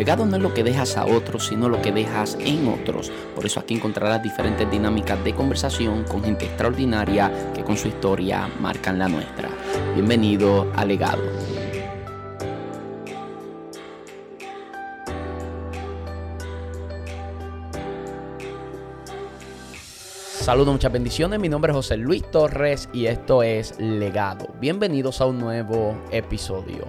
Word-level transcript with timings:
Legado 0.00 0.24
no 0.24 0.36
es 0.36 0.42
lo 0.42 0.54
que 0.54 0.64
dejas 0.64 0.96
a 0.96 1.04
otros, 1.04 1.48
sino 1.48 1.68
lo 1.68 1.82
que 1.82 1.92
dejas 1.92 2.38
en 2.40 2.66
otros. 2.68 3.12
Por 3.36 3.44
eso 3.44 3.60
aquí 3.60 3.74
encontrarás 3.74 4.22
diferentes 4.22 4.70
dinámicas 4.70 5.22
de 5.22 5.34
conversación 5.34 6.04
con 6.04 6.24
gente 6.24 6.46
extraordinaria 6.46 7.30
que 7.52 7.62
con 7.62 7.76
su 7.76 7.88
historia 7.88 8.48
marcan 8.60 8.98
la 8.98 9.08
nuestra. 9.08 9.50
Bienvenido 9.92 10.72
a 10.74 10.86
Legado. 10.86 11.22
Saludos, 20.40 20.72
muchas 20.72 20.92
bendiciones. 20.92 21.38
Mi 21.38 21.50
nombre 21.50 21.72
es 21.72 21.76
José 21.76 21.98
Luis 21.98 22.22
Torres 22.30 22.88
y 22.94 23.04
esto 23.04 23.42
es 23.42 23.78
Legado. 23.78 24.48
Bienvenidos 24.58 25.20
a 25.20 25.26
un 25.26 25.38
nuevo 25.38 25.94
episodio. 26.10 26.88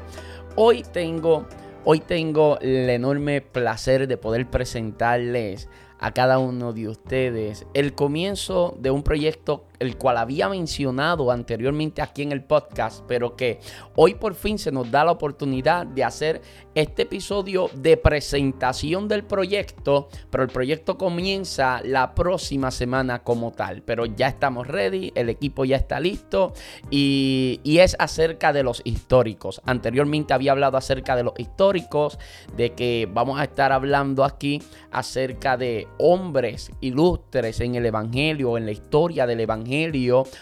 Hoy 0.55 0.83
tengo, 0.93 1.45
hoy 1.83 1.99
tengo 1.99 2.59
el 2.59 2.89
enorme 2.89 3.41
placer 3.41 4.07
de 4.07 4.17
poder 4.17 4.49
presentarles 4.49 5.67
a 5.99 6.11
cada 6.11 6.39
uno 6.39 6.73
de 6.73 6.87
ustedes 6.87 7.65
el 7.73 7.93
comienzo 7.93 8.75
de 8.79 8.91
un 8.91 9.03
proyecto 9.03 9.65
el 9.81 9.97
cual 9.97 10.17
había 10.17 10.47
mencionado 10.47 11.31
anteriormente 11.31 12.03
aquí 12.03 12.21
en 12.21 12.31
el 12.31 12.43
podcast, 12.43 13.03
pero 13.07 13.35
que 13.35 13.59
hoy 13.95 14.13
por 14.13 14.35
fin 14.35 14.59
se 14.59 14.71
nos 14.71 14.91
da 14.91 15.03
la 15.03 15.11
oportunidad 15.11 15.87
de 15.87 16.03
hacer 16.03 16.41
este 16.75 17.01
episodio 17.01 17.67
de 17.73 17.97
presentación 17.97 19.07
del 19.07 19.23
proyecto, 19.23 20.07
pero 20.29 20.43
el 20.43 20.49
proyecto 20.49 20.99
comienza 20.99 21.81
la 21.83 22.13
próxima 22.13 22.69
semana 22.69 23.23
como 23.23 23.53
tal, 23.53 23.81
pero 23.81 24.05
ya 24.05 24.27
estamos 24.27 24.67
ready, 24.67 25.11
el 25.15 25.29
equipo 25.29 25.65
ya 25.65 25.77
está 25.77 25.99
listo 25.99 26.53
y, 26.91 27.59
y 27.63 27.79
es 27.79 27.95
acerca 27.97 28.53
de 28.53 28.61
los 28.61 28.83
históricos. 28.85 29.63
Anteriormente 29.65 30.35
había 30.35 30.51
hablado 30.51 30.77
acerca 30.77 31.15
de 31.15 31.23
los 31.23 31.33
históricos, 31.39 32.19
de 32.55 32.73
que 32.73 33.09
vamos 33.11 33.39
a 33.39 33.45
estar 33.45 33.71
hablando 33.71 34.23
aquí 34.23 34.61
acerca 34.91 35.57
de 35.57 35.87
hombres 35.97 36.71
ilustres 36.81 37.59
en 37.61 37.73
el 37.73 37.87
Evangelio, 37.87 38.59
en 38.59 38.67
la 38.67 38.71
historia 38.71 39.25
del 39.25 39.39
Evangelio 39.39 39.70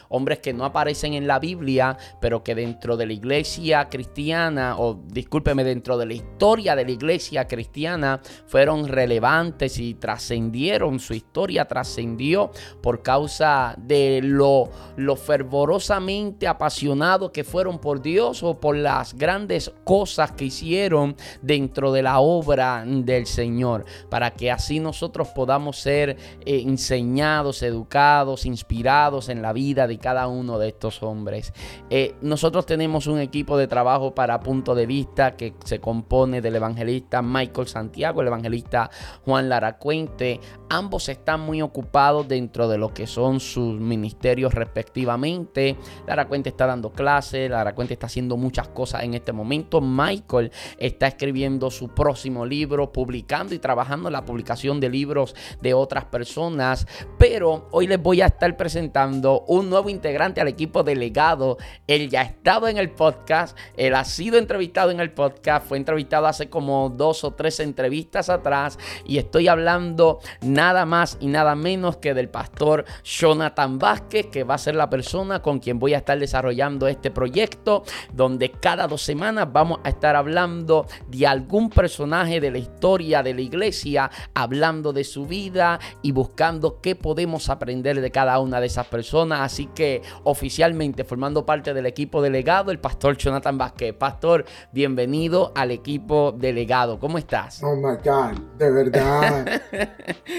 hombres 0.09 0.39
que 0.39 0.53
no 0.53 0.66
aparecen 0.66 1.13
en 1.13 1.27
la 1.27 1.39
Biblia, 1.39 1.97
pero 2.19 2.44
que 2.44 2.55
dentro 2.55 2.97
de 2.97 3.05
la 3.05 3.13
iglesia 3.13 3.89
cristiana, 3.89 4.75
o 4.77 4.99
discúlpeme, 5.08 5.63
dentro 5.63 5.97
de 5.97 6.05
la 6.05 6.13
historia 6.13 6.75
de 6.75 6.85
la 6.85 6.91
iglesia 6.91 7.47
cristiana, 7.47 8.22
fueron 8.47 8.88
relevantes 8.88 9.80
y 9.80 9.95
trascendieron, 9.95 11.00
su 11.00 11.13
historia 11.13 11.66
trascendió 11.66 12.52
por 12.81 13.02
causa 13.02 13.75
de 13.77 14.22
lo, 14.23 14.69
fervorosamente 15.16 16.47
apasionados 16.47 17.31
que 17.31 17.44
fueron 17.44 17.80
por 17.80 18.02
Dios 18.02 18.44
o 18.44 18.59
por 18.59 18.75
las 18.75 19.13
grandes 19.13 19.72
cosas 19.83 20.31
que 20.31 20.45
hicieron 20.45 21.16
dentro 21.41 21.91
de 21.91 22.03
la 22.03 22.19
obra 22.19 22.83
del 22.85 23.25
Señor, 23.25 23.85
para 24.09 24.31
que 24.31 24.52
así 24.52 24.80
nosotros 24.80 25.30
podamos 25.30 25.77
ser 25.77 26.17
eh, 26.45 26.63
enseñados, 26.66 27.63
educados, 27.63 28.45
inspirados, 28.45 29.19
en 29.28 29.42
la 29.42 29.52
vida 29.52 29.88
de 29.88 29.98
cada 29.98 30.28
uno 30.28 30.58
de 30.58 30.70
estos 30.70 31.03
hombres. 31.03 31.52
Eh, 31.89 32.16
nosotros 32.22 32.66
tenemos 32.66 33.08
un 33.08 33.20
equipo 33.20 33.58
de 33.58 33.67
trabajo 33.67 34.16
para 34.16 34.39
punto 34.39 34.75
de 34.75 34.86
vista 34.86 35.36
que 35.36 35.56
se 35.66 35.80
compone 35.80 36.42
del 36.42 36.56
evangelista 36.56 37.22
Michael 37.22 37.67
Santiago, 37.67 38.22
el 38.22 38.28
evangelista 38.28 38.90
Juan 39.25 39.50
Lara 39.50 39.78
Cuente. 39.78 40.40
Ambos 40.70 41.09
están 41.09 41.42
muy 41.42 41.62
ocupados 41.62 42.28
dentro 42.28 42.67
de 42.67 42.78
lo 42.78 42.94
que 42.94 43.08
son 43.08 43.40
sus 43.40 43.80
ministerios 43.80 44.53
respectivamente. 44.53 45.75
Lara 46.08 46.28
Cuente 46.28 46.50
está 46.50 46.67
dando 46.67 46.92
clases, 46.92 47.50
Lara 47.50 47.73
Cuente 47.75 47.95
está 47.95 48.06
haciendo 48.06 48.38
muchas 48.38 48.67
cosas 48.70 49.03
en 49.03 49.16
este 49.16 49.34
momento. 49.34 49.81
Michael 49.81 50.52
está 50.78 51.08
escribiendo 51.08 51.72
su 51.72 51.90
próximo 51.90 52.45
libro, 52.45 52.92
publicando 52.92 53.56
y 53.56 53.59
trabajando 53.59 54.09
en 54.09 54.14
la 54.14 54.25
publicación 54.25 54.80
de 54.80 54.90
libros 54.90 55.36
de 55.62 55.73
otras 55.73 56.06
personas. 56.06 56.86
Pero 57.17 57.67
hoy 57.72 57.88
les 57.88 58.02
voy 58.02 58.22
a 58.22 58.28
estar 58.28 58.56
presentando 58.56 58.99
un 59.08 59.70
nuevo 59.70 59.90
integrante 59.90 60.42
al 60.42 60.48
equipo 60.48 60.84
delegado. 60.84 61.58
Él 61.88 62.10
ya 62.10 62.22
ha 62.22 62.24
estado 62.24 62.68
en 62.68 62.78
el 62.78 62.90
podcast, 62.92 63.58
él 63.78 63.96
ha 63.96 64.04
sido 64.04 64.38
entrevistado 64.38 64.92
en 64.92 65.00
el 65.00 65.12
podcast, 65.12 65.68
fue 65.68 65.78
entrevistado 65.78 66.28
hace 66.28 66.50
como 66.50 66.90
dos 66.90 67.24
o 67.24 67.32
tres 67.32 67.60
entrevistas 67.60 68.30
atrás 68.30 68.78
y 69.06 69.18
estoy 69.18 69.48
hablando 69.48 70.20
nada 70.42 70.86
más 70.86 71.18
y 71.20 71.28
nada 71.28 71.56
menos 71.56 71.98
que 71.98 72.14
del 72.14 72.30
pastor 72.30 72.86
Jonathan 73.04 73.80
Vázquez, 73.80 74.28
que 74.28 74.44
va 74.44 74.56
a 74.56 74.58
ser 74.58 74.76
la 74.76 74.90
persona 74.90 75.42
con 75.42 75.60
quien 75.60 75.80
voy 75.80 75.94
a 75.94 75.98
estar 75.98 76.20
desarrollando 76.20 76.88
este 76.88 77.12
proyecto, 77.12 77.84
donde 78.14 78.52
cada 78.52 78.88
dos 78.88 79.02
semanas 79.02 79.48
vamos 79.52 79.80
a 79.84 79.90
estar 79.90 80.16
hablando 80.16 80.88
de 81.08 81.28
algún 81.28 81.70
personaje 81.70 82.40
de 82.40 82.52
la 82.52 82.58
historia 82.58 83.24
de 83.24 83.34
la 83.34 83.42
iglesia, 83.42 84.12
hablando 84.34 84.94
de 84.94 85.04
su 85.04 85.26
vida 85.26 85.80
y 86.02 86.12
buscando 86.12 86.81
qué 86.81 86.96
podemos 86.96 87.50
aprender 87.50 88.02
de 88.02 88.12
cada 88.12 88.40
una 88.40 88.60
de 88.60 88.68
esas 88.68 88.88
personas. 88.89 89.41
Así 89.41 89.67
que 89.67 90.01
oficialmente 90.23 91.03
formando 91.03 91.45
parte 91.45 91.73
del 91.73 91.85
equipo 91.85 92.22
delegado, 92.22 92.72
el 92.72 92.79
pastor 92.79 93.17
Jonathan 93.17 93.57
Vázquez. 93.57 93.94
Pastor, 93.94 94.45
bienvenido 94.72 95.51
al 95.55 95.72
equipo 95.72 96.35
delegado. 96.38 97.00
¿Cómo 97.00 97.17
estás? 97.17 97.61
Oh 97.63 97.75
my 97.75 97.97
God, 98.03 98.39
de 98.57 98.72
verdad. 98.72 99.61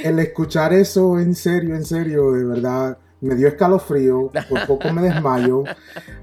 el 0.05 0.19
escuchar 0.19 0.73
eso 0.73 1.19
en 1.19 1.35
serio, 1.35 1.75
en 1.75 1.85
serio, 1.85 2.33
de 2.33 2.45
verdad 2.45 2.99
me 3.21 3.35
dio 3.35 3.49
escalofrío, 3.49 4.31
por 4.49 4.67
poco 4.67 4.93
me 4.93 5.03
desmayo. 5.03 5.65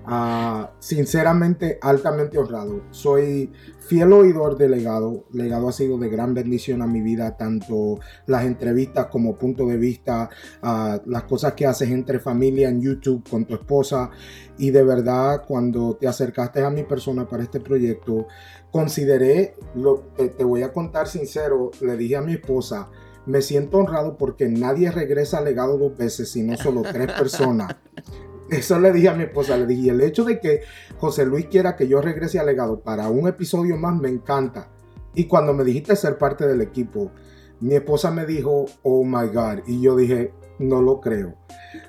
Ah, 0.05 0.71
sinceramente, 0.79 1.79
altamente 1.81 2.37
honrado. 2.37 2.83
Soy 2.91 3.51
fiel 3.87 4.11
oidor 4.13 4.57
de 4.57 4.69
legado. 4.69 5.25
Legado 5.31 5.69
ha 5.69 5.71
sido 5.71 5.97
de 5.97 6.09
gran 6.09 6.33
bendición 6.33 6.81
a 6.81 6.87
mi 6.87 7.01
vida, 7.01 7.37
tanto 7.37 7.99
las 8.25 8.45
entrevistas 8.45 9.07
como 9.07 9.37
punto 9.37 9.65
de 9.65 9.77
vista, 9.77 10.29
ah, 10.61 10.99
las 11.05 11.23
cosas 11.23 11.53
que 11.53 11.65
haces 11.65 11.89
entre 11.89 12.19
familia 12.19 12.69
en 12.69 12.81
YouTube 12.81 13.27
con 13.29 13.45
tu 13.45 13.55
esposa. 13.55 14.09
Y 14.57 14.71
de 14.71 14.83
verdad, 14.83 15.43
cuando 15.47 15.95
te 15.95 16.07
acercaste 16.07 16.63
a 16.63 16.69
mi 16.69 16.83
persona 16.83 17.27
para 17.27 17.43
este 17.43 17.59
proyecto, 17.59 18.27
consideré, 18.71 19.55
lo, 19.75 20.01
te 20.15 20.43
voy 20.43 20.63
a 20.63 20.73
contar 20.73 21.07
sincero, 21.07 21.71
le 21.81 21.95
dije 21.95 22.17
a 22.17 22.21
mi 22.21 22.33
esposa, 22.33 22.89
me 23.25 23.41
siento 23.41 23.77
honrado 23.77 24.17
porque 24.17 24.47
nadie 24.47 24.91
regresa 24.91 25.39
al 25.39 25.45
legado 25.45 25.77
dos 25.77 25.97
veces, 25.97 26.29
sino 26.29 26.57
solo 26.57 26.81
tres 26.81 27.11
personas. 27.11 27.75
Eso 28.49 28.79
le 28.79 28.93
dije 28.93 29.09
a 29.09 29.13
mi 29.13 29.23
esposa, 29.23 29.57
le 29.57 29.65
dije, 29.65 29.89
el 29.89 29.99
hecho 30.01 30.23
de 30.23 30.39
que 30.39 30.61
José 30.99 31.25
Luis 31.25 31.45
quiera 31.45 31.75
que 31.75 31.87
yo 31.87 32.01
regrese 32.01 32.39
al 32.39 32.47
legado 32.47 32.79
para 32.79 33.09
un 33.09 33.27
episodio 33.27 33.77
más 33.77 33.95
me 33.99 34.09
encanta. 34.09 34.67
Y 35.13 35.25
cuando 35.25 35.53
me 35.53 35.63
dijiste 35.63 35.95
ser 35.95 36.17
parte 36.17 36.47
del 36.47 36.61
equipo, 36.61 37.11
mi 37.59 37.75
esposa 37.75 38.11
me 38.11 38.25
dijo, 38.25 38.65
oh 38.83 39.03
my 39.03 39.27
God, 39.27 39.63
y 39.67 39.81
yo 39.81 39.95
dije, 39.95 40.33
no 40.59 40.81
lo 40.81 40.99
creo. 40.99 41.35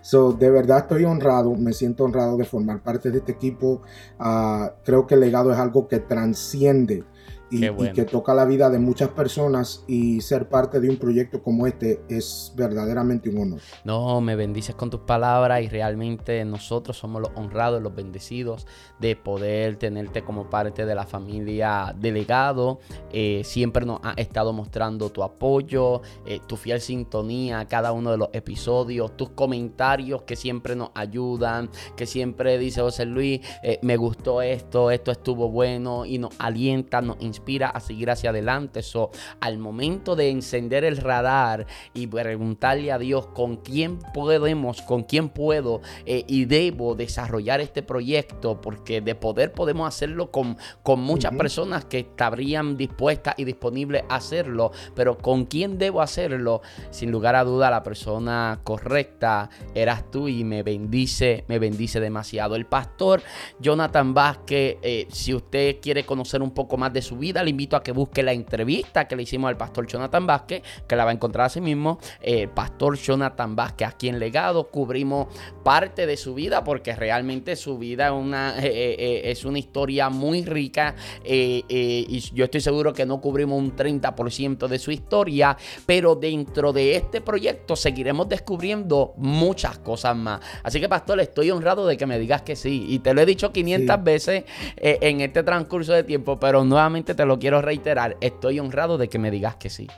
So, 0.03 0.33
de 0.33 0.51
verdad 0.51 0.79
estoy 0.79 1.05
honrado, 1.05 1.55
me 1.55 1.73
siento 1.73 2.05
honrado 2.05 2.37
de 2.37 2.45
formar 2.45 2.83
parte 2.83 3.11
de 3.11 3.19
este 3.19 3.33
equipo. 3.33 3.83
Ah, 4.19 4.75
creo 4.85 5.07
que 5.07 5.15
el 5.15 5.21
legado 5.21 5.53
es 5.53 5.59
algo 5.59 5.89
que 5.89 6.01
transciende 6.01 7.05
y, 7.51 7.61
que 7.93 8.05
toca 8.05 8.35
la 8.35 8.45
vida 8.45 8.69
de 8.71 8.79
muchas 8.79 9.09
personas 9.11 9.85
y 9.87 10.21
ser 10.21 10.49
parte 10.49 10.81
de 10.81 10.91
un 10.91 10.97
proyecto 10.97 11.43
como 11.43 11.67
este 11.67 12.03
es 12.09 12.53
verdaderamente 12.57 13.31
un 13.31 13.39
honor. 13.39 13.61
No, 13.85 14.21
me 14.21 14.37
bendices 14.37 14.75
con 14.75 14.91
tus 14.91 15.01
palabras 15.01 15.63
y 15.63 15.69
realmente 15.69 16.45
nosotros 16.45 16.97
somos 16.97 17.23
los 17.23 17.31
honrados, 17.35 17.83
los 17.83 17.95
bendecidos 17.95 18.67
de 18.99 19.17
poder 19.17 19.77
tenerte 19.77 20.23
como 20.23 20.51
parte 20.51 20.85
de 20.85 20.95
la 20.95 21.07
familia 21.07 21.95
delegado. 21.99 22.81
Eh, 23.13 23.43
siempre 23.45 23.87
nos 23.87 24.01
ha 24.03 24.13
estado 24.13 24.53
mostrando 24.53 25.11
tu 25.11 25.23
apoyo, 25.23 26.03
eh, 26.27 26.41
tu 26.47 26.57
fiel 26.57 26.81
sintonía 26.81 27.61
a 27.61 27.69
cada 27.69 27.93
uno 27.93 28.11
de 28.11 28.19
los 28.19 28.29
episodios, 28.33 29.17
tus 29.17 29.31
comentarios 29.31 30.23
que 30.23 30.37
siempre 30.37 30.77
nos 30.77 30.91
ayudan, 30.95 31.71
que 31.97 32.07
siempre 32.07 32.59
dice 32.59 32.81
José 32.81 33.07
Luis, 33.07 33.41
eh, 33.63 33.79
me 33.83 33.97
gustó 33.97 34.43
esto, 34.43 34.91
esto 34.91 35.11
estuvo 35.11 35.49
bueno 35.51 36.05
y 36.05 36.19
nos 36.19 36.35
alienta, 36.39 37.01
nos 37.01 37.17
inspira 37.21 37.38
inspira 37.38 37.69
a 37.69 37.81
seguir 37.81 38.11
hacia 38.11 38.31
adelante. 38.31 38.82
So, 38.82 39.11
al 39.40 39.58
momento 39.58 40.17
de 40.17 40.31
encender 40.31 40.85
el 40.85 40.96
radar 40.96 41.67
y 41.94 42.06
preguntarle 42.06 42.93
a 42.93 42.99
Dios 42.99 43.29
con 43.29 43.56
quién 43.56 43.99
podemos, 44.12 44.82
con 44.82 45.05
quién 45.05 45.29
puedo 45.29 45.81
eh, 46.05 46.25
y 46.26 46.44
debo 46.44 46.94
desarrollar 46.94 47.61
este 47.61 47.82
proyecto, 47.82 48.61
porque 48.61 49.00
de 49.00 49.14
poder 49.14 49.52
podemos 49.52 49.88
hacerlo 49.88 50.31
con, 50.31 50.56
con 50.82 51.00
muchas 51.00 51.35
personas 51.35 51.85
que 51.85 52.00
estarían 52.00 52.76
dispuestas 52.76 53.35
y 53.37 53.44
disponibles 53.44 54.02
a 54.08 54.17
hacerlo, 54.17 54.73
pero 54.94 55.19
con 55.19 55.46
quién 55.46 55.79
debo 55.79 56.02
hacerlo, 56.02 56.62
sin 56.91 57.11
lugar 57.11 57.37
a 57.37 57.44
duda 57.44 57.70
la 57.70 57.82
persona 57.82 58.61
correcta 58.64 59.50
eras 59.75 60.11
tú 60.11 60.29
y 60.29 60.44
me 60.44 60.62
bendice, 60.62 61.44
me 61.49 61.58
bendice 61.58 62.00
demasiado. 62.00 62.56
El 62.56 62.67
pastor 62.67 63.23
Jonathan 63.61 64.14
Vázquez, 64.14 64.79
eh, 64.82 65.06
si 65.11 65.34
usted 65.34 65.76
quiere 65.81 66.05
conocer 66.05 66.43
un 66.43 66.50
poco 66.50 66.76
más 66.76 66.93
de 66.93 67.02
su 67.02 67.17
vida, 67.17 67.28
vida, 67.29 67.43
le 67.43 67.51
invito 67.51 67.77
a 67.77 67.83
que 67.83 67.93
busque 67.93 68.23
la 68.23 68.33
entrevista 68.33 69.07
que 69.07 69.17
le 69.17 69.23
hicimos 69.23 69.49
al 69.49 69.57
pastor 69.57 69.87
Jonathan 69.87 70.27
Vázquez, 70.27 70.63
que 70.87 70.97
la 70.97 71.05
va 71.05 71.11
a 71.11 71.15
encontrar 71.15 71.47
a 71.47 71.49
sí 71.49 71.61
mismo, 71.61 71.99
eh, 72.21 72.49
pastor 72.49 72.97
Jonathan 72.97 73.55
Vázquez 73.55 73.89
aquí 73.89 74.09
en 74.09 74.19
Legado, 74.19 74.69
cubrimos 74.71 75.29
parte 75.63 76.07
de 76.07 76.17
su 76.17 76.35
vida 76.35 76.65
porque 76.65 76.95
realmente 76.95 77.57
su 77.57 77.79
vida 77.79 78.07
es 78.07 78.13
una, 78.13 78.59
es 78.59 79.45
una 79.45 79.59
historia 79.59 80.09
muy 80.09 80.45
rica 80.45 80.95
y 81.25 82.21
yo 82.35 82.45
estoy 82.45 82.61
seguro 82.61 82.93
que 82.93 83.07
no 83.07 83.21
cubrimos 83.21 83.59
un 83.59 83.77
30% 83.77 84.69
de 84.69 84.79
su 84.79 84.91
historia, 84.91 85.57
pero 85.87 86.15
dentro 86.15 86.73
de 86.73 86.97
este 86.97 87.21
proyecto 87.21 87.77
seguiremos 87.77 88.29
descubriendo 88.29 89.15
muchas 89.17 89.79
cosas 89.79 90.17
más. 90.17 90.41
Así 90.63 90.81
que 90.81 90.89
pastor, 90.89 91.21
estoy 91.21 91.51
honrado 91.51 91.87
de 91.87 91.97
que 91.97 92.07
me 92.07 92.19
digas 92.19 92.43
que 92.43 92.57
sí 92.57 92.87
y 92.89 92.99
te 93.01 93.15
lo 93.15 93.21
he 93.21 93.27
dicho 93.27 93.53
500 93.53 94.03
veces 94.03 94.45
eh, 94.77 94.99
en 95.01 95.21
este 95.21 95.43
transcurso 95.43 95.93
de 95.93 96.05
tiempo, 96.05 96.39
pero 96.39 96.65
nuevamente 96.65 97.15
te 97.19 97.26
lo 97.26 97.41
quiero 97.41 97.61
reiterar, 97.61 98.17
estoy 98.20 98.61
honrado 98.61 98.97
de 98.97 99.09
que 99.09 99.19
me 99.19 99.32
digas 99.32 99.56
que 99.56 99.70
sí. 99.70 99.88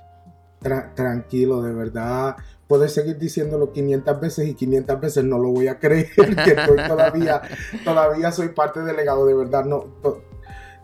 tranquilo, 0.95 1.61
de 1.61 1.75
verdad. 1.75 2.35
Puedes 2.67 2.95
seguir 2.95 3.19
diciéndolo 3.19 3.75
500 3.75 4.19
veces 4.19 4.49
y 4.49 4.55
500 4.55 4.99
veces 4.99 5.25
no 5.25 5.37
lo 5.37 5.51
voy 5.51 5.69
a 5.69 5.79
creer, 5.79 6.09
que 6.17 6.53
estoy 6.53 6.79
todavía, 6.89 7.43
todavía 7.85 8.33
soy 8.33 8.49
parte 8.49 8.81
del 8.81 8.97
legado, 8.97 9.27
de 9.27 9.35
verdad. 9.35 9.67
No, 9.67 9.85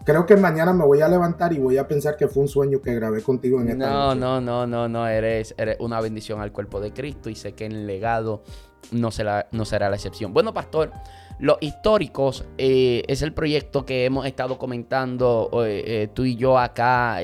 creo 0.06 0.24
que 0.24 0.36
mañana 0.36 0.72
me 0.72 0.84
voy 0.84 1.00
a 1.00 1.08
levantar 1.08 1.52
y 1.52 1.58
voy 1.58 1.78
a 1.78 1.88
pensar 1.88 2.16
que 2.16 2.28
fue 2.28 2.44
un 2.44 2.48
sueño 2.48 2.80
que 2.80 2.94
grabé 2.94 3.22
contigo 3.22 3.60
en 3.60 3.70
esta 3.70 3.90
No, 3.90 4.14
no, 4.14 4.40
no, 4.40 4.64
no, 4.64 4.88
no, 4.88 5.08
eres, 5.08 5.52
eres 5.58 5.76
una 5.80 6.00
bendición 6.00 6.40
al 6.40 6.52
cuerpo 6.52 6.80
de 6.80 6.92
Cristo 6.92 7.28
y 7.28 7.34
sé 7.34 7.54
que 7.54 7.66
en 7.66 7.72
el 7.72 7.86
legado 7.88 8.44
no 8.92 9.10
será, 9.10 9.48
no 9.50 9.64
será 9.64 9.90
la 9.90 9.96
excepción. 9.96 10.32
Bueno, 10.32 10.54
pastor, 10.54 10.92
los 11.40 11.58
históricos 11.60 12.46
eh, 12.56 13.02
es 13.08 13.20
el 13.22 13.34
proyecto 13.34 13.84
que 13.84 14.04
hemos 14.04 14.26
estado 14.26 14.58
comentando 14.58 15.50
eh, 15.66 15.82
eh, 15.84 16.08
tú 16.14 16.24
y 16.24 16.36
yo 16.36 16.56
acá 16.56 17.18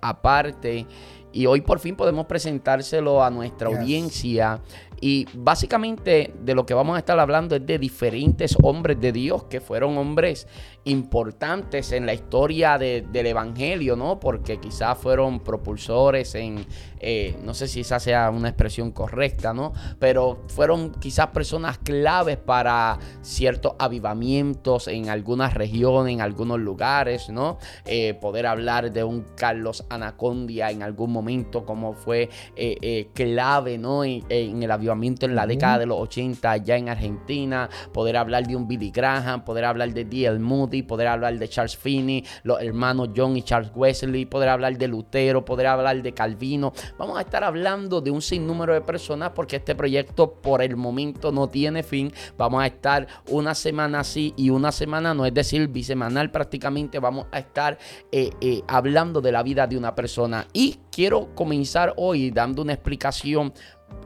aparte. 0.00 0.86
Y 1.32 1.46
hoy 1.46 1.60
por 1.60 1.80
fin 1.80 1.96
podemos 1.96 2.26
presentárselo 2.26 3.22
a 3.22 3.30
nuestra 3.30 3.68
audiencia. 3.68 4.60
Y 5.00 5.26
básicamente 5.34 6.34
de 6.42 6.54
lo 6.54 6.66
que 6.66 6.74
vamos 6.74 6.96
a 6.96 6.98
estar 6.98 7.18
hablando 7.18 7.56
es 7.56 7.64
de 7.64 7.78
diferentes 7.78 8.56
hombres 8.62 9.00
de 9.00 9.12
Dios 9.12 9.44
que 9.44 9.60
fueron 9.60 9.96
hombres 9.96 10.46
importantes 10.84 11.92
en 11.92 12.06
la 12.06 12.14
historia 12.14 12.78
del 12.78 13.26
Evangelio, 13.26 13.94
¿no? 13.94 14.18
Porque 14.18 14.58
quizás 14.58 14.96
fueron 14.98 15.40
propulsores 15.40 16.34
en, 16.34 16.64
eh, 17.00 17.36
no 17.42 17.54
sé 17.54 17.68
si 17.68 17.80
esa 17.80 18.00
sea 18.00 18.30
una 18.30 18.48
expresión 18.48 18.90
correcta, 18.90 19.52
¿no? 19.52 19.72
Pero 19.98 20.44
fueron 20.48 20.92
quizás 20.92 21.28
personas 21.28 21.78
claves 21.78 22.38
para 22.38 22.98
ciertos 23.20 23.74
avivamientos 23.78 24.88
en 24.88 25.10
algunas 25.10 25.54
regiones, 25.54 26.14
en 26.14 26.22
algunos 26.22 26.58
lugares, 26.58 27.28
¿no? 27.28 27.58
Eh, 27.84 28.14
poder 28.14 28.46
hablar 28.46 28.90
de 28.90 29.04
un 29.04 29.26
Carlos 29.36 29.84
Anacondia 29.90 30.70
en 30.70 30.82
algún 30.82 31.12
momento 31.12 31.64
como 31.66 31.92
fue 31.92 32.30
eh, 32.56 33.08
clave, 33.12 33.78
¿no? 33.78 34.04
En, 34.04 34.22
el 34.62 34.70
avivamiento 34.70 34.87
en 34.90 35.34
la 35.34 35.46
década 35.46 35.78
de 35.78 35.86
los 35.86 35.98
80 35.98 36.56
ya 36.58 36.76
en 36.76 36.88
Argentina, 36.88 37.68
poder 37.92 38.16
hablar 38.16 38.46
de 38.46 38.56
un 38.56 38.66
Billy 38.66 38.90
Graham, 38.90 39.44
poder 39.44 39.64
hablar 39.64 39.92
de 39.92 40.04
D.L. 40.04 40.38
Moody, 40.38 40.82
poder 40.82 41.08
hablar 41.08 41.38
de 41.38 41.48
Charles 41.48 41.76
Finney, 41.76 42.24
los 42.42 42.60
hermanos 42.60 43.10
John 43.16 43.36
y 43.36 43.42
Charles 43.42 43.70
Wesley, 43.74 44.26
poder 44.26 44.48
hablar 44.48 44.76
de 44.76 44.88
Lutero, 44.88 45.44
poder 45.44 45.66
hablar 45.66 46.02
de 46.02 46.12
Calvino, 46.12 46.72
Vamos 46.98 47.18
a 47.18 47.22
estar 47.22 47.44
hablando 47.44 48.00
de 48.00 48.10
un 48.10 48.22
sinnúmero 48.22 48.72
de 48.72 48.80
personas 48.80 49.30
porque 49.34 49.56
este 49.56 49.74
proyecto 49.74 50.34
por 50.34 50.62
el 50.62 50.76
momento 50.76 51.32
no 51.32 51.48
tiene 51.48 51.82
fin. 51.82 52.12
Vamos 52.36 52.62
a 52.62 52.66
estar 52.66 53.06
una 53.28 53.54
semana 53.54 54.00
así 54.00 54.34
y 54.36 54.50
una 54.50 54.72
semana 54.72 55.14
no, 55.14 55.26
es 55.26 55.34
decir, 55.34 55.68
bisemanal 55.68 56.30
prácticamente 56.30 56.98
vamos 56.98 57.26
a 57.30 57.38
estar 57.38 57.78
eh, 58.10 58.30
eh, 58.40 58.62
hablando 58.66 59.20
de 59.20 59.32
la 59.32 59.42
vida 59.42 59.66
de 59.66 59.76
una 59.76 59.94
persona. 59.94 60.46
Y 60.52 60.78
quiero 60.90 61.34
comenzar 61.34 61.94
hoy 61.96 62.30
dando 62.30 62.62
una 62.62 62.72
explicación 62.72 63.52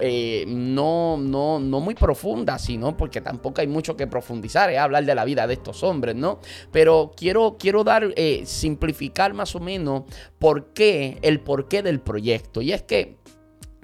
eh, 0.01 0.45
no, 0.49 1.17
no, 1.17 1.61
no 1.61 1.81
muy 1.81 1.95
profunda, 1.95 2.59
sino 2.59 2.97
porque 2.97 3.21
tampoco 3.21 3.61
hay 3.61 3.67
mucho 3.67 3.97
que 3.97 4.07
profundizar, 4.07 4.71
es 4.71 4.79
hablar 4.79 5.05
de 5.05 5.15
la 5.15 5.25
vida 5.25 5.47
de 5.47 5.55
estos 5.55 5.83
hombres, 5.83 6.17
¿no? 6.17 6.41
Pero 6.71 7.13
quiero, 7.17 7.57
quiero 7.59 7.85
dar, 7.85 8.13
eh, 8.17 8.43
simplificar 8.45 9.35
más 9.35 9.55
o 9.55 9.61
menos 9.61 10.05
por 10.39 10.73
qué, 10.73 11.19
el 11.23 11.41
porqué 11.41 11.83
del 11.83 12.01
proyecto. 12.01 12.63
Y 12.63 12.73
es 12.73 12.83
que 12.83 13.17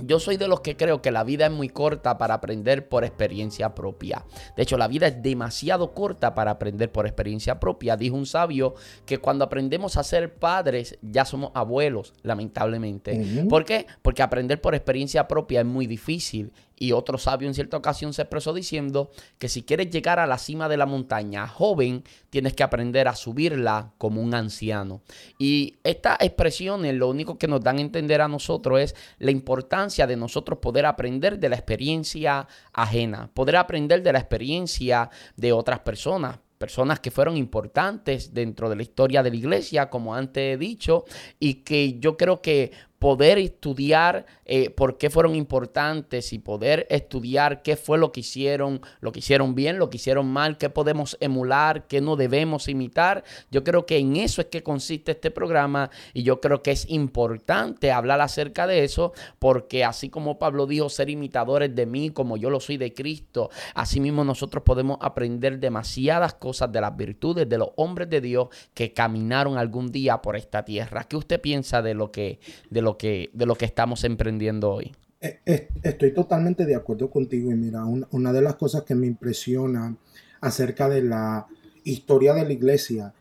yo 0.01 0.21
soy 0.21 0.37
de 0.37 0.47
los 0.47 0.61
que 0.61 0.77
creo 0.77 1.03
que 1.03 1.11
la 1.11 1.25
vida 1.25 1.47
es 1.47 1.53
muy 1.53 1.69
corta 1.69 2.19
para 2.19 2.35
aprender 2.35 2.89
por 2.89 3.05
experiencia 3.05 3.75
propia. 3.75 4.25
De 4.57 4.63
hecho, 4.63 4.79
la 4.79 4.87
vida 4.87 5.09
es 5.09 5.23
demasiado 5.23 5.93
corta 5.93 6.35
para 6.35 6.53
aprender 6.53 6.93
por 6.93 7.07
experiencia 7.07 7.59
propia. 7.59 7.97
Dijo 7.97 8.17
un 8.17 8.27
sabio 8.27 8.75
que 9.07 9.19
cuando 9.19 9.45
aprendemos 9.45 9.97
a 9.97 10.05
ser 10.05 10.35
padres 10.35 10.99
ya 11.03 11.25
somos 11.25 11.51
abuelos, 11.55 12.15
lamentablemente. 12.23 13.45
¿Por 13.49 13.65
qué? 13.65 13.87
Porque 14.03 14.23
aprender 14.23 14.61
por 14.61 14.75
experiencia 14.75 15.27
propia 15.27 15.61
es 15.61 15.67
muy 15.67 15.87
difícil 15.87 16.53
y 16.79 16.93
otro 16.93 17.19
sabio 17.19 17.49
en 17.49 17.55
cierta 17.55 17.77
ocasión 17.77 18.13
se 18.13 18.23
expresó 18.23 18.53
diciendo 18.53 19.11
que 19.39 19.49
si 19.49 19.63
quieres 19.63 19.91
llegar 19.91 20.19
a 20.19 20.27
la 20.27 20.39
cima 20.39 20.69
de 20.69 20.77
la 20.77 20.87
montaña 20.87 21.47
joven, 21.47 22.05
tienes 22.31 22.55
que 22.55 22.63
aprender 22.63 23.09
a 23.09 23.17
subirla 23.17 23.93
como 23.99 24.23
un 24.23 24.35
anciano. 24.35 25.03
Y 25.39 25.77
estas 25.85 26.19
expresiones 26.21 26.95
lo 26.95 27.09
único 27.09 27.39
que 27.39 27.49
nos 27.49 27.63
dan 27.63 27.79
a 27.79 27.83
entender 27.83 28.21
a 28.21 28.29
nosotros 28.29 28.81
es 28.81 28.95
la 29.19 29.31
importancia 29.31 30.07
de 30.07 30.17
nosotros 30.17 30.59
poder 30.59 30.87
aprender 30.87 31.39
de 31.39 31.49
la 31.49 31.57
experiencia 31.57 32.49
ajena, 32.73 33.31
poder 33.35 33.57
aprender 33.57 34.03
de 34.03 34.13
la 34.13 34.19
experiencia 34.19 35.11
de 35.37 35.53
otras 35.53 35.81
personas 35.81 36.39
personas 36.59 37.01
que 37.01 37.11
fueron 37.11 37.37
importantes 37.37 38.35
dentro 38.35 38.69
de 38.69 38.77
la 38.77 38.83
historia 38.83 39.23
de 39.23 39.31
la 39.31 39.37
iglesia, 39.37 39.89
como 39.89 40.15
antes 40.15 40.55
he 40.55 40.59
dicho, 40.59 41.05
y 41.39 41.63
que 41.63 41.99
yo 42.01 42.17
creo 42.17 42.43
que 42.43 42.73
poder 42.99 43.39
estudiar 43.39 44.27
eh, 44.45 44.71
por 44.71 44.99
qué 44.99 45.11
fueron 45.11 45.35
importantes 45.35 46.33
y 46.33 46.39
poder 46.39 46.87
estudiar 46.91 47.63
qué 47.63 47.77
fue 47.77 47.99
lo 47.99 48.11
que 48.13 48.21
hicieron, 48.21 48.81
lo 49.01 49.13
que 49.13 49.21
hicieron 49.21 49.55
bien, 49.55 49.79
lo 49.79 49.89
que 49.89 49.99
hicieron 49.99 50.27
mal, 50.27 50.59
qué 50.59 50.69
podemos 50.69 51.17
emular, 51.21 51.87
qué 51.87 52.01
no 52.01 52.17
debemos 52.17 52.67
imitar. 52.69 53.25
Yo 53.51 53.63
creo 53.63 53.87
que 53.87 53.99
en 53.99 54.17
eso 54.17 54.41
es 54.41 54.49
que 54.49 54.63
consiste 54.63 55.13
este 55.13 55.31
programa 55.31 55.91
y 56.13 56.23
yo 56.23 56.41
creo 56.41 56.63
que 56.63 56.73
es 56.73 56.89
importante 56.91 57.93
hablar 57.93 58.21
acerca 58.21 58.67
de 58.67 58.85
eso 58.85 59.13
porque 59.39 59.85
así 59.85 60.09
como 60.09 60.39
Pablo 60.39 60.67
dijo 60.67 60.89
ser 60.89 61.11
imitadores 61.11 61.75
de 61.75 61.87
mí 61.87 62.11
como 62.11 62.37
yo 62.37 62.51
lo 62.51 62.59
soy 62.59 62.79
de 62.79 62.95
Cristo, 62.95 63.51
así 63.75 64.01
mismo 64.01 64.25
nosotros 64.25 64.65
podemos 64.65 64.99
aprender 65.01 65.61
demasiadas 65.61 66.35
cosas 66.35 66.73
de 66.73 66.81
las 66.81 66.97
virtudes 66.97 67.49
de 67.49 67.59
los 67.59 67.71
hombres 67.77 68.11
de 68.11 68.21
Dios 68.21 68.49
que 68.75 68.93
caminaron 68.93 69.57
algún 69.57 69.93
día 69.93 70.21
por 70.21 70.37
esta 70.37 70.65
tierra. 70.65 71.05
¿Qué 71.05 71.17
usted 71.17 71.41
piensa 71.41 71.83
de 71.83 71.95
lo 71.95 72.11
que 72.11 72.41
lo 72.89 72.97
que, 72.97 73.31
de 73.35 73.45
lo 73.45 73.55
que 73.55 73.67
estamos 73.67 74.03
emprendiendo 74.05 74.71
hoy. 74.71 74.93
Eh, 75.21 75.69
estoy 75.83 76.13
totalmente 76.15 76.65
de 76.65 76.75
acuerdo 76.75 77.11
contigo 77.11 77.51
y 77.51 77.55
mira, 77.55 77.85
una, 77.85 78.33
de 78.33 78.41
las 78.41 78.55
cosas 78.55 78.83
que 78.85 78.95
me 78.95 79.07
impresiona 79.07 79.95
acerca 80.41 80.89
de 80.89 81.03
la 81.03 81.47
historia 81.85 82.33
de 82.33 82.45
la 82.45 82.53
iglesia 82.53 83.13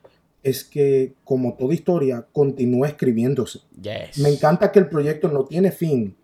es 0.44 0.64
que 0.64 1.16
como 1.26 1.56
toda 1.56 1.74
historia 1.74 2.26
continúa 2.32 2.88
escribiéndose. 2.88 3.60
Me 4.18 4.30
encanta 4.30 4.72
que 4.72 4.80
el 4.80 4.88
proyecto 4.88 5.28
no 5.28 5.44
tiene 5.44 5.72
fin 5.72 6.16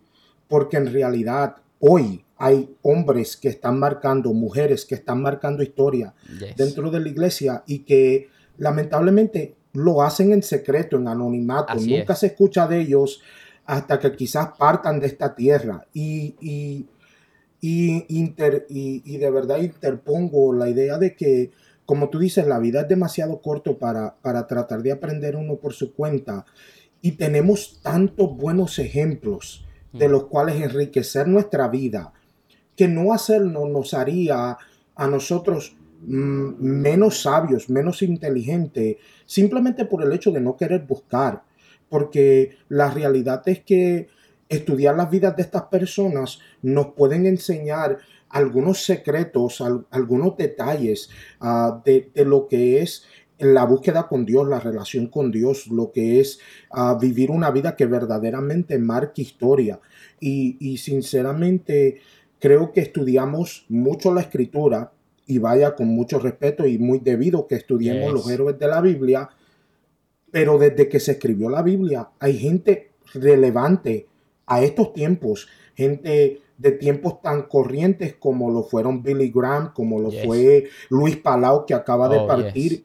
porque 0.48 0.78
en 0.78 0.90
realidad 0.90 1.56
hoy 1.80 2.24
hay 2.38 2.74
hombres 2.82 3.36
que 3.36 3.48
están 3.48 3.78
marcando, 3.78 4.32
mujeres 4.32 4.86
que 4.86 4.94
están 4.94 5.20
marcando 5.20 5.62
historia 5.62 6.14
dentro 6.56 6.90
de 6.90 7.00
la 7.00 7.08
iglesia 7.08 7.62
y 7.66 7.80
que 7.80 8.28
lamentablemente 8.56 9.56
lo 9.74 10.02
hacen 10.02 10.32
en 10.32 10.42
secreto, 10.42 10.96
en 10.96 11.08
anonimato. 11.08 11.74
Nunca 11.74 12.14
se 12.14 12.28
escucha 12.28 12.66
de 12.66 12.80
ellos 12.80 13.20
hasta 13.66 13.98
que 13.98 14.12
quizás 14.12 14.50
partan 14.58 15.00
de 15.00 15.06
esta 15.06 15.34
tierra. 15.34 15.86
Y, 15.92 16.36
y, 16.40 16.86
y, 17.60 19.16
de 19.18 19.30
verdad 19.30 19.58
interpongo 19.58 20.52
la 20.52 20.68
idea 20.68 20.96
de 20.96 21.14
que, 21.14 21.50
como 21.84 22.08
tú 22.08 22.18
dices, 22.18 22.46
la 22.46 22.58
vida 22.58 22.82
es 22.82 22.88
demasiado 22.88 23.42
corto 23.42 23.78
para, 23.78 24.16
para 24.22 24.46
tratar 24.46 24.82
de 24.82 24.92
aprender 24.92 25.36
uno 25.36 25.56
por 25.56 25.72
su 25.72 25.92
cuenta. 25.92 26.46
Y 27.02 27.12
tenemos 27.12 27.80
tantos 27.82 28.36
buenos 28.36 28.78
ejemplos 28.78 29.66
de 29.92 30.08
los 30.08 30.26
cuales 30.26 30.60
enriquecer 30.60 31.28
nuestra 31.28 31.68
vida, 31.68 32.12
que 32.74 32.88
no 32.88 33.12
hacerlo 33.12 33.68
nos 33.68 33.94
haría 33.94 34.58
a 34.96 35.06
nosotros 35.06 35.76
Mm, 35.76 35.83
menos 36.06 37.22
sabios, 37.22 37.68
menos 37.70 38.02
inteligentes, 38.02 38.96
simplemente 39.26 39.84
por 39.84 40.02
el 40.02 40.12
hecho 40.12 40.30
de 40.30 40.40
no 40.40 40.56
querer 40.56 40.82
buscar. 40.82 41.42
Porque 41.88 42.56
la 42.68 42.90
realidad 42.90 43.42
es 43.46 43.60
que 43.60 44.08
estudiar 44.48 44.96
las 44.96 45.10
vidas 45.10 45.36
de 45.36 45.42
estas 45.42 45.64
personas 45.64 46.38
nos 46.62 46.88
pueden 46.94 47.26
enseñar 47.26 47.98
algunos 48.28 48.84
secretos, 48.84 49.62
algunos 49.90 50.36
detalles 50.36 51.08
ah, 51.40 51.80
de, 51.84 52.10
lo 52.24 52.48
que 52.48 52.82
es 52.82 53.04
la 53.38 53.64
búsqueda 53.64 54.08
con 54.08 54.24
Dios, 54.24 54.48
la 54.48 54.60
relación 54.60 55.06
con 55.06 55.30
Dios, 55.30 55.68
lo 55.68 55.92
que 55.92 56.20
es 56.20 56.40
ah, 56.70 56.98
vivir 57.00 57.30
una 57.30 57.50
vida 57.50 57.76
que 57.76 57.86
verdaderamente 57.86 58.78
marque 58.78 59.22
historia. 59.22 59.80
Y 60.20 60.78
sinceramente 60.78 62.00
creo 62.44 62.72
que 62.72 62.80
estudiamos 62.80 63.66
mucho 63.68 64.12
la 64.12 64.22
escritura, 64.22 64.92
y 65.26 65.38
vaya 65.38 65.74
con 65.74 65.88
mucho 65.88 66.18
respeto 66.18 66.66
y 66.66 66.78
muy 66.78 66.98
debido 66.98 67.46
que 67.46 67.54
estudiemos 67.54 68.12
los 68.12 68.28
héroes 68.30 68.58
de 68.58 68.68
la 68.68 68.80
Biblia, 68.80 69.30
Pero 70.30 70.58
desde 70.58 70.88
que 70.88 70.98
se 70.98 71.12
escribió 71.12 71.48
la 71.48 71.62
Biblia, 71.62 72.10
hay 72.18 72.36
gente 72.36 72.90
relevante 73.14 74.08
a 74.46 74.62
estos 74.62 74.92
tiempos, 74.92 75.48
gente 75.74 76.40
de 76.58 76.72
tiempos 76.72 77.20
tan 77.22 77.42
corrientes 77.42 78.14
como 78.14 78.50
lo 78.50 78.64
fueron 78.64 79.02
Billy 79.02 79.30
Graham, 79.34 79.72
como 79.72 80.00
lo 80.00 80.10
fue 80.10 80.68
Luis 80.90 81.16
Palau, 81.16 81.66
que 81.66 81.74
acaba 81.74 82.08
de 82.08 82.18
oh, 82.18 82.26
partir, 82.26 82.84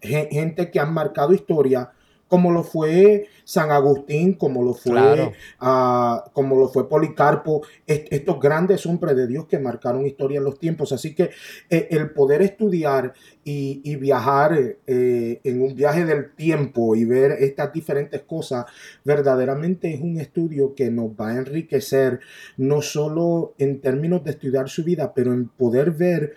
gente 0.00 0.70
que 0.70 0.80
han 0.80 0.92
marcado 0.92 1.34
historia 1.34 1.92
como 2.28 2.50
lo 2.50 2.62
fue 2.64 3.28
San 3.44 3.70
Agustín, 3.70 4.34
como 4.34 4.62
lo 4.62 4.74
fue, 4.74 5.32
ah, 5.60 6.24
como 6.32 6.58
lo 6.58 6.68
fue 6.68 6.88
Policarpo, 6.88 7.62
estos 7.86 8.40
grandes 8.40 8.84
hombres 8.86 9.16
de 9.16 9.26
Dios 9.28 9.46
que 9.46 9.58
marcaron 9.58 10.06
historia 10.06 10.38
en 10.38 10.44
los 10.44 10.58
tiempos. 10.58 10.92
Así 10.92 11.14
que 11.14 11.30
eh, 11.70 11.88
el 11.90 12.10
poder 12.10 12.42
estudiar 12.42 13.12
y, 13.44 13.96
viajar 13.96 14.76
eh, 14.86 15.40
en 15.44 15.62
un 15.62 15.74
viaje 15.74 16.04
del 16.04 16.34
tiempo 16.34 16.96
y 16.96 17.04
ver 17.04 17.32
estas 17.32 17.72
diferentes 17.72 18.22
cosas, 18.22 18.66
verdaderamente 19.04 19.94
es 19.94 20.00
un 20.00 20.18
estudio 20.18 20.74
que 20.74 20.90
nos 20.90 21.10
va 21.10 21.28
a 21.28 21.36
enriquecer, 21.36 22.18
no 22.56 22.82
solo 22.82 23.54
en 23.58 23.80
términos 23.80 24.24
de 24.24 24.32
estudiar 24.32 24.68
su 24.68 24.82
vida, 24.82 25.12
pero 25.14 25.32
en 25.32 25.48
poder 25.48 25.92
ver 25.92 26.34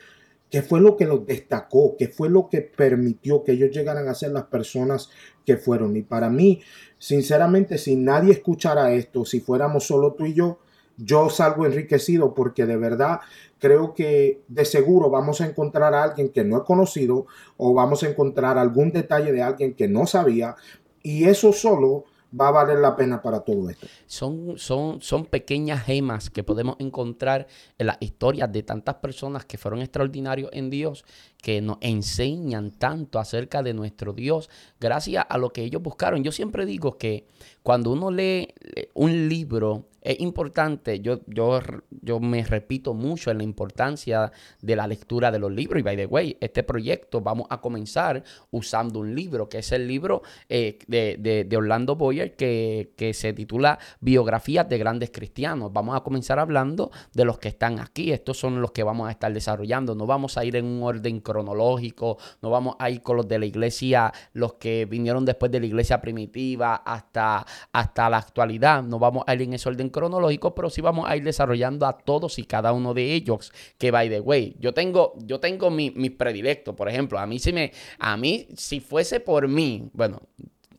¿Qué 0.50 0.62
fue 0.62 0.82
lo 0.82 0.98
que 0.98 1.06
los 1.06 1.26
destacó? 1.26 1.96
¿Qué 1.98 2.08
fue 2.08 2.30
lo 2.30 2.50
que 2.50 2.62
permitió 2.62 3.44
que 3.44 3.52
ellos 3.52 3.72
llegaran 3.72 4.08
a 4.08 4.16
ser 4.16 4.32
las 4.32 4.46
personas 4.46 5.10
que 5.46 5.58
fueron? 5.58 5.96
Y 5.96 6.02
para 6.02 6.30
mí, 6.30 6.62
sinceramente, 6.98 7.78
si 7.78 7.96
nadie 7.96 8.32
escuchara 8.32 8.92
esto, 8.94 9.26
si 9.26 9.40
fuéramos 9.40 9.86
solo 9.86 10.14
tú 10.14 10.26
y 10.26 10.34
yo, 10.34 10.60
yo 10.98 11.30
salgo 11.30 11.66
enriquecido 11.66 12.34
porque 12.34 12.66
de 12.66 12.78
verdad 12.78 13.22
creo 13.58 13.94
que 13.94 14.42
de 14.48 14.66
seguro 14.66 15.10
vamos 15.10 15.40
a 15.40 15.46
encontrar 15.46 15.94
a 15.94 16.04
alguien 16.04 16.30
que 16.30 16.44
no 16.44 16.58
he 16.58 16.64
conocido 16.66 17.26
o 17.58 17.74
vamos 17.74 18.04
a 18.04 18.10
encontrar 18.10 18.58
algún 18.58 18.92
detalle 18.92 19.32
de 19.32 19.42
alguien 19.42 19.76
que 19.76 19.88
no 19.88 20.06
sabía 20.06 20.56
y 21.02 21.26
eso 21.26 21.54
solo 21.54 22.04
va 22.38 22.50
a 22.50 22.52
valer 22.52 22.80
la 22.80 22.96
pena 22.96 23.22
para 23.22 23.42
todo 23.42 23.70
esto. 23.70 23.88
Son, 24.06 24.58
son, 24.58 25.02
son 25.02 25.26
pequeñas 25.26 25.84
gemas 25.84 26.30
que 26.30 26.44
podemos 26.44 26.76
encontrar 26.80 27.48
en 27.78 27.88
las 27.88 27.98
historias 28.00 28.52
de 28.52 28.64
tantas 28.64 28.96
personas 28.96 29.46
que 29.46 29.58
fueron 29.58 29.82
extraordinarios 29.82 30.50
en 30.54 30.70
Dios, 30.70 31.06
que 31.42 31.62
nos 31.62 31.78
enseñan 31.82 32.72
tanto 32.72 33.20
acerca 33.20 33.64
de 33.64 33.74
nuestro 33.74 34.14
Dios, 34.14 34.50
gracias 34.80 35.26
a 35.28 35.38
lo 35.38 35.52
que 35.52 35.64
ellos 35.64 35.82
buscaron. 35.82 36.24
Yo 36.24 36.32
siempre 36.32 36.66
digo 36.66 36.98
que 36.98 37.28
cuando 37.64 37.92
uno 37.92 38.12
lee 38.12 38.54
un 38.94 39.30
libro, 39.30 39.86
es 40.02 40.20
importante, 40.20 41.00
yo, 41.02 41.20
yo, 41.28 41.60
yo 41.90 42.20
me 42.20 42.44
repito 42.44 42.94
mucho 42.94 43.32
en 43.32 43.40
la 43.40 43.44
importancia 43.44 44.32
de 44.62 44.76
la 44.76 44.88
lectura 44.88 45.32
de 45.32 45.40
los 45.40 45.52
libros. 45.52 45.80
Y 45.80 45.84
by 45.84 45.98
the 45.98 46.06
way, 46.06 46.38
este 46.40 46.64
proyecto 46.64 47.22
vamos 47.22 47.48
a 47.50 47.62
comenzar 47.62 48.24
usando 48.52 49.00
un 49.00 49.16
libro, 49.16 49.50
que 49.50 49.60
es 49.60 49.72
el 49.72 49.88
libro 49.88 50.22
eh, 50.48 50.80
de, 50.88 51.58
Orlando 51.58 51.96
Boyer, 51.96 52.36
que, 52.36 52.94
que 52.96 53.14
se 53.14 53.34
titula 53.34 53.80
Biografías 54.00 54.68
de 54.70 54.78
grandes 54.78 55.12
cristianos. 55.12 55.74
Vamos 55.74 55.96
a 55.96 56.02
comenzar 56.02 56.40
hablando 56.40 56.92
de 57.14 57.26
los 57.26 57.40
que 57.40 57.50
están 57.50 57.80
aquí. 57.80 58.12
Estos 58.12 58.38
son 58.38 58.62
los 58.62 58.72
que 58.72 58.84
vamos 58.84 59.08
a 59.08 59.12
estar 59.12 59.34
desarrollando. 59.34 59.96
No 59.96 60.06
vamos 60.06 60.38
a 60.38 60.46
ir 60.46 60.56
en 60.56 60.66
un 60.66 60.84
orden 60.84 61.20
cronológico, 61.20 62.18
no 62.42 62.50
vamos 62.50 62.76
a 62.80 62.90
ir 62.90 63.02
con 63.02 63.18
los 63.18 63.28
de 63.28 63.40
la 63.40 63.46
iglesia, 63.46 64.14
los 64.34 64.54
que 64.54 64.86
vinieron 64.86 65.26
después 65.26 65.52
de 65.52 65.60
la 65.60 65.66
iglesia 65.66 66.02
primitiva 66.02 66.76
hasta, 66.76 67.46
hasta 67.72 68.10
la 68.10 68.18
actualidad. 68.18 68.84
No 68.84 69.00
vamos 69.00 69.24
a 69.28 69.36
ir 69.36 69.42
en 69.42 69.54
ese 69.54 69.70
orden 69.70 69.89
cronológico, 69.92 70.56
pero 70.56 70.70
sí 70.70 70.82
vamos 70.82 71.10
a 71.10 71.16
ir 71.16 71.24
desarrollando 71.24 71.86
a 71.86 71.98
todos 71.98 72.40
y 72.40 72.44
cada 72.44 72.74
uno 72.74 72.94
de 72.94 73.14
ellos. 73.14 73.52
Que 73.78 73.92
by 73.92 74.10
the 74.10 74.20
way, 74.20 74.56
yo 74.60 74.74
tengo, 74.74 75.14
yo 75.18 75.40
tengo 75.40 75.70
mis 75.70 75.96
mi 75.96 76.10
predilectos. 76.10 76.76
Por 76.76 76.90
ejemplo, 76.90 77.20
a 77.20 77.26
mí 77.26 77.40
si 77.40 77.54
me, 77.54 77.72
a 77.98 78.18
mí, 78.18 78.48
si 78.56 78.80
fuese 78.80 79.20
por 79.20 79.48
mí, 79.48 79.90
bueno, 79.94 80.22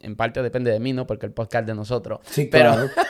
en 0.01 0.17
parte 0.17 0.43
depende 0.43 0.71
de 0.71 0.81
mí, 0.81 0.93
¿no? 0.93 1.07
Porque 1.07 1.27
el 1.27 1.33
podcast 1.33 1.67
de 1.67 1.75
nosotros. 1.75 2.21
Sí, 2.25 2.49
claro. 2.49 2.89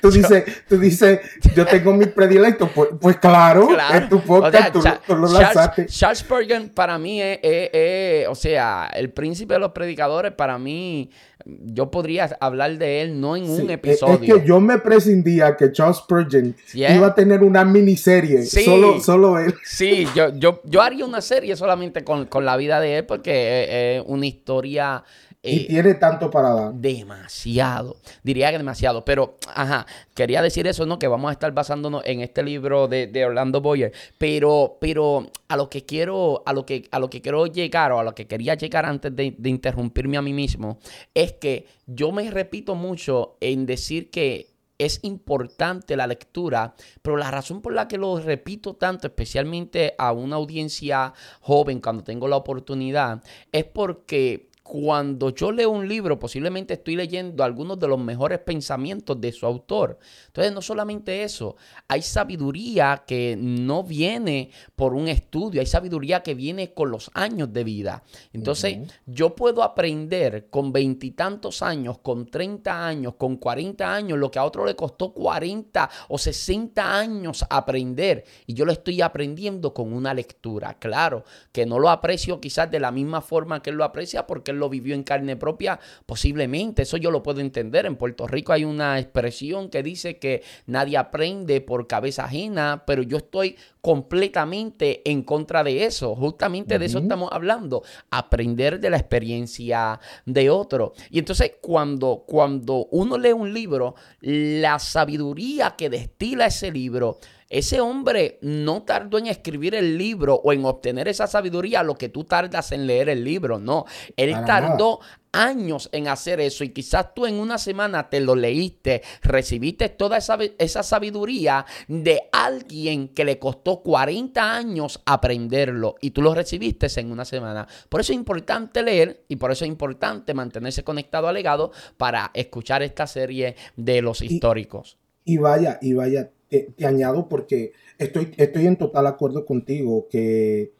tú 0.00 0.10
dices, 0.10 0.44
tú 0.68 0.78
dices, 0.78 1.20
yo 1.54 1.66
tengo 1.66 1.92
mi 1.94 2.06
predilecto. 2.06 2.68
Pues, 2.68 2.90
pues 3.00 3.16
claro, 3.16 3.68
en 3.92 4.08
tu 4.08 4.20
podcast 4.20 4.72
tú, 4.72 5.14
lo 5.14 5.28
lanzaste. 5.28 5.86
Charles 5.86 6.18
Spurgeon 6.18 6.68
para 6.68 6.98
mí 6.98 7.20
es, 7.22 8.28
o 8.28 8.34
sea, 8.34 8.90
el 8.94 9.10
príncipe 9.10 9.54
de 9.54 9.60
los 9.60 9.72
predicadores, 9.72 10.32
para 10.32 10.58
mí, 10.58 11.10
yo 11.44 11.90
podría 11.90 12.36
hablar 12.40 12.78
de 12.78 13.02
él 13.02 13.20
no 13.20 13.36
en 13.36 13.48
un 13.48 13.70
episodio. 13.70 14.14
Es 14.14 14.40
que 14.40 14.46
yo 14.46 14.60
me 14.60 14.78
prescindía 14.78 15.56
que 15.56 15.72
Charles 15.72 15.98
Spurgeon 15.98 16.56
iba 16.74 17.06
a 17.06 17.14
tener 17.14 17.42
una 17.42 17.64
miniserie, 17.64 18.44
solo, 18.46 19.00
solo 19.00 19.38
él. 19.38 19.54
Sí, 19.64 20.06
yo, 20.14 20.28
yo, 20.36 20.60
yo 20.64 20.80
haría 20.80 21.04
una 21.04 21.20
serie 21.20 21.56
solamente 21.56 22.02
con, 22.04 22.26
con 22.26 22.44
la 22.44 22.56
vida 22.56 22.80
de 22.80 22.98
él 22.98 23.04
porque 23.04 23.96
es 23.98 24.04
una 24.06 24.26
historia 24.26 25.04
y 25.44 25.60
eh, 25.60 25.66
tiene 25.68 25.94
tanto 25.94 26.30
para 26.30 26.54
dar. 26.54 26.74
Demasiado. 26.74 27.96
Diría 28.22 28.50
que 28.50 28.58
demasiado. 28.58 29.04
Pero, 29.04 29.36
ajá, 29.54 29.86
quería 30.14 30.40
decir 30.40 30.66
eso, 30.66 30.86
¿no? 30.86 30.98
Que 30.98 31.06
vamos 31.06 31.28
a 31.28 31.32
estar 31.32 31.52
basándonos 31.52 32.02
en 32.06 32.20
este 32.20 32.42
libro 32.42 32.88
de, 32.88 33.24
Orlando 33.24 33.60
Boyer. 33.60 33.92
Pero, 34.16 34.78
pero 34.80 35.30
a 35.48 35.56
lo 35.56 35.68
que 35.68 35.84
quiero, 35.84 36.42
a 36.46 36.52
lo 36.52 36.64
que, 36.64 36.88
a 36.90 36.98
lo 36.98 37.10
que 37.10 37.20
quiero 37.20 37.46
llegar, 37.46 37.92
o 37.92 38.00
a 38.00 38.04
lo 38.04 38.14
que 38.14 38.26
quería 38.26 38.54
llegar 38.54 38.86
antes 38.86 39.14
de, 39.14 39.34
de 39.36 39.50
interrumpirme 39.50 40.16
a 40.16 40.22
mí 40.22 40.32
mismo, 40.32 40.78
es 41.12 41.32
que 41.34 41.66
yo 41.86 42.10
me 42.10 42.30
repito 42.30 42.74
mucho 42.74 43.36
en 43.40 43.66
decir 43.66 44.10
que 44.10 44.54
es 44.78 45.00
importante 45.02 45.96
la 45.96 46.06
lectura, 46.06 46.74
pero 47.02 47.16
la 47.16 47.30
razón 47.30 47.60
por 47.60 47.72
la 47.74 47.86
que 47.86 47.98
lo 47.98 48.18
repito 48.18 48.74
tanto, 48.74 49.06
especialmente 49.06 49.94
a 49.98 50.12
una 50.12 50.36
audiencia 50.36 51.12
joven 51.40 51.80
cuando 51.80 52.02
tengo 52.02 52.26
la 52.26 52.36
oportunidad, 52.36 53.22
es 53.52 53.64
porque 53.64 54.48
cuando 54.64 55.28
yo 55.28 55.52
leo 55.52 55.68
un 55.68 55.86
libro, 55.86 56.18
posiblemente 56.18 56.72
estoy 56.72 56.96
leyendo 56.96 57.44
algunos 57.44 57.78
de 57.78 57.86
los 57.86 57.98
mejores 57.98 58.38
pensamientos 58.38 59.20
de 59.20 59.30
su 59.30 59.44
autor. 59.44 59.98
Entonces, 60.28 60.54
no 60.54 60.62
solamente 60.62 61.22
eso, 61.22 61.56
hay 61.86 62.00
sabiduría 62.00 63.04
que 63.06 63.36
no 63.38 63.84
viene 63.84 64.50
por 64.74 64.94
un 64.94 65.08
estudio, 65.08 65.60
hay 65.60 65.66
sabiduría 65.66 66.22
que 66.22 66.34
viene 66.34 66.72
con 66.72 66.90
los 66.90 67.10
años 67.12 67.52
de 67.52 67.62
vida. 67.62 68.04
Entonces, 68.32 68.78
yo 69.04 69.34
puedo 69.34 69.62
aprender 69.62 70.48
con 70.48 70.72
veintitantos 70.72 71.60
años, 71.60 71.98
con 71.98 72.26
30 72.26 72.86
años, 72.86 73.14
con 73.16 73.36
40 73.36 73.94
años, 73.94 74.18
lo 74.18 74.30
que 74.30 74.38
a 74.38 74.44
otro 74.44 74.64
le 74.64 74.74
costó 74.74 75.12
40 75.12 75.90
o 76.08 76.16
60 76.16 76.98
años 76.98 77.44
aprender. 77.50 78.24
Y 78.46 78.54
yo 78.54 78.64
lo 78.64 78.72
estoy 78.72 79.02
aprendiendo 79.02 79.74
con 79.74 79.92
una 79.92 80.14
lectura. 80.14 80.78
Claro, 80.78 81.24
que 81.52 81.66
no 81.66 81.78
lo 81.78 81.90
aprecio 81.90 82.40
quizás 82.40 82.70
de 82.70 82.80
la 82.80 82.90
misma 82.90 83.20
forma 83.20 83.60
que 83.60 83.68
él 83.68 83.76
lo 83.76 83.84
aprecia 83.84 84.26
porque 84.26 84.53
lo 84.54 84.68
vivió 84.68 84.94
en 84.94 85.02
carne 85.02 85.36
propia, 85.36 85.78
posiblemente, 86.06 86.82
eso 86.82 86.96
yo 86.96 87.10
lo 87.10 87.22
puedo 87.22 87.40
entender. 87.40 87.86
En 87.86 87.96
Puerto 87.96 88.26
Rico 88.26 88.52
hay 88.52 88.64
una 88.64 88.98
expresión 88.98 89.68
que 89.68 89.82
dice 89.82 90.18
que 90.18 90.42
nadie 90.66 90.96
aprende 90.96 91.60
por 91.60 91.86
cabeza 91.86 92.24
ajena, 92.24 92.84
pero 92.86 93.02
yo 93.02 93.18
estoy 93.18 93.56
completamente 93.80 95.08
en 95.10 95.22
contra 95.22 95.62
de 95.62 95.84
eso. 95.84 96.14
Justamente 96.14 96.78
de 96.78 96.86
eso 96.86 96.98
estamos 96.98 97.30
hablando, 97.32 97.82
aprender 98.10 98.80
de 98.80 98.90
la 98.90 98.96
experiencia 98.96 100.00
de 100.24 100.50
otro. 100.50 100.94
Y 101.10 101.18
entonces 101.18 101.52
cuando, 101.60 102.24
cuando 102.26 102.86
uno 102.90 103.18
lee 103.18 103.32
un 103.32 103.52
libro, 103.52 103.94
la 104.20 104.78
sabiduría 104.78 105.74
que 105.76 105.90
destila 105.90 106.46
ese 106.46 106.70
libro 106.70 107.18
ese 107.48 107.80
hombre 107.80 108.38
no 108.42 108.82
tardó 108.82 109.18
en 109.18 109.26
escribir 109.26 109.74
el 109.74 109.98
libro 109.98 110.40
o 110.42 110.52
en 110.52 110.64
obtener 110.64 111.08
esa 111.08 111.26
sabiduría 111.26 111.82
lo 111.82 111.94
que 111.94 112.08
tú 112.08 112.24
tardas 112.24 112.72
en 112.72 112.86
leer 112.86 113.08
el 113.08 113.22
libro, 113.24 113.58
no. 113.58 113.84
Él 114.16 114.34
tardó 114.44 115.00
años 115.34 115.88
en 115.92 116.08
hacer 116.08 116.40
eso 116.40 116.64
y 116.64 116.70
quizás 116.70 117.12
tú 117.14 117.26
en 117.26 117.34
una 117.34 117.58
semana 117.58 118.08
te 118.08 118.20
lo 118.20 118.34
leíste, 118.34 119.02
recibiste 119.22 119.88
toda 119.88 120.18
esa, 120.18 120.38
esa, 120.58 120.82
sabiduría 120.82 121.66
de 121.88 122.28
alguien 122.32 123.08
que 123.08 123.24
le 123.24 123.38
costó 123.38 123.82
40 123.82 124.56
años 124.56 125.00
aprenderlo 125.04 125.96
y 126.00 126.10
tú 126.10 126.22
lo 126.22 126.34
recibiste 126.34 126.86
en 126.96 127.10
una 127.10 127.24
semana. 127.24 127.66
Por 127.88 128.00
eso 128.00 128.12
es 128.12 128.18
importante 128.18 128.82
leer 128.82 129.24
y 129.28 129.36
por 129.36 129.50
eso 129.50 129.64
es 129.64 129.68
importante 129.68 130.34
mantenerse 130.34 130.84
conectado 130.84 131.28
al 131.28 131.34
legado 131.34 131.72
para 131.96 132.30
escuchar 132.34 132.82
esta 132.82 133.06
serie 133.06 133.56
de 133.76 134.02
los 134.02 134.22
históricos. 134.22 134.98
Y 135.24 135.38
vaya, 135.38 135.78
y 135.80 135.94
vaya, 135.94 136.30
te, 136.48 136.74
añado 136.84 137.28
porque 137.28 137.72
estoy, 137.98 138.32
estoy 138.36 138.66
en 138.66 138.76
total 138.76 139.06
acuerdo 139.06 139.46
contigo 139.46 140.06
que 140.10 140.72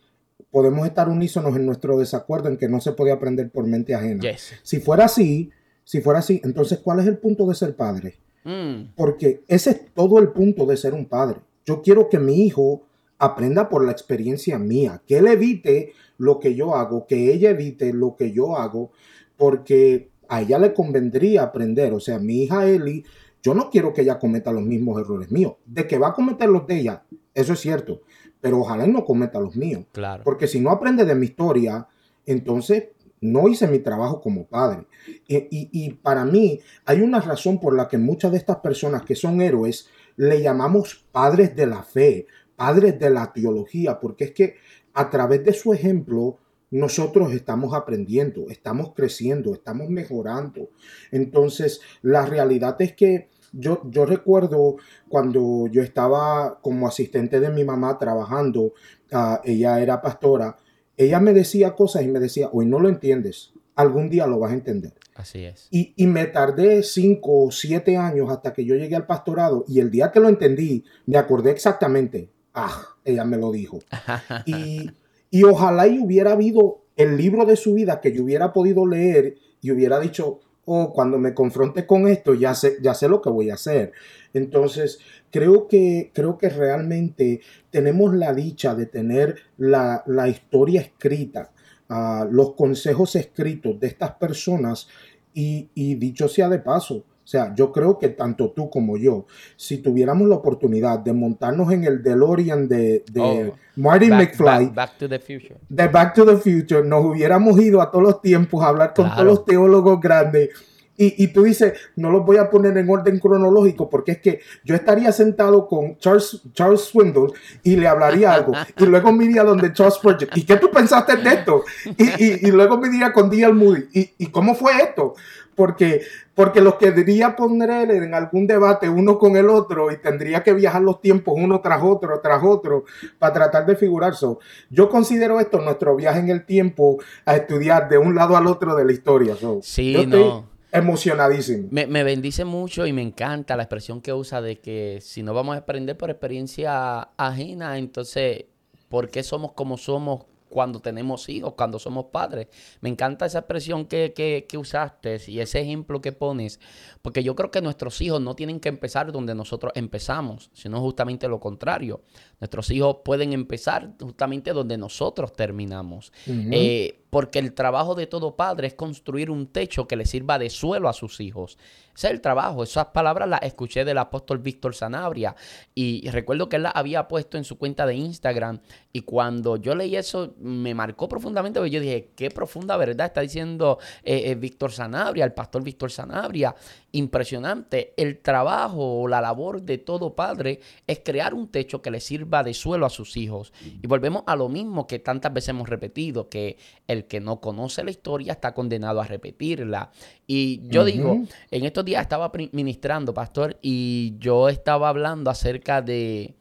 podemos 0.50 0.86
estar 0.86 1.08
unísonos 1.08 1.56
en 1.56 1.66
nuestro 1.66 1.98
desacuerdo 1.98 2.48
en 2.48 2.56
que 2.56 2.68
no 2.68 2.80
se 2.80 2.92
puede 2.92 3.12
aprender 3.12 3.50
por 3.50 3.66
mente 3.66 3.94
ajena. 3.94 4.22
Si 4.62 4.80
fuera 4.80 5.06
así, 5.06 5.50
si 5.82 6.00
fuera 6.00 6.20
así, 6.20 6.40
entonces 6.44 6.78
¿cuál 6.78 7.00
es 7.00 7.06
el 7.06 7.18
punto 7.18 7.46
de 7.46 7.54
ser 7.54 7.74
padre? 7.74 8.18
Mm. 8.44 8.92
Porque 8.94 9.42
ese 9.48 9.70
es 9.70 9.94
todo 9.94 10.18
el 10.18 10.28
punto 10.28 10.66
de 10.66 10.76
ser 10.76 10.94
un 10.94 11.06
padre. 11.06 11.40
Yo 11.64 11.82
quiero 11.82 12.08
que 12.08 12.18
mi 12.18 12.44
hijo 12.46 12.82
aprenda 13.18 13.68
por 13.68 13.84
la 13.84 13.92
experiencia 13.92 14.58
mía, 14.58 15.02
que 15.06 15.18
él 15.18 15.26
evite 15.26 15.92
lo 16.18 16.38
que 16.38 16.54
yo 16.54 16.74
hago, 16.74 17.06
que 17.06 17.32
ella 17.32 17.50
evite 17.50 17.92
lo 17.92 18.16
que 18.16 18.32
yo 18.32 18.56
hago, 18.56 18.92
porque 19.36 20.10
a 20.28 20.42
ella 20.42 20.58
le 20.58 20.74
convendría 20.74 21.42
aprender. 21.42 21.92
O 21.94 22.00
sea, 22.00 22.18
mi 22.18 22.42
hija 22.42 22.66
Eli 22.68 23.04
yo 23.44 23.52
no 23.52 23.68
quiero 23.68 23.92
que 23.92 24.00
ella 24.00 24.18
cometa 24.18 24.50
los 24.50 24.62
mismos 24.62 24.98
errores 24.98 25.30
míos. 25.30 25.56
De 25.66 25.86
que 25.86 25.98
va 25.98 26.08
a 26.08 26.14
cometer 26.14 26.48
los 26.48 26.66
de 26.66 26.80
ella, 26.80 27.04
eso 27.34 27.52
es 27.52 27.60
cierto. 27.60 28.00
Pero 28.40 28.60
ojalá 28.60 28.86
no 28.86 29.04
cometa 29.04 29.38
los 29.38 29.54
míos. 29.54 29.84
Claro. 29.92 30.24
Porque 30.24 30.46
si 30.46 30.60
no 30.60 30.70
aprende 30.70 31.04
de 31.04 31.14
mi 31.14 31.26
historia, 31.26 31.86
entonces 32.24 32.84
no 33.20 33.46
hice 33.48 33.68
mi 33.68 33.80
trabajo 33.80 34.22
como 34.22 34.46
padre. 34.46 34.86
Y, 35.28 35.92
para 36.02 36.24
mí 36.24 36.60
hay 36.86 37.02
una 37.02 37.20
razón 37.20 37.60
por 37.60 37.76
la 37.76 37.86
que 37.86 37.98
muchas 37.98 38.32
de 38.32 38.38
estas 38.38 38.56
personas 38.56 39.02
que 39.02 39.14
son 39.14 39.42
héroes 39.42 39.88
le 40.16 40.40
llamamos 40.40 41.06
padres 41.12 41.54
de 41.54 41.66
la 41.66 41.82
fe, 41.82 42.26
padres 42.56 42.98
de 42.98 43.10
la 43.10 43.32
teología, 43.32 44.00
porque 44.00 44.24
es 44.24 44.32
que 44.32 44.54
a 44.94 45.10
través 45.10 45.44
de 45.44 45.52
su 45.52 45.74
ejemplo 45.74 46.38
nosotros 46.70 47.32
estamos 47.32 47.74
aprendiendo, 47.74 48.46
estamos 48.48 48.92
creciendo, 48.94 49.54
estamos 49.54 49.90
mejorando. 49.90 50.70
Entonces, 51.10 51.80
la 52.02 52.26
realidad 52.26 52.76
es 52.80 52.94
que 52.94 53.28
yo, 53.56 53.82
yo 53.84 54.04
recuerdo 54.06 54.76
cuando 55.08 55.68
yo 55.70 55.82
estaba 55.82 56.58
como 56.60 56.86
asistente 56.86 57.40
de 57.40 57.50
mi 57.50 57.64
mamá 57.64 57.98
trabajando, 57.98 58.72
ah, 59.12 59.40
ella 59.44 59.80
era 59.80 60.02
pastora, 60.02 60.56
ella 60.96 61.20
me 61.20 61.32
decía 61.32 61.74
cosas 61.74 62.02
y 62.02 62.08
me 62.08 62.20
decía, 62.20 62.48
hoy 62.52 62.66
no 62.66 62.78
lo 62.80 62.88
entiendes, 62.88 63.52
algún 63.76 64.10
día 64.10 64.26
lo 64.26 64.38
vas 64.38 64.52
a 64.52 64.54
entender. 64.54 64.92
Así 65.14 65.44
es. 65.44 65.68
Y, 65.70 65.94
me 66.06 66.26
tardé 66.26 66.82
cinco 66.82 67.44
o 67.44 67.50
siete 67.52 67.96
años 67.96 68.30
hasta 68.30 68.52
que 68.52 68.64
yo 68.64 68.74
llegué 68.74 68.96
al 68.96 69.06
pastorado 69.06 69.64
y 69.68 69.78
el 69.78 69.90
día 69.90 70.10
que 70.10 70.20
lo 70.20 70.28
entendí, 70.28 70.84
me 71.06 71.18
acordé 71.18 71.52
exactamente, 71.52 72.30
ah, 72.52 72.96
ella 73.04 73.24
me 73.24 73.36
lo 73.36 73.52
dijo. 73.52 73.78
y, 74.46 74.90
y 75.30 75.44
ojalá 75.44 75.86
y 75.86 76.00
hubiera 76.00 76.32
habido 76.32 76.82
el 76.96 77.16
libro 77.16 77.44
de 77.44 77.56
su 77.56 77.74
vida 77.74 78.00
que 78.00 78.12
yo 78.12 78.24
hubiera 78.24 78.52
podido 78.52 78.86
leer 78.86 79.36
y 79.60 79.70
hubiera 79.70 80.00
dicho, 80.00 80.40
oh, 80.66 80.92
cuando 80.92 81.18
me 81.18 81.34
confronte 81.34 81.86
con 81.86 82.08
esto, 82.08 82.34
ya 82.34 82.54
sé, 82.54 82.76
ya 82.82 82.94
sé 82.94 83.08
lo 83.08 83.20
que 83.20 83.30
voy 83.30 83.50
a 83.50 83.54
hacer. 83.54 83.92
Entonces, 84.32 84.98
creo 85.30 85.68
que, 85.68 86.10
creo 86.14 86.38
que 86.38 86.48
realmente 86.48 87.40
tenemos 87.70 88.14
la 88.14 88.34
dicha 88.34 88.74
de 88.74 88.86
tener 88.86 89.36
la, 89.56 90.02
historia 90.28 90.80
escrita, 90.80 91.52
ah, 91.88 92.26
los 92.30 92.54
consejos 92.54 93.16
escritos 93.16 93.78
de 93.78 93.86
estas 93.86 94.12
personas 94.12 94.88
y 95.36 95.96
dicho 95.96 96.28
sea 96.28 96.48
de 96.48 96.60
paso, 96.60 97.04
o 97.24 97.26
sea, 97.26 97.54
yo 97.54 97.72
creo 97.72 97.98
que 97.98 98.10
tanto 98.10 98.50
tú 98.50 98.68
como 98.68 98.98
yo, 98.98 99.24
si 99.56 99.78
tuviéramos 99.78 100.28
la 100.28 100.36
oportunidad 100.36 100.98
de 100.98 101.14
montarnos 101.14 101.72
en 101.72 101.84
el 101.84 102.02
DeLorean 102.02 102.68
de, 102.68 103.02
de 103.10 103.20
oh, 103.20 103.56
Marty 103.76 104.10
McFly, 104.10 104.66
back, 104.66 104.98
to 104.98 105.08
the 105.08 105.18
Future, 105.18 105.56
de 105.66 105.88
Back 105.88 106.12
to 106.14 106.26
the 106.26 106.36
Future, 106.36 106.86
nos 106.86 107.02
hubiéramos 107.02 107.58
ido 107.58 107.80
a 107.80 107.90
todos 107.90 108.04
los 108.04 108.20
tiempos 108.20 108.62
a 108.62 108.68
hablar 108.68 108.92
con 108.92 109.10
todos 109.10 109.24
los 109.24 109.44
teólogos 109.46 109.98
grandes. 110.00 110.50
Y, 110.96 111.24
y, 111.24 111.32
tú 111.32 111.42
dices, 111.42 111.72
no 111.96 112.12
los 112.12 112.24
voy 112.24 112.36
a 112.36 112.48
poner 112.48 112.78
en 112.78 112.88
orden 112.88 113.18
cronológico 113.18 113.90
porque 113.90 114.12
es 114.12 114.18
que 114.18 114.40
yo 114.62 114.76
estaría 114.76 115.10
sentado 115.10 115.66
con 115.66 115.98
Charles, 115.98 116.40
Charles 116.52 116.82
Swindle 116.82 117.32
y 117.64 117.74
le 117.74 117.88
hablaría 117.88 118.32
algo. 118.32 118.52
y 118.78 118.84
luego 118.86 119.10
me 119.10 119.24
iría 119.24 119.42
donde 119.42 119.72
Charles 119.72 119.94
Spurgeon. 119.94 120.30
¿Y 120.36 120.44
qué 120.44 120.54
tú 120.56 120.70
pensaste 120.70 121.16
de 121.16 121.30
esto? 121.30 121.64
Y, 121.98 122.04
y, 122.04 122.38
y 122.42 122.50
luego 122.52 122.78
me 122.78 122.86
iría 122.86 123.12
con 123.12 123.28
D.L. 123.28 123.54
Moody. 123.54 123.88
¿Y, 123.92 124.10
¿Y 124.18 124.26
cómo 124.28 124.54
fue 124.54 124.72
esto? 124.76 125.14
porque, 125.54 126.02
porque 126.34 126.60
los 126.60 126.74
que 126.74 126.90
diría 126.92 127.36
poner 127.36 127.90
en 127.90 128.14
algún 128.14 128.46
debate 128.46 128.88
uno 128.88 129.18
con 129.18 129.36
el 129.36 129.48
otro 129.48 129.92
y 129.92 129.98
tendría 129.98 130.42
que 130.42 130.52
viajar 130.52 130.82
los 130.82 131.00
tiempos 131.00 131.34
uno 131.36 131.60
tras 131.60 131.82
otro, 131.82 132.20
tras 132.20 132.42
otro, 132.42 132.84
para 133.18 133.32
tratar 133.32 133.66
de 133.66 133.76
figurar. 133.76 134.12
eso. 134.12 134.40
yo 134.70 134.88
considero 134.88 135.40
esto 135.40 135.60
nuestro 135.60 135.94
viaje 135.96 136.20
en 136.20 136.30
el 136.30 136.44
tiempo 136.44 136.98
a 137.24 137.36
estudiar 137.36 137.88
de 137.88 137.98
un 137.98 138.14
lado 138.14 138.36
al 138.36 138.46
otro 138.46 138.74
de 138.74 138.84
la 138.84 138.92
historia. 138.92 139.36
sí, 139.62 140.06
no. 140.06 140.52
Emocionadísimo. 140.72 141.68
Me, 141.70 141.86
me 141.86 142.02
bendice 142.02 142.44
mucho 142.44 142.84
y 142.84 142.92
me 142.92 143.00
encanta 143.00 143.56
la 143.56 143.62
expresión 143.62 144.00
que 144.00 144.12
usa 144.12 144.42
de 144.42 144.58
que 144.58 144.98
si 145.00 145.22
no 145.22 145.32
vamos 145.32 145.54
a 145.54 145.60
aprender 145.60 145.96
por 145.96 146.10
experiencia 146.10 147.10
ajena, 147.16 147.78
entonces, 147.78 148.46
¿por 148.88 149.08
qué 149.08 149.22
somos 149.22 149.52
como 149.52 149.78
somos 149.78 150.24
cuando 150.54 150.78
tenemos 150.78 151.28
hijos, 151.28 151.54
cuando 151.54 151.80
somos 151.80 152.06
padres. 152.12 152.46
Me 152.80 152.88
encanta 152.88 153.26
esa 153.26 153.40
expresión 153.40 153.86
que, 153.86 154.12
que, 154.14 154.46
que, 154.48 154.56
usaste 154.56 155.20
y 155.26 155.40
ese 155.40 155.60
ejemplo 155.60 156.00
que 156.00 156.12
pones, 156.12 156.60
porque 157.02 157.24
yo 157.24 157.34
creo 157.34 157.50
que 157.50 157.60
nuestros 157.60 158.00
hijos 158.00 158.20
no 158.20 158.36
tienen 158.36 158.60
que 158.60 158.68
empezar 158.68 159.10
donde 159.10 159.34
nosotros 159.34 159.72
empezamos, 159.74 160.50
sino 160.52 160.80
justamente 160.80 161.26
lo 161.26 161.40
contrario. 161.40 162.02
Nuestros 162.38 162.70
hijos 162.70 162.98
pueden 163.04 163.32
empezar 163.32 163.94
justamente 164.00 164.52
donde 164.52 164.78
nosotros 164.78 165.32
terminamos. 165.32 166.12
Eh, 166.26 167.03
porque 167.14 167.38
el 167.38 167.54
trabajo 167.54 167.94
de 167.94 168.08
todo 168.08 168.34
padre 168.34 168.66
es 168.66 168.74
construir 168.74 169.30
un 169.30 169.46
techo 169.46 169.86
que 169.86 169.94
le 169.94 170.04
sirva 170.04 170.36
de 170.36 170.50
suelo 170.50 170.88
a 170.88 170.92
sus 170.92 171.20
hijos. 171.20 171.58
Ese 171.96 172.08
es 172.08 172.12
el 172.12 172.20
trabajo. 172.20 172.64
Esas 172.64 172.86
palabras 172.86 173.28
las 173.28 173.42
escuché 173.42 173.84
del 173.84 173.98
apóstol 173.98 174.38
Víctor 174.38 174.74
Sanabria 174.74 175.36
y 175.76 176.08
recuerdo 176.10 176.48
que 176.48 176.56
él 176.56 176.64
las 176.64 176.74
había 176.74 177.06
puesto 177.06 177.38
en 177.38 177.44
su 177.44 177.56
cuenta 177.56 177.86
de 177.86 177.94
Instagram 177.94 178.58
y 178.92 179.02
cuando 179.02 179.56
yo 179.56 179.76
leí 179.76 179.94
eso 179.94 180.34
me 180.40 180.74
marcó 180.74 181.08
profundamente 181.08 181.60
porque 181.60 181.70
yo 181.70 181.80
dije, 181.80 182.10
qué 182.16 182.30
profunda 182.30 182.76
verdad 182.76 183.06
está 183.06 183.20
diciendo 183.20 183.78
eh, 184.02 184.22
eh, 184.26 184.34
Víctor 184.34 184.72
Sanabria, 184.72 185.24
el 185.24 185.32
pastor 185.32 185.62
Víctor 185.62 185.92
Sanabria. 185.92 186.56
Impresionante. 186.90 187.92
El 187.96 188.18
trabajo 188.18 189.02
o 189.02 189.08
la 189.08 189.20
labor 189.20 189.62
de 189.62 189.78
todo 189.78 190.14
padre 190.14 190.60
es 190.86 191.00
crear 191.04 191.34
un 191.34 191.48
techo 191.48 191.82
que 191.82 191.90
le 191.90 192.00
sirva 192.00 192.44
de 192.44 192.54
suelo 192.54 192.86
a 192.86 192.90
sus 192.90 193.16
hijos. 193.16 193.52
Y 193.82 193.86
volvemos 193.86 194.22
a 194.26 194.36
lo 194.36 194.48
mismo 194.48 194.86
que 194.86 195.00
tantas 195.00 195.32
veces 195.32 195.48
hemos 195.50 195.68
repetido, 195.68 196.28
que 196.28 196.56
el 196.86 197.03
que 197.06 197.20
no 197.20 197.40
conoce 197.40 197.84
la 197.84 197.90
historia 197.90 198.32
está 198.32 198.54
condenado 198.54 199.00
a 199.00 199.04
repetirla. 199.04 199.90
Y 200.26 200.66
yo 200.68 200.84
digo, 200.84 201.22
en 201.50 201.64
estos 201.64 201.84
días 201.84 202.02
estaba 202.02 202.30
ministrando, 202.52 203.14
pastor, 203.14 203.58
y 203.62 204.14
yo 204.18 204.48
estaba 204.48 204.88
hablando 204.88 205.30
acerca 205.30 205.82
de 205.82 206.34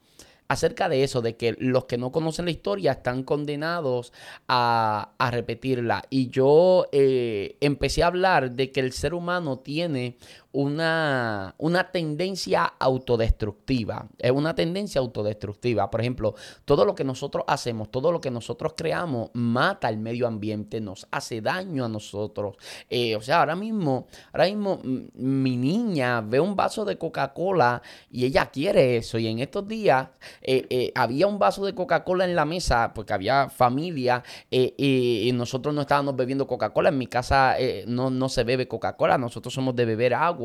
acerca 0.48 0.88
de 0.88 1.04
eso, 1.04 1.22
de 1.22 1.36
que 1.36 1.56
los 1.58 1.86
que 1.86 1.98
no 1.98 2.12
conocen 2.12 2.44
la 2.44 2.50
historia 2.50 2.92
están 2.92 3.22
condenados 3.22 4.12
a, 4.48 5.10
repetirla. 5.30 6.04
Y 6.10 6.28
yo 6.28 6.86
eh, 6.92 7.56
empecé 7.60 8.02
a 8.02 8.08
hablar 8.08 8.52
de 8.52 8.70
que 8.70 8.80
el 8.80 8.92
ser 8.92 9.14
humano 9.14 9.58
tiene 9.58 10.16
una, 10.54 11.56
una 11.58 11.90
tendencia 11.90 12.64
autodestructiva. 12.78 14.06
Es 14.18 14.30
una 14.30 14.54
tendencia 14.54 15.00
autodestructiva. 15.00 15.90
Por 15.90 16.00
ejemplo, 16.00 16.36
todo 16.64 16.84
lo 16.84 16.94
que 16.94 17.02
nosotros 17.02 17.44
hacemos, 17.48 17.90
todo 17.90 18.12
lo 18.12 18.20
que 18.20 18.30
nosotros 18.30 18.74
creamos, 18.76 19.30
mata 19.32 19.88
el 19.88 19.98
medio 19.98 20.28
ambiente, 20.28 20.80
nos 20.80 21.08
hace 21.10 21.40
daño 21.40 21.84
a 21.84 21.88
nosotros. 21.88 22.56
Eh, 22.88 23.16
o 23.16 23.20
sea, 23.20 23.40
ahora 23.40 23.56
mismo, 23.56 24.06
ahora 24.32 24.46
mismo 24.46 24.80
mi 24.84 25.56
niña 25.56 26.20
ve 26.20 26.38
un 26.38 26.54
vaso 26.54 26.84
de 26.84 26.98
Coca-Cola 26.98 27.82
y 28.08 28.24
ella 28.24 28.46
quiere 28.46 28.96
eso. 28.96 29.18
Y 29.18 29.26
en 29.26 29.40
estos 29.40 29.66
días 29.66 30.08
eh, 30.40 30.66
eh, 30.70 30.92
había 30.94 31.26
un 31.26 31.40
vaso 31.40 31.66
de 31.66 31.74
Coca-Cola 31.74 32.26
en 32.26 32.36
la 32.36 32.44
mesa 32.44 32.92
porque 32.94 33.12
había 33.12 33.48
familia 33.48 34.22
y 34.50 35.32
nosotros 35.34 35.74
no 35.74 35.80
estábamos 35.80 36.14
bebiendo 36.14 36.46
Coca-Cola. 36.46 36.90
En 36.90 36.98
mi 36.98 37.08
casa 37.08 37.56
no, 37.88 38.08
no 38.10 38.28
se 38.28 38.44
bebe 38.44 38.68
Coca-Cola, 38.68 39.18
nosotros 39.18 39.52
somos 39.52 39.74
de 39.74 39.84
beber 39.84 40.14
agua 40.14 40.43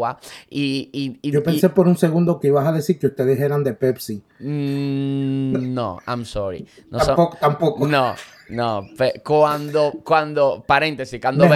y, 0.50 1.20
Yo 1.24 1.44
pensé 1.44 1.70
por 1.70 1.88
un 1.88 1.98
segundo 1.98 2.40
que 2.40 2.48
ibas 2.48 2.68
a 2.68 2.72
decir 2.72 3.00
que 3.00 3.08
ustedes 3.08 3.40
eran 3.40 3.64
de 3.64 3.74
Pepsi. 3.74 4.22
Mm, 4.40 5.74
no, 5.74 6.00
I'm 6.08 6.26
sorry. 6.26 6.66
No 6.90 6.98
tampoco, 7.00 7.38
tampoco. 7.40 7.88
No, 7.88 8.16
no. 8.50 8.88
Cuando, 9.24 9.94
cuando, 10.04 10.64
paréntesis, 10.66 11.20
cuando, 11.22 11.48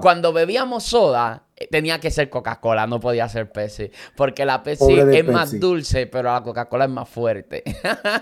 cuando 0.00 0.32
bebíamos 0.32 0.84
soda, 0.84 1.44
eh, 1.56 1.68
tenía 1.70 2.00
que 2.00 2.10
ser 2.10 2.28
Coca-Cola, 2.30 2.86
no 2.86 2.98
podía 2.98 3.28
ser 3.28 3.52
Pepsi. 3.52 3.90
Porque 4.16 4.44
la 4.44 4.62
Pepsi 4.62 4.98
es 4.98 5.28
más 5.28 5.60
dulce, 5.60 6.06
pero 6.06 6.32
la 6.32 6.42
Coca-Cola 6.42 6.86
es 6.86 6.90
más 6.90 7.08
fuerte. 7.08 7.62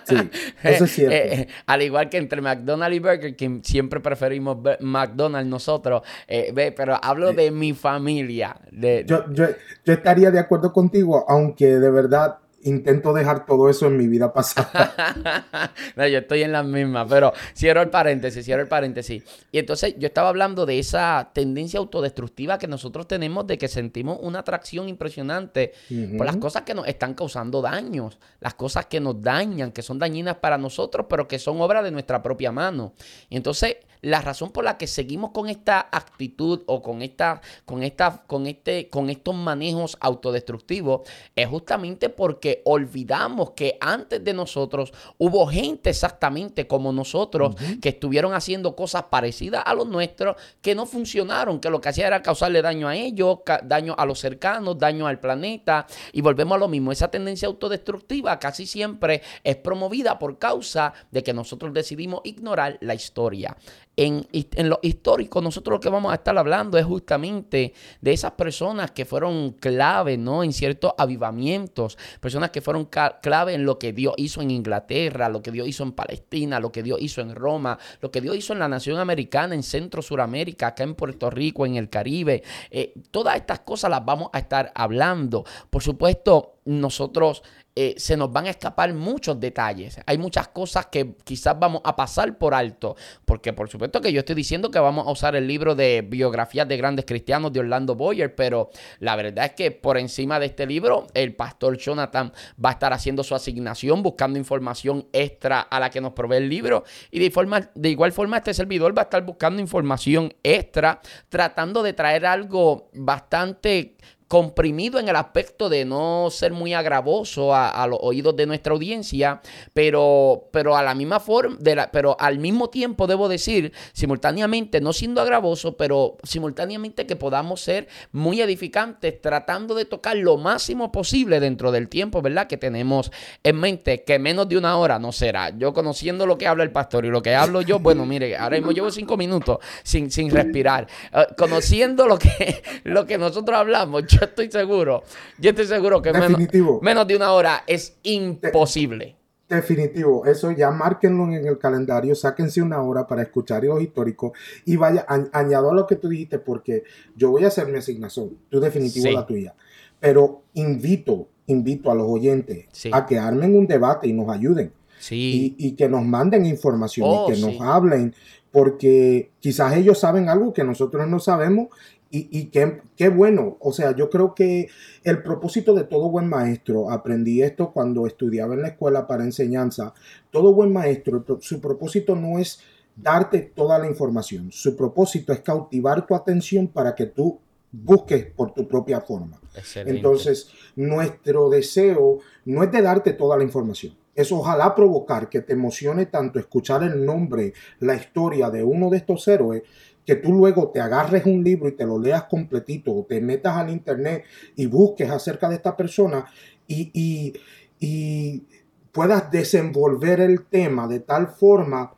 Sí, 0.05 0.17
eso 0.63 0.85
es 0.85 0.91
cierto. 0.95 1.15
Eh, 1.15 1.41
eh, 1.41 1.49
al 1.67 1.83
igual 1.83 2.09
que 2.09 2.19
entre 2.19 2.41
McDonald's 2.41 2.97
y 2.97 2.99
Burger 2.99 3.37
King, 3.37 3.61
siempre 3.63 4.01
preferimos 4.01 4.59
McDonald's 4.81 5.49
nosotros. 5.49 6.03
pero 6.27 6.99
hablo 7.03 7.33
de 7.33 7.51
mi 7.51 7.73
familia. 7.73 8.57
De... 8.71 9.05
Yo, 9.07 9.25
yo, 9.33 9.47
yo 9.85 9.93
estaría 9.93 10.31
de 10.31 10.41
acuerdo 10.41 10.73
contigo, 10.73 11.25
aunque 11.29 11.79
de 11.79 11.91
verdad 11.91 12.39
intento 12.63 13.13
dejar 13.13 13.47
todo 13.47 13.69
eso 13.69 13.87
en 13.87 13.97
mi 13.97 14.09
vida 14.09 14.33
pasada. 14.33 15.73
no, 15.97 16.07
yo 16.07 16.19
estoy 16.19 16.43
en 16.43 16.53
la 16.53 16.63
misma, 16.63 17.07
pero 17.07 17.33
cierro 17.55 17.83
el 17.83 17.91
paréntesis, 17.91 18.45
cierro 18.45 18.63
el 18.63 18.69
paréntesis. 18.69 19.23
Y 19.53 19.59
entonces 19.59 19.95
yo 19.99 20.07
estaba 20.07 20.29
hablando 20.29 20.67
de 20.67 20.79
esa 20.79 21.31
tendencia 21.33 21.79
autodestructiva 21.79 22.59
que 22.59 22.67
nosotros 22.67 23.07
tenemos 23.07 23.47
de 23.47 23.59
que 23.59 23.69
sentimos 23.69 24.19
una 24.21 24.41
atracción 24.41 24.89
impresionante 24.89 25.73
por 26.17 26.27
las 26.27 26.37
cosas 26.37 26.63
que 26.63 26.75
nos 26.75 26.87
están 26.89 27.15
causando 27.15 27.63
daños, 27.63 28.19
las 28.41 28.55
cosas 28.55 28.87
que 28.87 29.01
nos 29.01 29.21
dañan, 29.23 29.73
que 29.73 29.83
son 29.83 29.99
dañinas 29.99 30.37
para 30.37 30.59
nosotros, 30.59 31.07
pero 31.09 31.29
que 31.29 31.39
son 31.39 31.61
obra 31.61 31.83
de 31.83 31.91
nuestra 31.91 32.23
propia 32.23 32.53
mano. 32.53 32.95
Y 33.29 33.37
entonces 33.37 33.77
la 34.03 34.21
razón 34.21 34.51
por 34.51 34.65
la 34.65 34.79
que 34.79 34.87
seguimos 34.87 35.31
con 35.31 35.49
esta 35.49 35.89
actitud 35.91 36.63
o 36.67 36.83
con 36.83 37.03
esta, 37.03 37.41
con 37.65 37.83
esta, 37.83 38.23
con 38.27 38.47
este, 38.47 38.89
con 38.89 39.11
estos 39.11 39.35
manejos 39.35 39.97
autodestructivos 40.01 41.09
es 41.35 41.49
justamente 41.49 42.09
porque 42.09 42.63
olvidamos 42.65 43.53
que 43.53 43.77
antes 43.81 44.23
de 44.23 44.33
nosotros 44.33 44.93
hubo 45.19 45.47
gente 45.47 45.91
exactamente 45.91 46.67
como 46.67 46.93
nosotros 46.93 47.55
que 47.81 47.91
estuvieron 47.91 48.35
haciendo 48.35 48.77
cosas 48.77 49.05
parecidas 49.05 49.63
a 49.65 49.75
los 49.75 49.87
nuestros 49.89 50.37
que 50.61 50.75
no 50.75 50.87
funcionaron, 50.87 51.61
que 51.61 51.71
lo 51.71 51.81
que 51.81 51.89
hacía 51.89 52.07
era 52.07 52.23
causarle 52.23 52.63
daño 52.63 52.89
a 52.89 52.97
ellos, 52.97 53.39
daño 53.65 53.95
a 53.97 54.07
los 54.07 54.19
cercanos, 54.19 54.79
daño 54.79 55.07
al 55.07 55.21
planeta 55.21 55.87
y 56.13 56.21
volvemos 56.21 56.57
a 56.57 56.59
lo 56.59 56.69
mismo. 56.69 56.93
Esa 56.93 57.11
tendencia 57.11 57.49
autodestructiva 57.49 58.39
casi 58.39 58.67
siempre 58.67 59.23
es 59.45 59.57
promovida 59.57 60.19
por 60.19 60.39
causa 60.39 60.93
de 61.11 61.23
que 61.23 61.33
nosotros 61.33 61.73
decidimos 61.73 62.21
ignorar 62.25 62.79
la 62.81 62.95
historia. 62.95 63.57
En, 63.99 64.29
en 64.33 64.69
lo 64.69 64.79
histórico, 64.81 65.41
nosotros 65.41 65.75
lo 65.75 65.81
que 65.81 65.89
vamos 65.89 66.13
a 66.13 66.15
estar 66.15 66.39
hablando 66.39 66.79
es 66.79 66.85
justamente 66.87 67.75
de 68.01 68.13
esas 68.13 68.31
personas 68.33 68.93
que 68.93 69.05
fueron 69.05 69.51
clave, 69.59 70.17
¿no? 70.17 70.45
En 70.45 70.53
ciertos 70.53 70.93
avivamientos, 70.97 71.99
personas 72.21 72.51
que 72.51 72.61
fueron 72.61 72.85
clave 72.85 73.55
en 73.55 73.65
lo 73.65 73.77
que 73.77 73.93
Dios 73.93 74.15
hizo 74.17 74.41
en 74.41 74.53
Inglaterra, 74.53 75.29
lo 75.29 75.43
que 75.43 75.51
Dios 75.51 75.67
hizo 75.67 75.83
en 75.83 75.93
Palestina, 75.93 76.61
lo 76.61 76.71
que 76.71 76.85
Dios 76.85 77.01
hizo 77.01 77.21
en 77.23 77.35
Roma, 77.35 77.77
lo 78.01 78.13
que 78.13 78.21
Dios 78.21 78.37
hizo 78.37 78.53
en 78.53 78.61
la 78.61 78.69
nación 78.69 79.01
americana, 79.01 79.57
en 79.57 79.65
Centro 79.65 80.01
Suramérica, 80.01 80.69
acá 80.69 80.85
en 80.85 80.95
Puerto 80.95 81.29
Rico, 81.29 81.67
en 81.67 81.75
el 81.75 81.91
Caribe. 81.91 82.45
Eh, 82.71 82.95
todas 83.11 83.35
estas 83.35 83.61
cosas 83.61 83.91
las 83.91 84.05
vamos 84.05 84.31
a 84.33 84.39
estar 84.39 84.71
hablando. 84.77 85.45
Por 85.71 85.83
supuesto, 85.83 86.59
nosotros 86.67 87.43
eh, 87.81 87.95
se 87.97 88.17
nos 88.17 88.33
van 88.33 88.47
a 88.47 88.51
escapar 88.51 88.93
muchos 88.93 89.39
detalles. 89.39 90.01
Hay 90.05 90.19
muchas 90.19 90.49
cosas 90.49 90.87
que 90.87 91.15
quizás 91.23 91.57
vamos 91.57 91.81
a 91.85 91.95
pasar 91.95 92.37
por 92.37 92.53
alto, 92.53 92.97
porque 93.25 93.53
por 93.53 93.69
supuesto 93.69 94.01
que 94.01 94.13
yo 94.13 94.19
estoy 94.19 94.35
diciendo 94.35 94.73
que 94.73 94.81
vamos 94.81 95.07
a 95.07 95.13
usar 95.13 95.37
el 95.37 95.47
libro 95.47 95.77
de 95.77 96.05
biografías 96.05 96.67
de 96.67 96.77
grandes 96.77 97.05
cristianos 97.05 97.53
de 97.53 97.61
Orlando 97.61 97.95
Boyer, 97.95 98.35
pero 98.35 98.71
la 98.99 99.15
verdad 99.15 99.45
es 99.45 99.53
que 99.53 99.71
por 99.71 99.97
encima 99.97 100.41
de 100.41 100.47
este 100.47 100.67
libro, 100.67 101.07
el 101.15 101.37
pastor 101.37 101.79
Jonathan 101.79 102.33
va 102.65 102.71
a 102.71 102.73
estar 102.73 102.93
haciendo 102.93 103.23
su 103.23 103.37
asignación, 103.37 104.03
buscando 104.03 104.41
información 104.41 105.07
extra 105.13 105.61
a 105.61 105.79
la 105.79 105.89
que 105.89 106.01
nos 106.01 106.15
provee 106.15 106.39
el 106.39 106.49
libro, 106.49 106.83
y 107.13 107.21
de, 107.21 107.31
forma, 107.31 107.71
de 107.77 107.91
igual 107.91 108.11
forma 108.11 108.39
este 108.39 108.55
servidor 108.55 108.93
va 108.99 109.03
a 109.03 109.05
estar 109.05 109.25
buscando 109.25 109.63
información 109.63 110.35
extra, 110.43 111.01
tratando 111.29 111.85
de 111.85 111.93
traer 111.93 112.27
algo 112.27 112.91
bastante 112.93 113.95
comprimido 114.29 115.01
en 115.01 115.09
el 115.09 115.17
aspecto 115.17 115.71
de 115.71 115.87
no 115.87 116.29
ser 116.31 116.53
muy 116.53 116.75
agravoso 116.75 117.55
a, 117.55 117.87
los 117.87 117.99
oídos 118.03 118.37
de 118.37 118.47
nuestra 118.47 118.75
audiencia, 118.75 119.41
pero, 119.73 120.49
pero 120.53 120.77
a 120.77 120.83
la 120.83 120.95
misma 120.95 121.19
forma, 121.19 121.57
de 121.59 121.75
la, 121.75 121.91
pero 121.91 122.15
al 122.21 122.39
mismo 122.39 122.69
tiempo 122.69 123.07
debo 123.07 123.29
decir, 123.29 123.73
simultáneamente, 123.95 124.83
no 124.83 124.93
siendo 124.93 125.23
agravoso, 125.23 125.79
pero 125.79 126.19
simultáneamente 126.23 127.07
que 127.07 127.17
podamos 127.17 127.63
ser 127.63 127.89
muy 128.13 128.43
edificantes, 128.43 129.21
tratando 129.23 129.75
de 129.75 129.87
tocar 129.87 130.17
lo 130.17 130.37
máximo 130.37 130.93
posible 130.93 131.41
dentro 131.41 131.73
del 131.73 131.89
tiempo, 131.89 132.21
¿verdad? 132.21 132.47
Que 132.47 132.59
tenemos 132.59 133.11
en 133.43 133.57
mente, 133.57 134.05
que 134.05 134.19
menos 134.19 134.47
de 134.49 134.59
una 134.59 134.77
hora 134.77 134.99
no 134.99 135.11
será. 135.11 135.57
Yo 135.57 135.73
conociendo 135.73 136.27
lo 136.27 136.37
que 136.37 136.47
habla 136.47 136.65
el 136.65 136.71
pastor 136.71 137.07
y 137.07 137.09
lo 137.09 137.23
que 137.23 137.35
hablo 137.35 137.63
yo, 137.63 137.79
bueno, 137.79 138.05
mire, 138.05 138.37
ahora 138.37 138.57
mismo 138.57 138.73
llevo 138.73 138.91
cinco 138.91 139.17
minutos 139.17 139.59
sin, 139.83 140.11
sin 140.11 140.31
respirar. 140.31 140.87
Eh, 141.15 141.27
conociendo 141.39 142.07
lo 142.07 142.19
que, 142.19 142.63
lo 142.85 143.07
que 143.07 143.17
nosotros 143.17 143.57
hablamos, 143.57 144.05
yo 144.07 144.18
estoy 144.21 144.51
seguro, 144.51 145.03
yo 145.39 145.51
estoy 145.51 145.67
seguro 145.67 146.03
que 146.03 146.13
menos, 146.13 147.07
de 147.07 147.17
una 147.17 147.33
hora 147.33 147.65
es 147.67 147.97
imposible. 148.03 149.17
Definitivo, 149.49 150.27
eso 150.27 150.51
ya 150.51 150.71
márquenlo 150.71 151.25
en 151.25 151.47
el 151.47 151.57
calendario, 151.57 152.15
sáquense 152.15 152.61
una 152.61 152.83
hora 152.83 153.07
para 153.07 153.23
escuchar 153.23 153.65
los 153.65 153.81
históricos 153.81 154.33
y 154.67 154.77
vaya, 154.77 155.07
añado 155.33 155.71
a 155.71 155.75
lo 155.75 155.87
que 155.87 155.97
tú 155.97 156.09
dijiste 156.09 156.39
porque 156.39 156.85
yo 157.17 157.31
voy 157.31 157.45
a 157.45 157.49
hacer 157.49 157.67
mi 157.67 157.79
asignación, 157.79 158.37
tú 158.51 158.61
definitivo 158.61 159.11
la 159.11 159.25
tuya, 159.25 159.55
pero 159.99 160.43
invito, 160.53 161.29
invito 161.47 161.91
a 161.91 161.95
los 161.95 162.07
oyentes 162.07 162.67
a 162.93 163.07
que 163.07 163.19
armen 163.19 163.57
un 163.57 163.67
debate 163.67 164.07
y 164.07 164.13
nos 164.13 164.29
ayuden. 164.29 164.73
Y, 165.11 165.77
que 165.77 165.89
nos 165.89 166.05
manden 166.05 166.45
información 166.45 167.07
y 167.07 167.15
oh, 167.15 167.27
que 167.29 167.37
nos 167.37 167.61
hablen, 167.61 168.15
porque 168.51 169.31
quizás 169.41 169.77
ellos 169.77 169.99
saben 169.99 170.29
algo 170.29 170.53
que 170.53 170.65
nosotros 170.65 171.07
no 171.09 171.21
sabemos 171.21 171.69
y, 172.11 172.47
qué, 172.47 173.09
bueno, 173.11 173.59
o 173.61 173.73
sea, 173.73 173.95
yo 173.95 174.09
creo 174.09 174.35
que 174.35 174.69
el 175.05 175.23
propósito 175.23 175.75
de 175.75 175.85
todo 175.85 176.09
buen 176.09 176.27
maestro, 176.27 176.91
aprendí 176.91 177.43
esto 177.43 177.71
cuando 177.73 178.07
estudiaba 178.07 178.55
en 178.55 178.63
la 178.63 178.69
escuela 178.69 179.07
para 179.07 179.25
enseñanza, 179.25 179.93
todo 180.31 180.55
buen 180.55 180.73
maestro, 180.73 181.25
su 181.41 181.61
propósito 181.61 182.17
no 182.17 182.39
es 182.39 182.61
darte 182.97 183.41
toda 183.41 183.79
la 183.79 183.87
información, 183.87 184.51
su 184.53 184.75
propósito 184.75 185.33
es 185.33 185.41
cautivar 185.41 186.07
tu 186.07 186.15
atención 186.15 186.69
para 186.69 186.95
que 186.95 187.07
tú 187.07 187.41
busques 187.71 188.27
por 188.27 188.55
tu 188.55 188.67
propia 188.67 189.01
forma. 189.03 189.39
Entonces, 189.75 190.51
nuestro 190.77 191.51
deseo 191.51 192.21
no 192.47 192.63
es 192.63 192.73
de 192.73 192.81
darte 192.81 193.13
toda 193.13 193.37
la 193.37 193.45
información, 193.45 193.95
es 194.15 194.33
ojalá 194.33 194.75
provocar 194.75 195.29
que 195.29 195.43
te 195.43 195.53
emocione 195.53 196.07
tanto 196.07 196.39
escuchar 196.39 196.83
el 196.83 197.05
nombre, 197.05 197.53
la 197.81 197.95
historia 197.95 198.51
de 198.51 198.65
uno 198.65 198.91
de 198.91 198.97
estos 198.97 199.29
héroes, 199.29 199.63
que 200.09 200.17
tú 200.17 200.33
luego 200.33 200.71
te 200.71 200.81
agarres 200.81 201.27
un 201.27 201.45
libro 201.45 201.69
y 201.69 201.73
te 201.73 201.85
lo 201.85 201.99
leas 201.99 202.25
completito 202.25 202.95
o 202.95 203.05
te 203.05 203.21
metas 203.21 203.59
al 203.59 203.69
internet 203.69 204.25
y 204.57 204.65
busques 204.65 205.11
acerca 205.11 205.51
de 205.51 205.57
esta 205.57 205.77
persona 205.77 206.25
y, 206.67 207.35
y 207.79 208.47
puedas 208.91 209.31
desenvolver 209.31 210.21
el 210.21 210.47
tema 210.47 210.89
de 210.89 211.01
tal 211.01 211.29
forma 211.29 211.93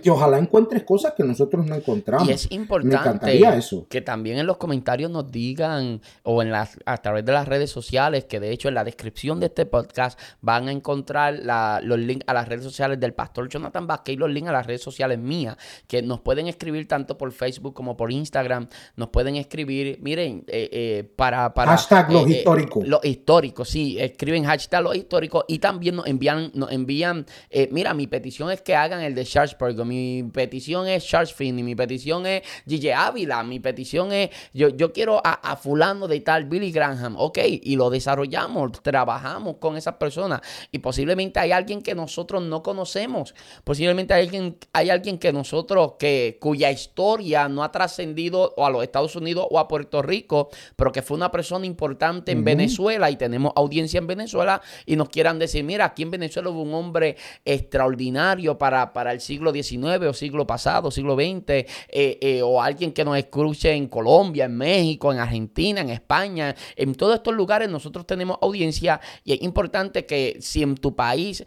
que 0.00 0.10
ojalá 0.10 0.38
encuentres 0.38 0.84
cosas 0.84 1.14
que 1.16 1.24
nosotros 1.24 1.66
no 1.66 1.74
encontramos. 1.74 2.28
Y 2.28 2.32
es 2.32 2.50
importante 2.50 3.38
eso. 3.56 3.86
que 3.88 4.00
también 4.00 4.38
en 4.38 4.46
los 4.46 4.56
comentarios 4.56 5.10
nos 5.10 5.30
digan, 5.30 6.00
o 6.22 6.42
en 6.42 6.50
las, 6.50 6.78
a 6.86 6.96
través 6.98 7.24
de 7.24 7.32
las 7.32 7.48
redes 7.48 7.70
sociales, 7.70 8.24
que 8.24 8.40
de 8.40 8.50
hecho 8.50 8.68
en 8.68 8.74
la 8.74 8.84
descripción 8.84 9.40
de 9.40 9.46
este 9.46 9.66
podcast 9.66 10.18
van 10.40 10.68
a 10.68 10.72
encontrar 10.72 11.40
los 11.82 11.98
links 11.98 12.24
a 12.26 12.34
las 12.34 12.48
redes 12.48 12.64
sociales 12.64 13.00
del 13.00 13.14
pastor 13.14 13.48
Jonathan 13.48 13.86
Vázquez 13.86 14.14
y 14.14 14.16
los 14.16 14.30
links 14.30 14.50
a 14.50 14.52
las 14.52 14.66
redes 14.66 14.82
sociales 14.82 15.18
mías, 15.18 15.56
que 15.86 16.02
nos 16.02 16.20
pueden 16.20 16.48
escribir 16.48 16.86
tanto 16.86 17.16
por 17.18 17.32
Facebook 17.32 17.74
como 17.74 17.96
por 17.96 18.12
Instagram, 18.12 18.68
nos 18.96 19.08
pueden 19.08 19.36
escribir, 19.36 19.98
miren, 20.00 20.44
eh, 20.46 20.68
eh, 20.72 21.12
para, 21.16 21.52
para... 21.54 21.72
Hashtag 21.72 22.12
los 22.12 22.26
eh, 22.26 22.38
históricos. 22.38 22.86
los 22.86 23.04
históricos, 23.04 23.68
sí, 23.68 23.98
escriben 23.98 24.44
hashtag 24.44 24.82
los 24.82 24.96
históricos 24.96 25.44
y 25.48 25.58
también 25.58 25.96
nos 25.96 26.06
envían, 26.06 26.50
nos 26.54 26.70
envían, 26.72 27.26
mira, 27.70 27.94
mi 27.94 28.06
petición 28.06 28.50
es 28.50 28.62
que 28.62 28.74
hagan 28.74 29.00
el 29.00 29.14
de 29.14 29.24
Sharpsburg 29.24 29.74
mi 29.88 30.22
petición 30.22 30.86
es 30.86 31.06
Charles 31.06 31.32
Finney, 31.32 31.64
mi 31.64 31.74
petición 31.74 32.26
es 32.26 32.42
Gigi 32.66 32.90
Ávila, 32.90 33.42
mi 33.42 33.58
petición 33.58 34.12
es, 34.12 34.30
yo, 34.52 34.68
yo 34.68 34.92
quiero 34.92 35.20
a, 35.24 35.56
fulano 35.56 36.06
de 36.06 36.20
tal, 36.20 36.44
Billy 36.44 36.70
Graham, 36.70 37.16
ok, 37.18 37.38
y 37.44 37.76
lo 37.76 37.90
desarrollamos, 37.90 38.82
trabajamos 38.82 39.56
con 39.56 39.76
esas 39.76 39.94
personas 39.94 40.40
y 40.70 40.78
posiblemente 40.78 41.40
hay 41.40 41.52
alguien 41.52 41.82
que 41.82 41.94
nosotros 41.94 42.42
no 42.42 42.62
conocemos, 42.62 43.34
posiblemente 43.64 44.14
hay 44.14 44.26
alguien, 44.26 44.56
hay 44.72 44.90
alguien 44.90 45.18
que 45.18 45.32
nosotros, 45.32 45.94
que, 45.98 46.38
cuya 46.40 46.70
historia 46.70 47.48
no 47.48 47.64
ha 47.64 47.72
trascendido 47.72 48.54
o 48.56 48.66
a 48.66 48.70
los 48.70 48.82
Estados 48.82 49.16
Unidos 49.16 49.46
o 49.50 49.58
a 49.58 49.68
Puerto 49.68 50.02
Rico, 50.02 50.50
pero 50.76 50.92
que 50.92 51.02
fue 51.02 51.16
una 51.16 51.30
persona 51.30 51.66
importante 51.66 52.32
en 52.32 52.44
Venezuela 52.44 53.10
y 53.10 53.16
tenemos 53.16 53.52
audiencia 53.56 53.98
en 53.98 54.06
Venezuela 54.06 54.60
y 54.86 54.96
nos 54.96 55.08
quieran 55.08 55.38
decir, 55.38 55.64
mira, 55.64 55.86
aquí 55.86 56.02
en 56.02 56.10
Venezuela 56.10 56.50
hubo 56.50 56.62
un 56.62 56.74
hombre 56.74 57.16
extraordinario 57.44 58.58
para, 58.58 58.92
para 58.92 59.12
el 59.12 59.20
siglo 59.20 59.52
XIX 59.52 59.77
o 59.84 60.12
siglo 60.12 60.46
pasado, 60.46 60.90
siglo 60.90 61.14
XX, 61.14 61.50
eh, 61.50 61.66
eh, 61.88 62.42
o 62.42 62.62
alguien 62.62 62.92
que 62.92 63.04
nos 63.04 63.16
escuche 63.16 63.72
en 63.72 63.88
Colombia, 63.88 64.44
en 64.46 64.56
México, 64.56 65.12
en 65.12 65.18
Argentina, 65.18 65.80
en 65.80 65.90
España, 65.90 66.54
en 66.76 66.94
todos 66.94 67.14
estos 67.16 67.34
lugares 67.34 67.68
nosotros 67.68 68.06
tenemos 68.06 68.38
audiencia 68.42 69.00
y 69.24 69.32
es 69.32 69.42
importante 69.42 70.06
que 70.06 70.38
si 70.40 70.62
en 70.62 70.74
tu 70.76 70.94
país 70.94 71.44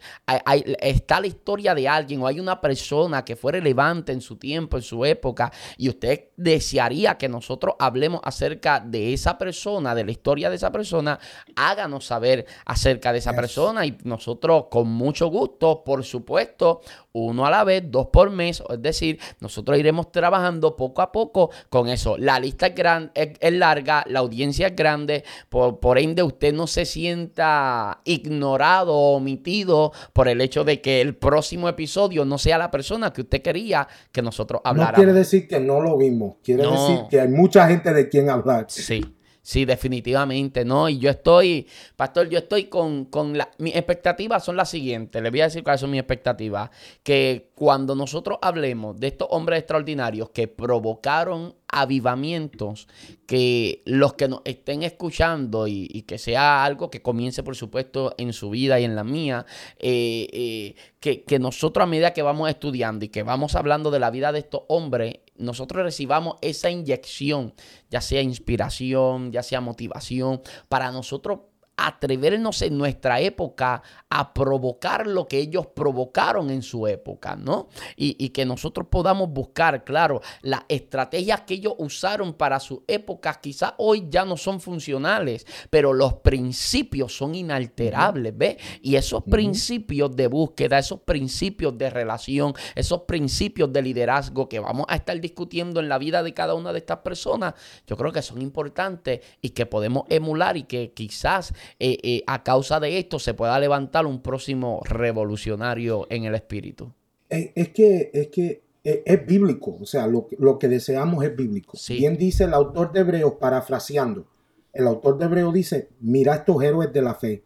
está 0.80 1.20
la 1.20 1.26
historia 1.26 1.74
de 1.74 1.88
alguien 1.88 2.22
o 2.22 2.26
hay 2.26 2.40
una 2.40 2.60
persona 2.60 3.24
que 3.24 3.36
fue 3.36 3.52
relevante 3.52 4.12
en 4.12 4.20
su 4.20 4.36
tiempo, 4.36 4.76
en 4.76 4.82
su 4.82 5.04
época, 5.04 5.52
y 5.76 5.88
usted 5.88 6.28
desearía 6.36 7.16
que 7.16 7.28
nosotros 7.28 7.74
hablemos 7.78 8.20
acerca 8.24 8.80
de 8.80 9.12
esa 9.12 9.38
persona, 9.38 9.94
de 9.94 10.04
la 10.04 10.10
historia 10.10 10.50
de 10.50 10.56
esa 10.56 10.72
persona, 10.72 11.18
háganos 11.56 12.06
saber 12.06 12.46
acerca 12.64 13.12
de 13.12 13.18
esa 13.18 13.34
persona 13.34 13.86
y 13.86 13.98
nosotros 14.04 14.66
con 14.70 14.88
mucho 14.88 15.28
gusto, 15.28 15.82
por 15.84 16.04
supuesto, 16.04 16.80
uno 17.12 17.46
a 17.46 17.50
la 17.50 17.64
vez, 17.64 17.84
dos 17.86 18.08
por 18.08 18.30
mes, 18.30 18.62
es 18.68 18.82
decir, 18.82 19.18
nosotros 19.40 19.78
iremos 19.78 20.10
trabajando 20.10 20.76
poco 20.76 21.02
a 21.02 21.12
poco 21.12 21.50
con 21.68 21.88
eso. 21.88 22.16
La 22.16 22.40
lista 22.40 22.68
es, 22.68 22.74
gran, 22.74 23.10
es, 23.14 23.52
larga, 23.52 24.04
la 24.06 24.20
audiencia 24.20 24.68
es 24.68 24.76
grande, 24.76 25.24
por, 25.48 25.78
por, 25.78 25.98
ende 25.98 26.22
usted 26.22 26.54
no 26.54 26.66
se 26.66 26.84
sienta 26.84 28.00
ignorado 28.04 28.94
o 28.94 29.16
omitido 29.16 29.92
por 30.12 30.28
el 30.28 30.40
hecho 30.40 30.64
de 30.64 30.80
que 30.80 31.00
el 31.00 31.14
próximo 31.14 31.68
episodio 31.68 32.24
no 32.24 32.38
sea 32.38 32.58
la 32.58 32.70
persona 32.70 33.12
que 33.12 33.22
usted 33.22 33.42
quería 33.42 33.86
que 34.10 34.22
nosotros 34.22 34.62
habláramos. 34.64 34.98
No 34.98 35.04
quiere 35.04 35.18
decir 35.18 35.46
que 35.46 35.60
no 35.60 35.80
lo 35.80 35.96
vimos, 35.96 36.36
quiere 36.42 36.66
decir 36.66 37.00
que 37.10 37.20
hay 37.20 37.28
mucha 37.28 37.68
gente 37.68 37.92
de 37.92 38.08
quien 38.08 38.30
hablar. 38.30 38.66
Sí. 38.68 39.02
Sí, 39.44 39.64
definitivamente, 39.64 40.64
¿no? 40.64 40.88
Y 40.88 41.00
yo 41.00 41.10
estoy, 41.10 41.66
pastor, 41.96 42.28
yo 42.28 42.38
estoy 42.38 42.66
con, 42.66 43.06
con 43.06 43.36
la, 43.36 43.50
mis 43.58 43.74
expectativas 43.74 44.44
son 44.44 44.56
las 44.56 44.70
siguientes, 44.70 45.20
le 45.20 45.30
voy 45.30 45.40
a 45.40 45.44
decir 45.44 45.64
cuáles 45.64 45.80
son 45.80 45.90
mis 45.90 45.98
expectativas, 45.98 46.70
que 47.02 47.50
cuando 47.56 47.96
nosotros 47.96 48.38
hablemos 48.40 49.00
de 49.00 49.08
estos 49.08 49.26
hombres 49.32 49.58
extraordinarios 49.58 50.30
que 50.30 50.46
provocaron 50.46 51.56
avivamientos, 51.72 52.86
que 53.26 53.82
los 53.86 54.14
que 54.14 54.28
nos 54.28 54.42
estén 54.44 54.82
escuchando 54.82 55.66
y, 55.66 56.02
que 56.06 56.18
sea 56.18 56.64
algo 56.64 56.90
que 56.90 57.02
comience, 57.02 57.42
por 57.42 57.56
supuesto, 57.56 58.14
en 58.18 58.32
su 58.32 58.50
vida 58.50 58.78
y 58.78 58.84
en 58.84 58.94
la 58.94 59.04
mía, 59.04 59.46
eh, 59.78 60.28
eh, 60.32 60.74
que, 61.00 61.24
que 61.24 61.38
nosotros 61.38 61.82
a 61.82 61.86
medida 61.86 62.12
que 62.12 62.22
vamos 62.22 62.50
estudiando 62.50 63.04
y 63.04 63.08
que 63.08 63.22
vamos 63.22 63.54
hablando 63.54 63.90
de 63.90 63.98
la 63.98 64.10
vida 64.10 64.32
de 64.32 64.40
estos 64.40 64.62
hombres, 64.68 65.16
nosotros 65.36 65.82
recibamos 65.82 66.36
esa 66.42 66.70
inyección, 66.70 67.54
ya 67.90 68.00
sea 68.00 68.20
inspiración, 68.20 69.32
ya 69.32 69.42
sea 69.42 69.60
motivación, 69.60 70.42
para 70.68 70.92
nosotros 70.92 71.40
atrevernos 71.86 72.62
en 72.62 72.78
nuestra 72.78 73.20
época 73.20 73.82
a 74.08 74.34
provocar 74.34 75.06
lo 75.06 75.26
que 75.26 75.38
ellos 75.38 75.66
provocaron 75.68 76.50
en 76.50 76.62
su 76.62 76.86
época, 76.86 77.36
¿no? 77.36 77.68
Y, 77.96 78.16
y 78.24 78.30
que 78.30 78.44
nosotros 78.44 78.86
podamos 78.90 79.30
buscar, 79.30 79.84
claro, 79.84 80.20
las 80.42 80.62
estrategias 80.68 81.42
que 81.42 81.54
ellos 81.54 81.74
usaron 81.78 82.34
para 82.34 82.60
su 82.60 82.84
época 82.86 83.38
quizás 83.40 83.74
hoy 83.78 84.06
ya 84.08 84.24
no 84.24 84.36
son 84.36 84.60
funcionales, 84.60 85.46
pero 85.70 85.92
los 85.92 86.14
principios 86.14 87.16
son 87.16 87.34
inalterables, 87.34 88.36
¿ves? 88.36 88.56
Y 88.80 88.96
esos 88.96 89.22
principios 89.24 90.14
de 90.14 90.26
búsqueda, 90.26 90.78
esos 90.78 91.00
principios 91.00 91.76
de 91.76 91.90
relación, 91.90 92.54
esos 92.74 93.02
principios 93.02 93.72
de 93.72 93.82
liderazgo 93.82 94.48
que 94.48 94.60
vamos 94.60 94.86
a 94.88 94.96
estar 94.96 95.18
discutiendo 95.20 95.80
en 95.80 95.88
la 95.88 95.98
vida 95.98 96.22
de 96.22 96.34
cada 96.34 96.54
una 96.54 96.72
de 96.72 96.78
estas 96.78 96.98
personas, 96.98 97.54
yo 97.86 97.96
creo 97.96 98.12
que 98.12 98.22
son 98.22 98.40
importantes 98.40 99.20
y 99.40 99.50
que 99.50 99.66
podemos 99.66 100.04
emular 100.08 100.56
y 100.56 100.64
que 100.64 100.92
quizás 100.92 101.52
eh, 101.78 101.98
eh, 102.02 102.22
a 102.26 102.42
causa 102.42 102.80
de 102.80 102.98
esto 102.98 103.18
se 103.18 103.34
pueda 103.34 103.58
levantar 103.58 104.06
un 104.06 104.20
próximo 104.22 104.80
revolucionario 104.84 106.06
en 106.10 106.24
el 106.24 106.34
espíritu. 106.34 106.92
Es 107.28 107.70
que, 107.70 108.10
es 108.12 108.28
que 108.28 108.62
es, 108.84 109.26
bíblico, 109.26 109.78
o 109.80 109.86
sea, 109.86 110.06
lo, 110.06 110.28
lo, 110.38 110.58
que 110.58 110.68
deseamos 110.68 111.24
es 111.24 111.34
bíblico. 111.34 111.78
Bien 111.88 112.18
dice 112.18 112.44
el 112.44 112.52
autor 112.52 112.92
de 112.92 113.00
Hebreos, 113.00 113.34
parafraseando, 113.40 114.26
el 114.72 114.86
autor 114.86 115.18
de 115.18 115.24
Hebreos 115.26 115.54
dice, 115.54 115.88
mira 116.00 116.34
estos 116.34 116.62
héroes 116.62 116.92
de 116.92 117.02
la 117.02 117.14
fe, 117.14 117.44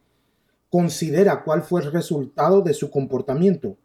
considera 0.71 1.43
cuál 1.45 1.63
fue 1.63 1.83
el 1.83 1.93
resultado 1.93 2.63
de 2.63 2.75
su 2.75 2.91
comportamiento, 2.91 3.77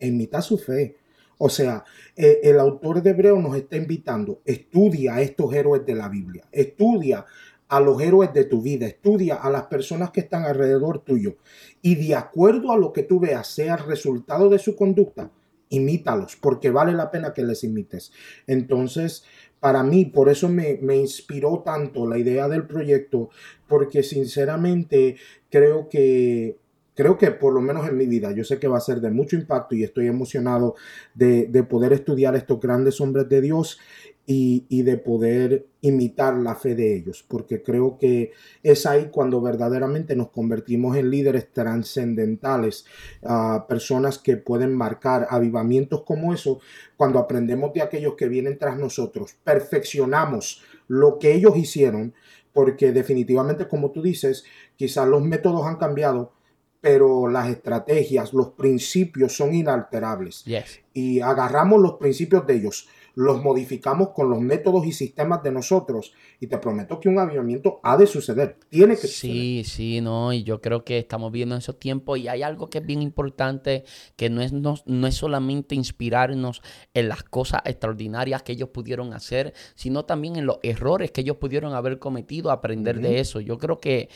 imita 0.00 0.42
su 0.42 0.58
fe. 0.58 0.96
O 1.38 1.48
sea, 1.48 1.84
eh, 2.16 2.40
el 2.44 2.60
autor 2.60 3.02
de 3.02 3.10
Hebreos 3.10 3.42
nos 3.42 3.56
está 3.56 3.76
invitando, 3.76 4.40
estudia 4.44 5.16
a 5.16 5.20
estos 5.20 5.52
héroes 5.52 5.84
de 5.84 5.94
la 5.94 6.08
Biblia, 6.08 6.46
estudia 6.52 7.26
a 7.74 7.80
los 7.80 8.00
héroes 8.00 8.32
de 8.32 8.44
tu 8.44 8.62
vida, 8.62 8.86
estudia 8.86 9.34
a 9.34 9.50
las 9.50 9.64
personas 9.64 10.12
que 10.12 10.20
están 10.20 10.44
alrededor 10.44 11.00
tuyo 11.00 11.38
y 11.82 11.96
de 11.96 12.14
acuerdo 12.14 12.70
a 12.70 12.78
lo 12.78 12.92
que 12.92 13.02
tú 13.02 13.18
veas 13.18 13.48
sea 13.48 13.74
el 13.74 13.84
resultado 13.84 14.48
de 14.48 14.60
su 14.60 14.76
conducta, 14.76 15.32
imítalos, 15.70 16.36
porque 16.36 16.70
vale 16.70 16.92
la 16.92 17.10
pena 17.10 17.34
que 17.34 17.42
les 17.42 17.64
imites. 17.64 18.12
Entonces, 18.46 19.24
para 19.58 19.82
mí, 19.82 20.04
por 20.04 20.28
eso 20.28 20.48
me, 20.48 20.78
me, 20.82 20.96
inspiró 20.96 21.64
tanto 21.64 22.06
la 22.06 22.16
idea 22.16 22.46
del 22.48 22.64
proyecto, 22.64 23.30
porque 23.66 24.04
sinceramente 24.04 25.16
creo 25.50 25.88
que 25.88 26.58
creo 26.94 27.18
que 27.18 27.32
por 27.32 27.52
lo 27.52 27.60
menos 27.60 27.88
en 27.88 27.96
mi 27.96 28.06
vida, 28.06 28.30
yo 28.30 28.44
sé 28.44 28.60
que 28.60 28.68
va 28.68 28.78
a 28.78 28.80
ser 28.80 29.00
de 29.00 29.10
mucho 29.10 29.34
impacto 29.34 29.74
y 29.74 29.82
estoy 29.82 30.06
emocionado 30.06 30.76
de, 31.12 31.46
de 31.46 31.64
poder 31.64 31.92
estudiar 31.92 32.36
estos 32.36 32.60
grandes 32.60 33.00
hombres 33.00 33.28
de 33.28 33.40
Dios 33.40 33.80
y, 34.26 34.82
de 34.82 34.96
poder 34.96 35.66
imitar 35.82 36.34
la 36.36 36.54
fe 36.54 36.74
de 36.74 36.96
ellos, 36.96 37.24
porque 37.28 37.62
creo 37.62 37.98
que 37.98 38.32
es 38.62 38.86
ahí 38.86 39.08
cuando 39.10 39.42
verdaderamente 39.42 40.16
nos 40.16 40.30
convertimos 40.30 40.96
en 40.96 41.10
líderes 41.10 41.52
trascendentales, 41.52 42.86
uh, 43.22 43.66
personas 43.68 44.18
que 44.18 44.38
pueden 44.38 44.74
marcar 44.74 45.26
avivamientos 45.28 46.04
como 46.04 46.32
eso, 46.32 46.60
cuando 46.96 47.18
aprendemos 47.18 47.74
de 47.74 47.82
aquellos 47.82 48.14
que 48.14 48.28
vienen 48.28 48.58
tras 48.58 48.78
nosotros, 48.78 49.36
perfeccionamos 49.44 50.62
lo 50.88 51.18
que 51.18 51.34
ellos 51.34 51.56
hicieron, 51.56 52.14
porque 52.52 52.92
definitivamente, 52.92 53.68
como 53.68 53.90
tú 53.90 54.00
dices, 54.00 54.44
quizás 54.76 55.06
los 55.06 55.22
métodos 55.22 55.66
han 55.66 55.76
cambiado, 55.76 56.32
pero 56.80 57.28
las 57.28 57.48
estrategias, 57.48 58.32
los 58.32 58.50
principios 58.50 59.34
son 59.34 59.54
inalterables. 59.54 60.44
Y 60.92 61.20
agarramos 61.20 61.80
los 61.80 61.94
principios 61.94 62.46
de 62.46 62.56
ellos 62.56 62.88
los 63.14 63.42
modificamos 63.42 64.10
con 64.10 64.30
los 64.30 64.40
métodos 64.40 64.86
y 64.86 64.92
sistemas 64.92 65.42
de 65.42 65.52
nosotros. 65.52 66.12
Y 66.40 66.46
te 66.46 66.58
prometo 66.58 67.00
que 67.00 67.08
un 67.08 67.18
avivamiento 67.18 67.80
ha 67.82 67.96
de 67.96 68.06
suceder, 68.06 68.58
tiene 68.68 68.94
que 68.94 69.06
suceder. 69.06 69.34
Sí, 69.34 69.64
sí, 69.64 70.00
no, 70.00 70.32
y 70.32 70.42
yo 70.42 70.60
creo 70.60 70.84
que 70.84 70.98
estamos 70.98 71.32
viendo 71.32 71.56
esos 71.56 71.78
tiempos 71.78 72.18
y 72.18 72.28
hay 72.28 72.42
algo 72.42 72.68
que 72.68 72.78
es 72.78 72.86
bien 72.86 73.02
importante, 73.02 73.84
que 74.16 74.30
no 74.30 74.42
es, 74.42 74.52
no, 74.52 74.76
es 75.06 75.14
solamente 75.14 75.74
inspirarnos 75.74 76.62
en 76.92 77.08
las 77.08 77.22
cosas 77.22 77.62
extraordinarias 77.64 78.42
que 78.42 78.52
ellos 78.52 78.70
pudieron 78.70 79.12
hacer, 79.12 79.54
sino 79.74 80.04
también 80.04 80.36
en 80.36 80.46
los 80.46 80.58
errores 80.62 81.10
que 81.10 81.22
ellos 81.22 81.36
pudieron 81.36 81.74
haber 81.74 81.98
cometido, 81.98 82.50
aprender 82.50 83.00
de 83.00 83.20
eso. 83.20 83.40
Yo 83.40 83.58
creo 83.58 83.78
que 83.78 84.08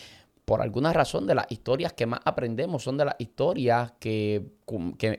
por 0.49 0.63
alguna 0.63 0.95
razón 0.95 1.27
de 1.27 1.35
las 1.35 1.45
historias 1.51 1.93
que 1.93 2.07
más 2.07 2.21
aprendemos 2.25 2.83
son 2.83 2.97
de 2.97 3.05
las 3.05 3.17
historias 3.19 3.93
que 4.01 4.59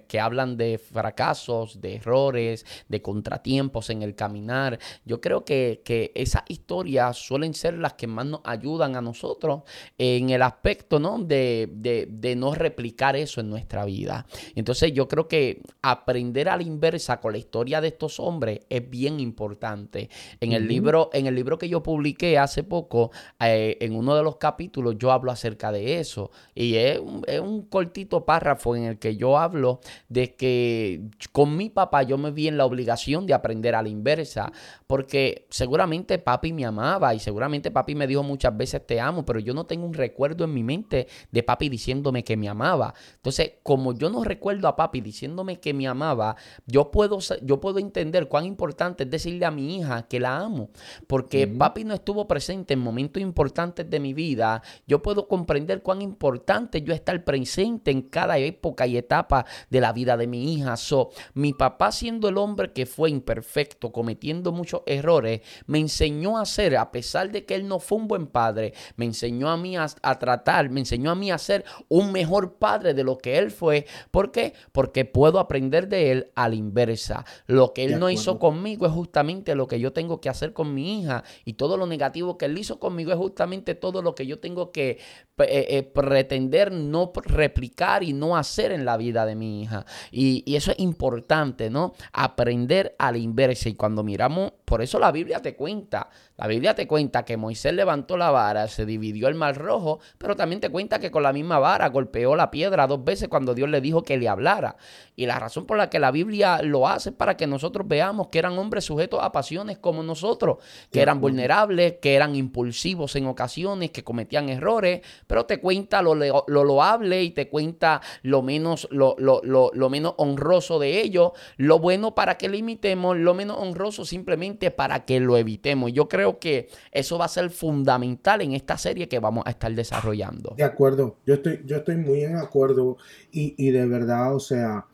que, 0.08 0.20
hablan 0.20 0.58
de 0.58 0.78
fracasos, 0.78 1.82
de 1.82 1.96
errores, 1.96 2.65
de 2.88 3.02
contratiempos 3.02 3.89
en 3.89 4.02
el 4.02 4.15
caminar. 4.15 4.80
Yo 5.06 5.22
creo 5.22 5.44
que, 5.44 5.82
que, 5.84 6.12
esas 6.15 6.44
historias 6.48 7.18
suelen 7.18 7.54
ser 7.54 7.76
las 7.76 7.94
que 7.94 8.08
más 8.08 8.26
nos 8.26 8.42
ayudan 8.44 8.96
a 8.96 9.02
nosotros 9.02 9.62
en 9.98 10.30
el 10.30 10.42
aspecto 10.42 11.00
¿no? 11.00 11.20
De, 11.20 11.70
de, 11.72 12.36
no 12.36 12.54
replicar 12.54 13.15
eso 13.15 13.42
en 13.42 13.50
nuestra 13.50 13.86
vida. 13.86 14.26
Entonces 14.56 14.94
yo 14.94 15.08
creo 15.08 15.28
que 15.28 15.62
aprender 15.82 16.50
a 16.50 16.58
la 16.58 16.63
inversa 16.63 17.20
con 17.20 17.32
la 17.32 17.38
historia 17.38 17.82
de 17.82 17.89
estos 17.89 18.20
hombres 18.20 18.62
es 18.70 18.88
bien 18.88 19.20
importante. 19.20 20.10
En, 20.39 20.54
el, 20.54 20.68
libro, 20.68 21.10
en 21.12 21.26
el 21.26 21.36
libro 21.36 21.58
que 21.58 21.68
yo 21.68 21.82
publiqué 21.82 22.38
hace 22.38 22.63
poco, 22.63 23.12
eh, 23.39 23.78
en 23.82 23.96
uno 23.96 24.15
de 24.15 24.24
los 24.24 24.38
capítulos 24.38 24.96
yo 24.98 25.12
hablo 25.19 25.32
acerca 25.32 25.71
de 25.71 25.99
eso. 25.99 26.32
Y 26.55 26.75
es 26.75 26.99
es 27.27 27.39
un 27.39 27.63
cortito 27.63 28.25
párrafo 28.25 28.75
en 28.75 28.84
el 28.84 28.99
que 28.99 29.15
yo 29.15 29.38
hablo 29.38 29.79
de 30.08 30.36
que 30.36 31.01
con 31.32 31.55
mi 31.55 31.69
papá 31.69 32.03
yo 32.03 32.17
me 32.17 32.32
vi 32.32 32.47
en 32.47 32.58
la 32.58 32.65
obligación 32.65 33.25
de 33.25 33.34
aprender 33.34 33.75
a 33.75 33.82
la 33.82 33.89
inversa, 33.89 34.51
porque 34.88 35.47
seguramente 35.49 36.17
papi 36.17 36.53
me 36.53 36.65
amaba 36.65 37.13
y 37.13 37.19
seguramente 37.19 37.71
papi 37.71 37.95
me 37.95 38.08
dijo 38.08 38.23
muchas 38.23 38.55
veces 38.55 38.86
te 38.86 38.99
amo, 38.99 39.25
pero 39.25 39.39
yo 39.39 39.53
no 39.53 39.65
tengo 39.65 39.86
un 39.86 39.93
recuerdo 39.93 40.43
en 40.43 40.53
mi 40.53 40.63
mente 40.63 41.08
de 41.32 41.43
papi 41.43 41.69
diciéndome 41.69 42.23
que 42.23 42.38
me 42.38 42.49
amaba. 42.49 42.93
Entonces, 43.15 43.53
como 43.63 43.93
yo 43.93 44.10
no 44.10 44.23
recuerdo 44.23 44.67
a 44.67 44.75
papi 44.75 45.01
diciéndome 45.01 45.60
que 45.60 45.73
me 45.73 45.88
amaba, 45.88 46.36
yo 46.65 46.91
puedo, 46.91 47.19
yo 47.41 47.60
puedo 47.60 47.79
entender 47.79 48.27
cuán 48.27 48.45
importante 48.45 49.03
es 49.03 49.10
decirle 49.10 49.45
a 49.45 49.51
mi 49.51 49.77
hija 49.77 50.08
que 50.08 50.19
la 50.19 50.38
amo, 50.38 50.69
porque 51.08 51.47
papi 51.47 51.84
no 51.84 51.93
estuvo 51.93 52.27
presente 52.27 52.73
en 52.73 52.79
momentos 52.79 53.21
importantes 53.21 53.89
de 53.89 53.99
mi 53.99 54.13
vida, 54.13 54.62
yo 54.88 55.01
puedo 55.01 55.09
comprender 55.28 55.82
cuán 55.82 56.02
importante 56.02 56.82
yo 56.82 56.93
estar 56.93 57.24
presente 57.24 57.91
en 57.91 58.04
cada 58.04 58.38
época 58.38 58.88
y 58.88 58.98
etapa 58.98 59.45
de 59.69 59.82
la 59.82 59.93
vida 59.93 60.17
de 60.17 60.28
mi 60.28 60.54
hija. 60.54 60.78
So, 60.78 61.10
mi 61.34 61.54
papá 61.54 61.91
siendo 61.91 62.30
el 62.30 62.38
hombre 62.38 62.72
que 62.74 62.86
fue 62.86 63.10
imperfecto, 63.10 63.91
cometiendo 63.91 64.52
muchos 64.52 64.82
errores, 64.86 65.41
me 65.65 65.80
enseñó 65.80 66.38
a 66.38 66.45
ser, 66.45 66.78
a 66.78 66.91
pesar 66.91 67.32
de 67.32 67.45
que 67.45 67.56
él 67.56 67.67
no 67.67 67.80
fue 67.80 67.98
un 67.98 68.08
buen 68.08 68.28
padre, 68.28 68.74
me 68.95 69.06
enseñó 69.06 69.50
a 69.50 69.58
mí 69.58 69.78
a, 69.78 69.88
tratar, 70.19 70.69
me 70.69 70.82
enseñó 70.82 71.12
a 71.12 71.15
mí 71.15 71.32
a 71.32 71.38
ser 71.38 71.65
un 71.88 72.12
mejor 72.12 72.56
padre 72.56 72.93
de 72.93 73.04
lo 73.04 73.17
que 73.17 73.38
él 73.38 73.52
fue. 73.52 73.86
¿Por 74.12 74.32
qué? 74.32 74.54
Porque 74.72 75.06
puedo 75.06 75.39
aprender 75.39 75.88
de 75.88 76.12
él 76.12 76.32
a 76.36 76.50
la 76.50 76.56
inversa. 76.56 77.26
Lo 77.48 77.74
que 77.74 77.84
él 77.84 78.00
no 78.00 78.10
hizo 78.10 78.39
conmigo 78.39 78.86
es 78.86 78.91
justamente 78.91 79.56
lo 79.56 79.67
que 79.67 79.80
yo 79.80 79.93
tengo 79.93 80.22
que 80.22 80.30
hacer 80.30 80.54
con 80.54 80.74
mi 80.74 81.00
hija 81.00 81.24
y 81.45 81.54
todo 81.54 81.78
lo 81.78 81.86
negativo 81.86 82.38
que 82.38 82.45
él 82.45 82.58
hizo 82.58 82.80
conmigo 82.80 83.12
es 83.12 83.17
justamente 83.17 83.76
todo 83.76 84.02
lo 84.02 84.15
que 84.15 84.26
yo 84.26 84.39
tengo 84.39 84.72
que 84.72 84.98
eh, 85.45 85.77
eh, 85.77 85.83
pretender 85.83 86.71
no 86.71 87.12
replicar 87.15 88.03
y 88.03 88.13
no 88.13 88.35
hacer 88.35 88.71
en 88.71 88.83
la 88.83 88.97
vida 88.97 89.25
de 89.25 89.35
mi 89.35 89.62
hija. 89.62 89.85
Y, 90.12 90.43
y, 90.45 90.55
eso 90.55 90.71
es 90.71 90.79
importante, 90.79 91.69
¿no? 91.69 91.93
Aprender 92.12 92.95
a 92.99 93.12
la 93.12 93.19
inversa. 93.19 93.69
Y 93.69 93.75
cuando 93.75 94.03
miramos, 94.03 94.51
por 94.65 94.81
eso 94.81 94.99
la 94.99 95.12
Biblia 95.12 95.41
te 95.41 95.55
cuenta, 95.55 96.09
la 96.38 96.47
Biblia 96.47 96.75
te 96.75 96.88
cuenta 96.88 97.25
que 97.25 97.38
Moisés 97.38 97.73
levantó 97.73 98.17
la 98.17 98.31
vara, 98.31 98.67
se 98.67 98.85
dividió 98.85 99.27
el 99.27 99.35
mar 99.35 99.57
rojo, 99.57 99.99
pero 100.17 100.35
también 100.35 100.62
te 100.62 100.69
cuenta 100.69 100.99
que 100.99 101.12
con 101.12 101.23
la 101.23 101.33
misma 101.33 101.59
vara 101.59 101.89
golpeó 101.89 102.35
la 102.35 102.51
piedra 102.51 102.88
dos 102.88 103.03
veces 103.03 103.29
cuando 103.29 103.53
Dios 103.53 103.69
le 103.69 103.81
dijo 103.81 104.03
que 104.03 104.17
le 104.17 104.27
hablara. 104.27 104.75
Y 105.15 105.25
la 105.25 105.39
razón 105.39 105.65
por 105.65 105.77
la 105.77 105.89
que 105.89 105.99
la 105.99 106.12
Biblia 106.12 106.62
lo 106.62 106.88
hace 106.88 107.09
es 107.09 107.15
para 107.15 107.35
que 107.35 107.47
nosotros 107.47 107.88
veamos 107.88 108.27
que 108.27 108.39
eran 108.39 108.57
hombres 108.57 108.85
sujetos 108.85 109.19
a 109.21 109.31
pasiones 109.31 109.79
como 109.79 110.03
nosotros, 110.03 110.57
que 110.91 111.01
eran 111.01 111.19
vulnerables, 111.19 111.95
que 112.01 112.15
eran 112.15 112.35
impulsivos 112.35 113.15
en 113.15 113.27
ocasiones, 113.27 113.91
que 113.91 114.03
cometían 114.03 114.49
errores, 114.49 114.88
pero 115.28 115.45
te 115.45 115.60
cuenta 115.60 116.02
lo, 116.02 116.15
lo, 116.15 116.45
lo 116.47 116.63
loable 116.63 117.23
y 117.23 117.32
te 117.32 117.49
cuenta 117.49 118.02
lo 118.23 118.41
menos 118.41 118.88
lo, 118.91 119.89
menos 119.89 120.13
honroso 120.17 120.80
de 120.80 121.02
ellos, 121.02 121.32
lo 121.58 121.80
bueno 121.80 122.15
para 122.15 122.38
que 122.38 122.49
lo 122.49 122.56
imitemos, 122.56 123.17
lo 123.17 123.34
menos 123.34 123.58
honroso 123.60 124.06
simplemente 124.06 124.71
para 124.71 125.06
que 125.06 125.19
lo 125.19 125.38
evitemos. 125.38 125.91
Yo 125.93 126.08
creo 126.08 126.39
que 126.39 126.69
eso 126.91 127.17
va 127.17 127.25
a 127.25 127.30
ser 127.30 127.49
fundamental 127.49 128.41
en 128.41 128.54
esta 128.54 128.78
serie 128.78 129.08
que 129.08 129.19
vamos 129.19 129.43
a 129.45 129.52
estar 129.52 129.73
desarrollando. 129.73 130.54
De 130.58 130.63
acuerdo, 130.63 131.17
yo 131.25 131.36
estoy, 131.36 131.62
yo 131.65 131.78
estoy 131.78 131.97
muy 131.97 132.23
en 132.23 132.38
acuerdo 132.38 132.97
y, 133.32 133.71
de 133.71 133.86
verdad, 133.86 134.36
o 134.36 134.39
sea, 134.39 134.86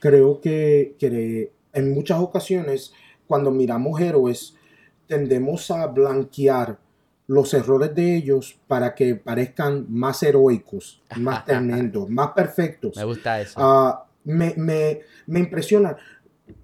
creo 0.00 0.40
que, 0.40 0.96
que 0.98 1.52
en 1.72 1.94
muchas 1.94 2.18
ocasiones 2.20 2.92
cuando 3.26 3.50
miramos 3.50 4.00
héroes 4.00 4.54
tendemos 5.06 5.70
a 5.70 5.86
blanquear 5.86 6.78
los 7.28 7.52
errores 7.54 7.94
de 7.94 8.16
ellos 8.16 8.58
para 8.66 8.94
que 8.94 9.16
parezcan 9.16 9.86
más 9.88 10.22
heroicos, 10.22 11.02
más 11.16 11.44
tremendos, 11.46 12.08
más 12.08 12.28
perfectos. 12.28 12.96
Me 12.96 13.04
gusta 13.04 13.40
eso. 13.40 13.54
Ah, 13.56 14.06
me, 14.24 15.00
impresiona. 15.26 15.96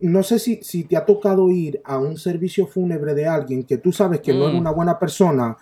No 0.00 0.22
sé 0.22 0.38
si, 0.38 0.62
si, 0.62 0.84
te 0.84 0.96
ha 0.96 1.04
tocado 1.04 1.50
ir 1.50 1.80
a 1.84 1.98
un 1.98 2.16
servicio 2.16 2.66
fúnebre 2.66 3.14
de 3.14 3.26
alguien 3.26 3.64
que 3.64 3.78
tú 3.78 3.92
sabes 3.92 4.20
que 4.20 4.32
no 4.32 4.48
es 4.48 4.54
mm. 4.54 4.58
una 4.58 4.70
buena 4.70 4.98
persona 4.98 5.56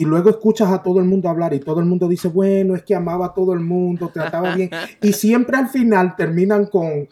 y 0.00 0.06
luego 0.06 0.30
escuchas 0.30 0.72
a 0.72 0.82
todo 0.82 0.98
el 0.98 1.04
mundo 1.04 1.28
hablar 1.28 1.52
y 1.52 1.60
todo 1.60 1.80
el 1.80 1.86
mundo 1.86 2.08
dice, 2.08 2.28
bueno, 2.28 2.74
es 2.74 2.82
que 2.82 2.94
amaba 2.94 3.26
a 3.26 3.34
todo 3.34 3.52
el 3.52 3.60
mundo, 3.60 4.10
trataba 4.12 4.54
bien. 4.54 4.70
y 5.02 5.12
siempre 5.12 5.58
al 5.58 5.68
final 5.68 6.16
terminan 6.16 6.66
con, 6.66 7.06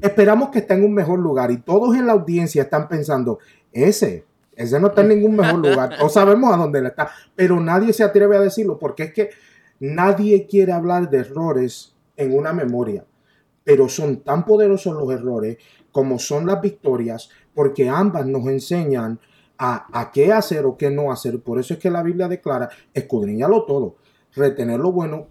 esperamos 0.00 0.48
que 0.50 0.58
esté 0.58 0.74
en 0.74 0.84
un 0.84 0.92
mejor 0.92 1.20
lugar. 1.20 1.52
Y 1.52 1.58
todos 1.58 1.94
en 1.94 2.06
la 2.06 2.14
audiencia 2.14 2.62
están 2.62 2.88
pensando, 2.88 3.38
ese, 3.70 4.24
ese 4.54 4.78
no 4.78 4.88
está 4.88 5.02
en 5.02 5.08
ningún 5.08 5.36
mejor 5.36 5.58
lugar. 5.58 5.96
O 6.02 6.08
sabemos 6.08 6.52
a 6.52 6.56
dónde 6.56 6.80
él 6.80 6.86
está, 6.86 7.10
pero 7.34 7.60
nadie 7.60 7.92
se 7.92 8.04
atreve 8.04 8.36
a 8.36 8.40
decirlo 8.40 8.78
porque 8.78 9.04
es 9.04 9.12
que 9.12 9.30
nadie 9.80 10.46
quiere 10.46 10.72
hablar 10.72 11.10
de 11.10 11.18
errores 11.18 11.94
en 12.16 12.36
una 12.36 12.52
memoria. 12.52 13.04
Pero 13.64 13.88
son 13.88 14.22
tan 14.22 14.44
poderosos 14.44 14.94
los 14.94 15.10
errores 15.12 15.58
como 15.90 16.18
son 16.18 16.46
las 16.46 16.60
victorias 16.60 17.30
porque 17.54 17.88
ambas 17.88 18.26
nos 18.26 18.46
enseñan 18.46 19.20
a, 19.58 20.10
qué 20.12 20.32
hacer 20.32 20.66
o 20.66 20.76
qué 20.76 20.90
no 20.90 21.12
hacer. 21.12 21.40
Por 21.40 21.60
eso 21.60 21.74
es 21.74 21.80
que 21.80 21.90
la 21.90 22.02
Biblia 22.02 22.26
declara, 22.26 22.68
escudriñalo 22.92 23.64
todo, 23.64 23.96
retener 24.34 24.80
lo 24.80 24.90
bueno, 24.90 25.28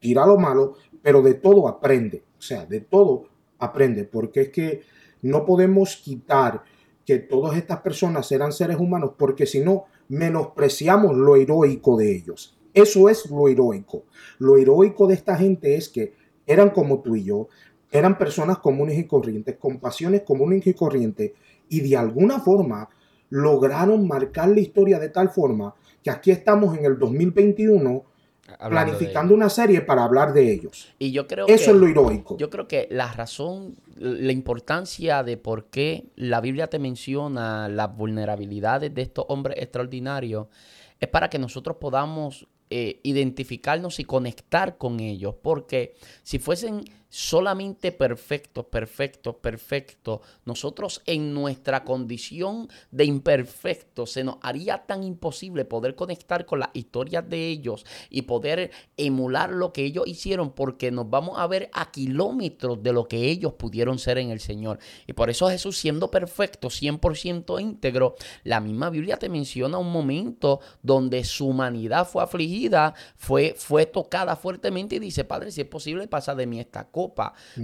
tira 0.00 0.26
lo 0.26 0.36
malo, 0.36 0.74
pero 1.02 1.22
de 1.22 1.34
todo 1.34 1.68
aprende. 1.68 2.24
O 2.36 2.42
sea, 2.42 2.66
de 2.66 2.80
todo 2.80 3.28
aprende, 3.60 4.04
porque 4.04 4.40
es 4.42 4.48
que 4.48 4.82
no 5.22 5.44
podemos 5.46 5.96
quitar 5.96 6.64
que 7.06 7.18
todas 7.18 7.56
estas 7.56 7.80
personas 7.80 8.30
eran 8.32 8.52
seres 8.52 8.78
humanos, 8.78 9.12
porque 9.18 9.46
si 9.46 9.60
no, 9.60 9.84
menospreciamos 10.08 11.16
lo 11.16 11.36
heroico 11.36 11.96
de 11.96 12.14
ellos. 12.14 12.58
Eso 12.72 13.08
es 13.08 13.30
lo 13.30 13.48
heroico. 13.48 14.04
Lo 14.38 14.56
heroico 14.56 15.06
de 15.06 15.14
esta 15.14 15.36
gente 15.36 15.76
es 15.76 15.88
que 15.88 16.14
eran 16.46 16.70
como 16.70 17.00
tú 17.00 17.16
y 17.16 17.24
yo, 17.24 17.48
eran 17.90 18.18
personas 18.18 18.58
comunes 18.58 18.98
y 18.98 19.04
corrientes, 19.04 19.56
con 19.56 19.78
pasiones 19.78 20.22
comunes 20.22 20.66
y 20.66 20.74
corrientes, 20.74 21.32
y 21.68 21.80
de 21.80 21.96
alguna 21.96 22.40
forma 22.40 22.88
lograron 23.30 24.06
marcar 24.06 24.48
la 24.48 24.60
historia 24.60 24.98
de 24.98 25.08
tal 25.08 25.30
forma 25.30 25.74
que 26.02 26.10
aquí 26.10 26.30
estamos 26.30 26.76
en 26.76 26.84
el 26.84 26.98
2021 26.98 28.04
planificando 28.68 29.34
una 29.34 29.48
serie 29.48 29.80
para 29.80 30.04
hablar 30.04 30.32
de 30.32 30.52
ellos. 30.52 30.92
Y 30.98 31.12
yo 31.12 31.26
creo 31.26 31.46
Eso 31.46 31.70
es 31.70 31.76
lo 31.76 31.86
heroico. 31.86 32.36
Yo 32.36 32.50
creo 32.50 32.68
que 32.68 32.88
la 32.90 33.12
razón, 33.12 33.76
la 33.96 34.32
importancia 34.32 35.22
de 35.22 35.36
por 35.36 35.66
qué 35.66 36.06
la 36.16 36.40
Biblia 36.40 36.68
te 36.68 36.78
menciona 36.78 37.68
las 37.68 37.96
vulnerabilidades 37.96 38.94
de 38.94 39.02
estos 39.02 39.24
hombres 39.28 39.56
extraordinarios 39.58 40.48
es 41.00 41.08
para 41.08 41.30
que 41.30 41.38
nosotros 41.38 41.76
podamos 41.78 42.46
eh, 42.70 43.00
identificarnos 43.02 44.00
y 44.00 44.04
conectar 44.04 44.78
con 44.78 45.00
ellos. 45.00 45.34
Porque 45.42 45.94
si 46.22 46.38
fuesen 46.38 46.84
solamente 47.14 47.92
perfectos, 47.92 48.64
perfectos, 48.64 49.36
perfectos, 49.36 50.18
nosotros 50.44 51.00
en 51.06 51.32
nuestra 51.32 51.84
condición 51.84 52.68
de 52.90 53.04
imperfectos 53.04 54.10
se 54.10 54.24
nos 54.24 54.38
haría 54.42 54.78
tan 54.78 55.04
imposible 55.04 55.64
poder 55.64 55.94
conectar 55.94 56.44
con 56.44 56.58
las 56.58 56.70
historias 56.72 57.30
de 57.30 57.50
ellos 57.50 57.86
y 58.10 58.22
poder 58.22 58.72
emular 58.96 59.50
lo 59.50 59.72
que 59.72 59.84
ellos 59.84 60.08
hicieron 60.08 60.50
porque 60.50 60.90
nos 60.90 61.08
vamos 61.08 61.38
a 61.38 61.46
ver 61.46 61.70
a 61.72 61.92
kilómetros 61.92 62.82
de 62.82 62.92
lo 62.92 63.06
que 63.06 63.30
ellos 63.30 63.52
pudieron 63.52 64.00
ser 64.00 64.18
en 64.18 64.30
el 64.30 64.40
Señor. 64.40 64.80
Y 65.06 65.12
por 65.12 65.30
eso 65.30 65.48
Jesús 65.48 65.78
siendo 65.78 66.10
perfecto, 66.10 66.66
100% 66.66 67.60
íntegro, 67.60 68.16
la 68.42 68.60
misma 68.60 68.90
Biblia 68.90 69.18
te 69.18 69.28
menciona 69.28 69.78
un 69.78 69.92
momento 69.92 70.58
donde 70.82 71.22
su 71.22 71.46
humanidad 71.46 72.08
fue 72.08 72.24
afligida, 72.24 72.92
fue, 73.14 73.54
fue 73.56 73.86
tocada 73.86 74.34
fuertemente 74.34 74.96
y 74.96 74.98
dice, 74.98 75.22
Padre, 75.22 75.52
si 75.52 75.60
es 75.60 75.68
posible, 75.68 76.08
pasa 76.08 76.34
de 76.34 76.48
mí 76.48 76.58
esta 76.58 76.88
cosa 76.90 77.03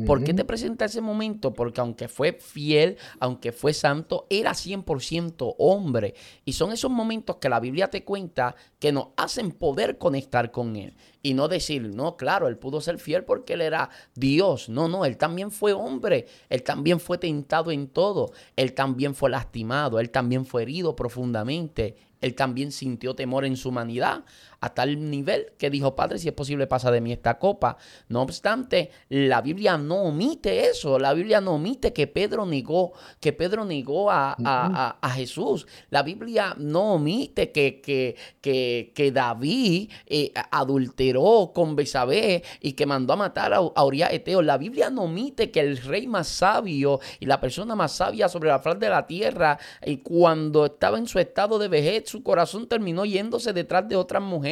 ¿Por 0.07 0.25
qué 0.25 0.35
te 0.35 0.45
presenta 0.45 0.85
ese 0.85 1.01
momento? 1.01 1.53
Porque 1.53 1.81
aunque 1.81 2.09
fue 2.09 2.33
fiel, 2.33 2.97
aunque 3.19 3.53
fue 3.53 3.73
santo, 3.73 4.27
era 4.29 4.53
100% 4.53 5.55
hombre. 5.59 6.15
Y 6.45 6.53
son 6.53 6.73
esos 6.73 6.91
momentos 6.91 7.37
que 7.37 7.49
la 7.49 7.61
Biblia 7.61 7.89
te 7.89 8.05
cuenta 8.05 8.55
que 8.79 8.93
nos 8.93 9.09
hacen 9.17 9.53
poder 9.53 9.99
conectar 9.99 10.51
con 10.51 10.77
Él. 10.77 10.97
Y 11.23 11.35
no 11.35 11.49
decir, 11.49 11.83
no, 11.95 12.17
claro, 12.17 12.49
Él 12.49 12.59
pudo 12.59 12.81
ser 12.81 12.99
fiel 12.99 13.25
porque 13.25 13.55
Él 13.55 13.61
era 13.61 13.91
Dios. 14.15 14.69
No, 14.69 14.89
no, 14.89 15.05
Él 15.05 15.17
también 15.17 15.51
fue 15.51 15.73
hombre. 15.73 16.27
Él 16.49 16.63
también 16.63 17.01
fue 17.01 17.19
tentado 17.19 17.71
en 17.71 17.89
todo. 17.89 18.33
Él 18.57 18.73
también 18.75 19.15
fue 19.15 19.31
lastimado. 19.31 20.01
Él 20.01 20.11
también 20.11 20.47
fue 20.47 20.63
herido 20.63 20.97
profundamente. 20.97 21.97
Él 22.21 22.35
también 22.35 22.71
sintió 22.71 23.15
temor 23.15 23.45
en 23.45 23.57
su 23.57 23.71
humanidad 23.71 24.25
a 24.61 24.75
tal 24.75 25.11
nivel 25.11 25.53
que 25.57 25.71
dijo, 25.71 25.97
Padre, 25.97 26.19
si 26.19 26.29
es 26.29 26.35
posible, 26.35 26.67
pasa 26.67 26.91
de 26.91 27.01
mí 27.01 27.13
esta 27.13 27.39
copa. 27.39 27.79
No 28.09 28.21
obstante, 28.21 28.91
la 29.09 29.41
Biblia 29.41 29.79
no 29.79 30.03
omite 30.03 30.69
eso. 30.69 30.99
La 30.99 31.15
Biblia 31.15 31.41
no 31.41 31.53
omite 31.53 31.95
que 31.95 32.07
Pedro 32.07 32.45
negó, 32.45 32.93
que 33.21 33.33
Pedro 33.33 33.65
negó 33.65 34.11
a, 34.11 34.99
Jesús. 35.15 35.67
La 35.89 36.03
Biblia 36.03 36.55
no 36.59 36.95
omite 36.95 37.51
que, 37.53 37.81
que, 37.81 38.17
que, 38.41 38.93
que 38.95 39.13
David 39.13 39.91
eh, 40.07 40.33
adulteró 40.51 41.53
con 41.55 41.75
Besabé 41.75 42.43
y 42.61 42.73
que 42.75 42.87
mandó 42.87 43.15
a 43.15 43.17
matar 43.17 43.55
a, 43.55 43.59
a 43.59 44.13
Eteo. 44.13 44.43
La 44.43 44.59
Biblia 44.59 44.91
no 44.91 45.03
omite 45.03 45.51
que 45.51 45.61
el 45.61 45.79
rey 45.79 46.07
más 46.07 46.29
sabio 46.29 47.01
y 47.19 47.27
la 47.27 47.41
persona 47.41 47.75
más 47.75 47.93
sabia 47.93 48.29
sobre 48.29 48.51
la 48.51 48.59
faz 48.59 48.79
de 48.79 48.89
la 48.89 49.07
tierra, 49.07 49.59
y 49.85 49.99
cuando 49.99 50.67
estaba 50.67 50.99
en 50.99 51.07
su 51.07 51.19
estado 51.19 51.59
de 51.59 51.69
vejez, 51.69 52.09
su 52.09 52.23
corazón 52.23 52.69
terminó 52.69 53.05
yéndose 53.05 53.53
detrás 53.53 53.89
de 53.89 53.97
otras 53.97 54.23
mujeres 54.23 54.50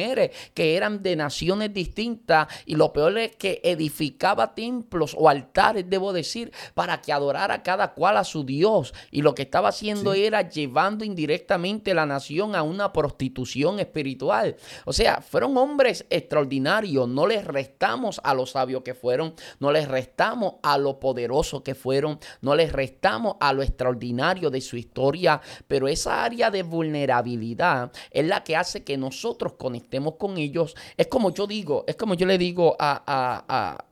que 0.53 0.75
eran 0.75 1.03
de 1.03 1.15
naciones 1.15 1.73
distintas 1.73 2.47
y 2.65 2.75
lo 2.75 2.93
peor 2.93 3.17
es 3.17 3.35
que 3.35 3.61
edificaba 3.63 4.55
templos 4.55 5.15
o 5.17 5.29
altares, 5.29 5.89
debo 5.89 6.13
decir, 6.13 6.51
para 6.73 7.01
que 7.01 7.11
adorara 7.11 7.63
cada 7.63 7.93
cual 7.93 8.17
a 8.17 8.23
su 8.23 8.43
Dios. 8.43 8.93
Y 9.11 9.21
lo 9.21 9.35
que 9.35 9.43
estaba 9.43 9.69
haciendo 9.69 10.13
era 10.13 10.47
llevando 10.47 11.05
indirectamente 11.05 11.93
la 11.93 12.05
nación 12.05 12.55
a 12.55 12.63
una 12.63 12.93
prostitución 12.93 13.79
espiritual. 13.79 14.55
O 14.85 14.93
sea, 14.93 15.21
fueron 15.21 15.57
hombres 15.57 16.05
extraordinarios, 16.09 17.07
no 17.07 17.27
les 17.27 17.45
restamos 17.45 18.21
a 18.23 18.33
lo 18.33 18.45
sabios 18.45 18.83
que 18.83 18.93
fueron, 18.93 19.33
no 19.59 19.71
les 19.71 19.87
restamos 19.87 20.55
a 20.63 20.77
lo 20.77 20.99
poderoso 20.99 21.63
que 21.63 21.75
fueron, 21.75 22.19
no 22.41 22.55
les 22.55 22.71
restamos 22.71 23.35
a 23.39 23.53
lo 23.53 23.63
extraordinario 23.63 24.49
de 24.49 24.61
su 24.61 24.77
historia, 24.77 25.41
pero 25.67 25.87
esa 25.87 26.23
área 26.23 26.51
de 26.51 26.63
vulnerabilidad 26.63 27.91
es 28.11 28.25
la 28.25 28.43
que 28.43 28.55
hace 28.55 28.83
que 28.83 28.97
nosotros 28.97 29.53
conectemos 29.53 29.88
estemos 29.89 30.15
con 30.15 30.37
ellos. 30.37 30.75
Es 30.95 31.07
como 31.07 31.33
yo 31.33 31.47
digo, 31.47 31.83
es 31.87 31.95
como 31.95 32.13
yo 32.13 32.27
le 32.27 32.37
digo 32.37 32.75
a, 32.79 33.83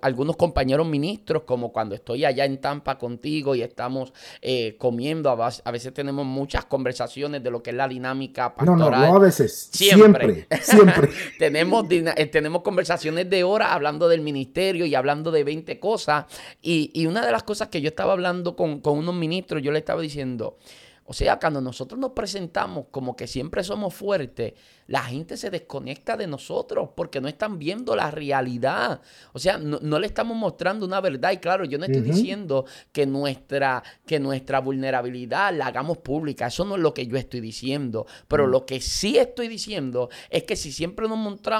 algunos 0.00 0.36
compañeros 0.36 0.84
ministros, 0.88 1.42
como 1.44 1.70
cuando 1.70 1.94
estoy 1.94 2.24
allá 2.24 2.44
en 2.44 2.60
Tampa 2.60 2.98
contigo 2.98 3.54
y 3.54 3.62
estamos 3.62 4.12
eh, 4.42 4.74
comiendo, 4.78 5.30
a, 5.30 5.70
veces 5.70 5.94
tenemos 5.94 6.26
muchas 6.26 6.64
conversaciones 6.64 7.42
de 7.44 7.50
lo 7.50 7.62
que 7.62 7.70
es 7.70 7.76
la 7.76 7.86
dinámica 7.86 8.54
pastoral. 8.54 8.78
No, 8.78 8.90
no, 8.90 9.12
no 9.12 9.16
a 9.16 9.20
veces, 9.20 9.68
siempre, 9.70 10.48
siempre. 10.60 11.10
tenemos, 11.38 11.84
eh, 11.90 12.26
tenemos 12.26 12.62
conversaciones 12.62 13.30
de 13.30 13.44
horas 13.44 13.68
hablando 13.70 14.08
del 14.08 14.22
ministerio 14.22 14.86
y 14.86 14.94
hablando 14.96 15.30
de 15.30 15.44
20 15.44 15.78
cosas. 15.78 16.24
Y, 16.60 17.06
una 17.06 17.24
de 17.24 17.30
las 17.30 17.42
cosas 17.42 17.68
que 17.68 17.80
yo 17.80 17.88
estaba 17.88 18.14
hablando 18.14 18.56
con, 18.56 18.80
con 18.80 18.98
unos 18.98 19.14
ministros, 19.14 19.62
yo 19.62 19.70
le 19.72 19.78
estaba 19.78 20.02
diciendo, 20.02 20.56
o 21.10 21.14
sea, 21.14 21.38
cuando 21.38 21.62
nosotros 21.62 21.98
nos 21.98 22.12
presentamos 22.12 22.84
como 22.90 23.16
que 23.16 23.26
siempre 23.26 23.64
somos 23.64 23.94
fuertes, 23.94 24.52
la 24.88 25.02
gente 25.04 25.38
se 25.38 25.48
desconecta 25.48 26.18
de 26.18 26.26
nosotros 26.26 26.90
porque 26.94 27.18
no 27.18 27.28
están 27.28 27.58
viendo 27.58 27.96
la 27.96 28.10
realidad. 28.10 29.00
O 29.32 29.38
sea, 29.38 29.56
no, 29.56 29.98
le 29.98 30.06
estamos 30.06 30.36
mostrando 30.36 30.84
una 30.84 31.00
verdad. 31.00 31.32
Y 31.32 31.38
claro, 31.38 31.64
yo 31.64 31.78
no 31.78 31.86
estoy 31.86 32.02
diciendo 32.02 32.66
que 32.92 33.06
nuestra, 33.06 33.82
que 34.04 34.20
nuestra 34.20 34.60
vulnerabilidad 34.60 35.54
la 35.54 35.68
hagamos 35.68 35.96
pública. 35.96 36.48
Eso 36.48 36.66
no 36.66 36.76
es 36.76 36.82
lo 36.82 36.92
que 36.92 37.06
yo 37.06 37.16
estoy 37.16 37.40
diciendo. 37.40 38.06
Pero 38.28 38.46
mm. 38.46 38.50
lo 38.50 38.66
que 38.66 38.82
sí 38.82 39.16
estoy 39.16 39.48
diciendo 39.48 40.10
es 40.28 40.42
que 40.42 40.56
si 40.56 40.72
siempre 40.72 41.08
nos, 41.08 41.18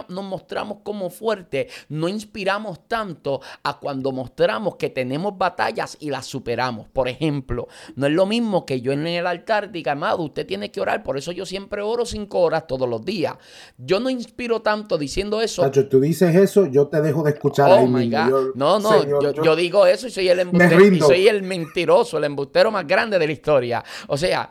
nos 0.08 0.24
mostramos 0.24 0.78
como 0.82 1.08
fuertes, 1.08 1.72
no 1.88 2.06
inspiramos 2.08 2.86
tanto 2.86 3.40
a 3.62 3.78
cuando 3.78 4.12
mostramos 4.12 4.76
que 4.76 4.90
tenemos 4.90 5.38
batallas 5.38 5.96
y 6.00 6.10
las 6.10 6.26
superamos. 6.26 6.88
Por 6.88 7.08
ejemplo, 7.08 7.68
no 7.96 8.06
es 8.06 8.12
lo 8.12 8.26
mismo 8.26 8.66
que 8.66 8.82
yo 8.82 8.92
en 8.92 9.06
el 9.06 9.37
altar 9.38 9.70
diga, 9.70 9.92
amado, 9.92 10.22
usted 10.22 10.46
tiene 10.46 10.70
que 10.70 10.80
orar. 10.80 11.02
Por 11.02 11.16
eso 11.16 11.32
yo 11.32 11.46
siempre 11.46 11.82
oro 11.82 12.04
cinco 12.04 12.40
horas 12.40 12.66
todos 12.66 12.88
los 12.88 13.04
días. 13.04 13.36
Yo 13.76 14.00
no 14.00 14.10
inspiro 14.10 14.60
tanto 14.60 14.98
diciendo 14.98 15.40
eso. 15.40 15.62
Nacho, 15.62 15.88
tú 15.88 16.00
dices 16.00 16.34
eso, 16.34 16.66
yo 16.66 16.88
te 16.88 17.00
dejo 17.00 17.22
de 17.22 17.30
escuchar. 17.30 17.70
Oh 17.72 17.86
my 17.86 18.10
God. 18.10 18.54
no, 18.54 18.78
no, 18.78 19.42
yo, 19.42 19.56
digo 19.56 19.86
eso 19.86 20.06
y 20.06 20.10
soy 20.10 20.28
el 20.28 20.40
embustero. 20.40 20.84
Y 20.86 21.00
soy 21.00 21.28
el 21.28 21.42
mentiroso, 21.42 22.18
el 22.18 22.24
embustero 22.24 22.70
más 22.70 22.86
grande 22.86 23.18
de 23.18 23.26
la 23.26 23.32
historia. 23.32 23.84
O 24.08 24.16
sea, 24.16 24.50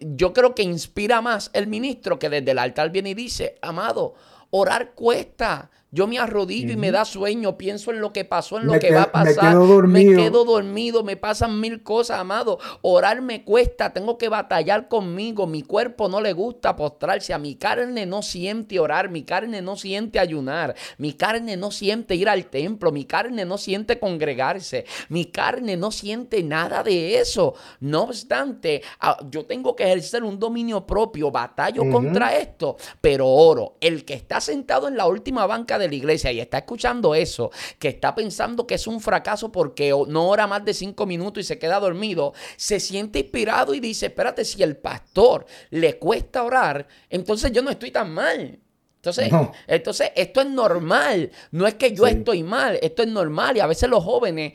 yo 0.00 0.32
creo 0.32 0.54
que 0.54 0.62
inspira 0.62 1.20
más 1.20 1.50
el 1.52 1.66
ministro 1.66 2.18
que 2.18 2.28
desde 2.28 2.50
el 2.50 2.58
altar 2.58 2.90
viene 2.90 3.10
y 3.10 3.14
dice, 3.14 3.56
amado, 3.62 4.14
orar 4.50 4.92
cuesta. 4.94 5.70
Yo 5.96 6.06
me 6.06 6.18
arrodillo 6.18 6.74
y 6.74 6.76
me 6.76 6.90
da 6.90 7.06
sueño, 7.06 7.56
pienso 7.56 7.90
en 7.90 8.02
lo 8.02 8.12
que 8.12 8.26
pasó, 8.26 8.58
en 8.58 8.66
lo 8.66 8.78
que 8.78 8.92
va 8.92 9.04
a 9.04 9.12
pasar. 9.12 9.44
Me 9.44 9.50
quedo 9.50 9.66
dormido. 9.66 10.10
Me 10.10 10.22
quedo 10.24 10.44
dormido, 10.44 11.02
me 11.04 11.16
pasan 11.16 11.58
mil 11.58 11.82
cosas, 11.82 12.20
amado. 12.20 12.58
Orar 12.82 13.22
me 13.22 13.44
cuesta, 13.44 13.94
tengo 13.94 14.18
que 14.18 14.28
batallar 14.28 14.88
conmigo. 14.88 15.46
Mi 15.46 15.62
cuerpo 15.62 16.10
no 16.10 16.20
le 16.20 16.34
gusta 16.34 16.76
postrarse. 16.76 17.32
A 17.32 17.38
mi 17.38 17.54
carne 17.54 18.04
no 18.04 18.20
siente 18.20 18.78
orar, 18.78 19.08
mi 19.08 19.22
carne 19.22 19.62
no 19.62 19.74
siente 19.76 20.18
ayunar, 20.18 20.74
mi 20.98 21.14
carne 21.14 21.56
no 21.56 21.70
siente 21.70 22.14
ir 22.14 22.28
al 22.28 22.44
templo, 22.44 22.92
mi 22.92 23.06
carne 23.06 23.46
no 23.46 23.56
siente 23.56 23.98
congregarse, 23.98 24.84
mi 25.08 25.24
carne 25.24 25.78
no 25.78 25.90
siente 25.90 26.42
nada 26.42 26.82
de 26.82 27.18
eso. 27.20 27.54
No 27.80 28.02
obstante, 28.02 28.82
ah, 29.00 29.16
yo 29.30 29.46
tengo 29.46 29.74
que 29.74 29.84
ejercer 29.84 30.24
un 30.24 30.38
dominio 30.38 30.86
propio, 30.86 31.30
batallo 31.30 31.90
contra 31.90 32.36
esto, 32.36 32.76
pero 33.00 33.26
oro. 33.28 33.78
El 33.80 34.04
que 34.04 34.12
está 34.12 34.42
sentado 34.42 34.88
en 34.88 34.98
la 34.98 35.06
última 35.06 35.46
banca 35.46 35.78
de 35.78 35.85
la 35.88 35.94
iglesia 35.94 36.32
y 36.32 36.40
está 36.40 36.58
escuchando 36.58 37.14
eso, 37.14 37.50
que 37.78 37.88
está 37.88 38.14
pensando 38.14 38.66
que 38.66 38.74
es 38.74 38.86
un 38.86 39.00
fracaso 39.00 39.52
porque 39.52 39.92
no 40.08 40.28
ora 40.28 40.46
más 40.46 40.64
de 40.64 40.74
cinco 40.74 41.06
minutos 41.06 41.42
y 41.42 41.44
se 41.44 41.58
queda 41.58 41.80
dormido, 41.80 42.32
se 42.56 42.80
siente 42.80 43.20
inspirado 43.20 43.74
y 43.74 43.80
dice, 43.80 44.06
espérate, 44.06 44.44
si 44.44 44.62
el 44.62 44.76
pastor 44.76 45.46
le 45.70 45.98
cuesta 45.98 46.44
orar, 46.44 46.86
entonces 47.10 47.52
yo 47.52 47.62
no 47.62 47.70
estoy 47.70 47.90
tan 47.90 48.12
mal. 48.12 48.58
Entonces, 48.96 49.30
entonces 49.68 50.10
esto 50.16 50.40
es 50.40 50.48
normal, 50.48 51.30
no 51.52 51.66
es 51.66 51.74
que 51.74 51.92
yo 51.92 52.06
estoy 52.06 52.42
mal, 52.42 52.78
esto 52.82 53.02
es 53.02 53.08
normal 53.08 53.56
y 53.56 53.60
a 53.60 53.66
veces 53.66 53.88
los 53.88 54.02
jóvenes 54.02 54.54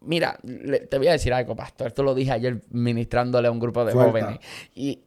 Mira, 0.00 0.38
te 0.88 0.96
voy 0.96 1.08
a 1.08 1.12
decir 1.12 1.32
algo, 1.32 1.56
pastor. 1.56 1.88
Esto 1.88 2.02
lo 2.02 2.14
dije 2.14 2.30
ayer 2.30 2.62
ministrándole 2.70 3.48
a 3.48 3.50
un 3.50 3.58
grupo 3.58 3.84
de 3.84 3.92
jóvenes. 3.92 4.38
Y 4.74 5.00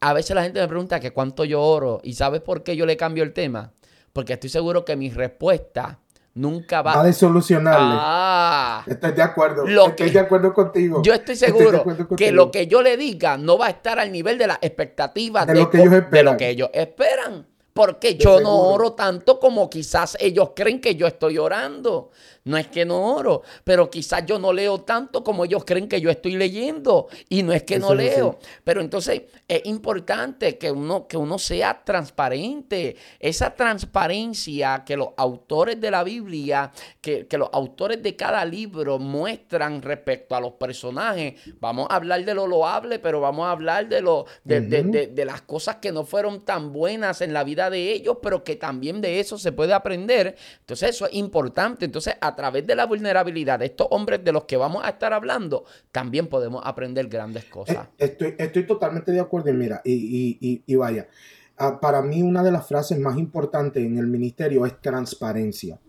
a 0.00 0.12
veces 0.12 0.36
la 0.36 0.44
gente 0.44 0.60
me 0.60 0.68
pregunta 0.68 1.00
que 1.00 1.12
cuánto 1.12 1.44
yo 1.44 1.60
oro. 1.60 2.00
¿Y 2.04 2.14
sabes 2.14 2.40
por 2.40 2.62
qué 2.62 2.76
yo 2.76 2.86
le 2.86 2.96
cambio 2.96 3.24
el 3.24 3.32
tema? 3.32 3.72
Porque 4.16 4.32
estoy 4.32 4.48
seguro 4.48 4.82
que 4.82 4.96
mi 4.96 5.10
respuesta 5.10 5.98
nunca 6.32 6.80
va, 6.80 7.02
a 7.02 7.12
solucionarle. 7.12 7.96
Ah, 8.00 8.82
estoy 8.86 9.12
de 9.12 9.20
acuerdo. 9.20 9.66
estoy 9.66 10.08
de 10.08 10.18
acuerdo 10.18 10.54
contigo. 10.54 11.02
Yo 11.02 11.12
estoy 11.12 11.36
seguro 11.36 11.84
que 12.16 12.32
lo 12.32 12.50
que 12.50 12.66
yo 12.66 12.80
le 12.80 12.96
diga 12.96 13.36
no 13.36 13.58
va 13.58 13.66
a 13.66 13.70
estar 13.70 13.98
al 13.98 14.10
nivel 14.10 14.38
de 14.38 14.46
las 14.46 14.56
expectativas 14.62 15.46
de, 15.46 15.56
lo, 15.56 15.68
que 15.68 15.82
ellos 15.82 15.92
esperan. 15.92 16.10
de 16.12 16.22
lo 16.22 16.36
que 16.38 16.48
ellos 16.48 16.70
esperan. 16.72 17.46
Porque 17.74 18.16
yo 18.16 18.40
no 18.40 18.56
oro 18.56 18.94
tanto 18.94 19.38
como 19.38 19.68
quizás 19.68 20.16
ellos 20.18 20.52
creen 20.56 20.80
que 20.80 20.94
yo 20.94 21.06
estoy 21.06 21.36
orando. 21.36 22.10
No 22.46 22.56
es 22.56 22.68
que 22.68 22.84
no 22.84 23.14
oro, 23.16 23.42
pero 23.64 23.90
quizás 23.90 24.24
yo 24.24 24.38
no 24.38 24.52
leo 24.52 24.82
tanto 24.82 25.24
como 25.24 25.44
ellos 25.44 25.64
creen 25.64 25.88
que 25.88 26.00
yo 26.00 26.10
estoy 26.10 26.36
leyendo. 26.36 27.08
Y 27.28 27.42
no 27.42 27.52
es 27.52 27.64
que 27.64 27.80
no 27.80 27.92
leo. 27.92 28.38
Pero 28.62 28.80
entonces 28.80 29.22
es 29.48 29.66
importante 29.66 30.56
que 30.56 30.70
uno, 30.70 31.08
que 31.08 31.16
uno 31.16 31.40
sea 31.40 31.82
transparente. 31.84 32.94
Esa 33.18 33.50
transparencia 33.50 34.84
que 34.86 34.96
los 34.96 35.08
autores 35.16 35.80
de 35.80 35.90
la 35.90 36.04
Biblia, 36.04 36.70
que, 37.00 37.26
los 37.32 37.50
autores 37.52 38.00
de 38.00 38.14
cada 38.14 38.44
libro 38.44 39.00
muestran 39.00 39.82
respecto 39.82 40.36
a 40.36 40.40
los 40.40 40.52
personajes. 40.52 41.34
Vamos 41.58 41.88
a 41.90 41.96
hablar 41.96 42.24
de 42.24 42.32
lo 42.32 42.46
loable, 42.46 43.00
pero 43.00 43.20
vamos 43.20 43.44
a 43.46 43.50
hablar 43.50 43.88
de, 43.88 44.00
lo, 44.00 44.24
de, 44.44 44.60
de 44.60 45.24
las 45.24 45.42
cosas 45.42 45.76
que 45.76 45.90
no 45.90 46.04
fueron 46.04 46.44
tan 46.44 46.72
buenas 46.72 47.22
en 47.22 47.32
la 47.32 47.42
vida 47.42 47.70
de 47.70 47.90
ellos, 47.90 48.18
pero 48.22 48.44
que 48.44 48.54
también 48.54 49.00
de 49.00 49.18
eso 49.18 49.36
se 49.36 49.50
puede 49.50 49.72
aprender. 49.72 50.36
Entonces 50.60 50.90
eso 50.90 51.06
es 51.06 51.14
importante. 51.14 51.84
Entonces, 51.84 52.14
a 52.20 52.35
través 52.36 52.66
de 52.66 52.76
la 52.76 52.86
vulnerabilidad 52.86 53.58
de 53.58 53.66
estos 53.66 53.88
hombres 53.90 54.22
de 54.24 54.32
los 54.32 54.44
que 54.44 54.56
vamos 54.56 54.84
a 54.84 54.90
estar 54.90 55.12
hablando, 55.12 55.64
también 55.90 56.28
podemos 56.28 56.62
aprender 56.64 57.08
grandes 57.08 57.44
cosas. 57.46 57.88
Eh, 57.98 58.04
estoy, 58.04 58.34
estoy 58.38 58.66
totalmente 58.66 59.10
de 59.10 59.20
acuerdo 59.20 59.50
y 59.50 59.54
mira, 59.54 59.80
y, 59.84 60.74
vaya, 60.76 61.08
ah, 61.56 61.80
para 61.80 62.02
mí 62.02 62.22
una 62.22 62.42
de 62.42 62.52
las 62.52 62.68
frases 62.68 62.98
más 62.98 63.18
importantes 63.18 63.82
en 63.82 63.98
el 63.98 64.06
ministerio 64.06 64.66
es 64.66 64.80
transparencia 64.80 65.80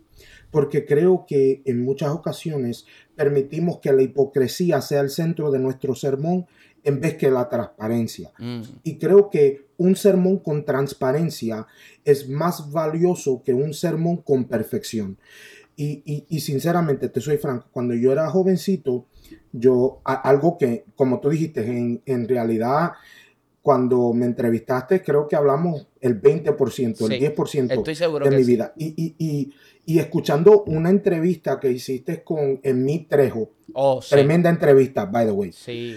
porque 0.50 0.86
creo 0.86 1.26
que 1.28 1.62
en 1.66 1.84
muchas 1.84 2.10
ocasiones 2.10 2.86
permitimos 3.16 3.80
que 3.80 3.92
la 3.92 4.02
hipocresía 4.02 4.82
sea 4.82 5.02
el 5.02 5.10
centro 5.10 5.52
de 5.52 5.60
nuestro 5.60 5.94
sermón 5.94 6.48
en 6.84 7.02
vez 7.02 7.16
que 7.16 7.30
la 7.30 7.50
transparencia. 7.50 8.32
Mm. 8.38 8.62
Y 8.84 8.98
creo 8.98 9.30
que 9.30 9.68
un 9.76 9.96
sermón 9.96 10.40
con 10.40 10.64
transparencia 10.64 11.68
es 12.06 12.30
más 12.30 12.72
valioso 12.72 13.44
que 13.44 13.54
un 13.54 13.74
sermón 13.74 14.18
con 14.18 14.46
perfección. 14.46 15.18
Y, 15.80 16.40
sinceramente, 16.40 17.08
te 17.10 17.22
soy 17.22 17.38
franco, 17.38 17.68
cuando 17.72 17.94
yo 17.94 18.12
era 18.12 18.28
jovencito, 18.30 19.06
yo, 19.52 20.02
algo 20.04 20.58
que, 20.58 20.86
como 20.96 21.20
tú 21.20 21.30
dijiste, 21.30 21.62
en, 21.62 22.02
en 22.08 22.28
realidad, 22.28 22.94
cuando 23.68 24.14
me 24.14 24.26
entrevistaste, 24.26 25.04
creo 25.04 25.28
que 25.28 25.36
hablamos 25.36 25.90
el 26.00 26.22
20%, 26.22 27.12
el 27.12 27.36
10% 27.36 28.24
de 28.24 28.32
mi 28.32 28.44
vida. 28.46 28.74
Y, 28.78 29.52
escuchando 30.00 30.64
una 30.64 30.90
entrevista 30.90 31.60
que 31.60 31.70
hiciste 31.70 32.24
con 32.24 32.62
Emi 32.64 33.00
Trejo, 33.10 33.52
oh, 33.74 34.00
tremenda 34.10 34.50
entrevista, 34.50 35.06
by 35.06 35.26
the 35.26 35.32
way. 35.34 35.54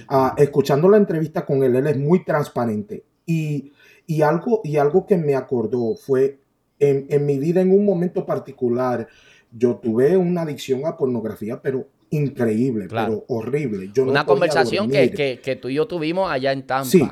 Ah, 0.09 0.35
escuchando 0.37 0.89
la 0.89 0.97
entrevista 0.97 1.47
con 1.47 1.63
él, 1.63 1.77
él 1.77 1.87
es 1.87 1.97
muy 1.97 2.25
transparente. 2.25 3.05
Y, 3.25 3.73
algo, 4.21 4.63
y 4.65 4.77
algo 4.77 5.07
que 5.07 5.17
me 5.17 5.37
acordó 5.37 5.95
fue 5.95 6.41
en, 6.81 7.07
en 7.09 7.25
mi 7.25 7.39
vida 7.39 7.61
en 7.61 7.71
un 7.71 7.85
momento 7.85 8.27
particular, 8.27 9.07
yo 9.53 9.77
tuve 9.77 10.17
una 10.17 10.43
adicción 10.43 10.87
a 10.87 10.97
pornografía, 10.97 11.61
pero 11.61 11.89
increíble, 12.11 12.89
pero 12.89 13.25
horrible. 13.29 13.91
una 14.03 14.25
conversación 14.25 14.91
que, 14.91 15.59
tú 15.61 15.69
y 15.69 15.75
yo 15.75 15.87
tuvimos 15.87 16.31
allá 16.31 16.53
en 16.53 16.67
Tampa. 16.67 16.91
Sí, 16.91 17.03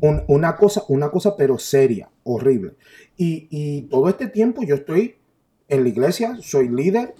una, 0.00 0.56
cosa, 0.56 0.82
una 0.88 1.10
cosa, 1.10 1.36
pero 1.36 1.58
seria, 1.58 2.08
horrible. 2.24 2.74
Y, 3.16 3.82
todo 3.82 4.08
este 4.08 4.28
tiempo 4.28 4.62
yo 4.62 4.74
estoy 4.74 5.16
en 5.68 5.82
la 5.82 5.88
iglesia, 5.88 6.38
soy 6.40 6.68
líder. 6.68 7.14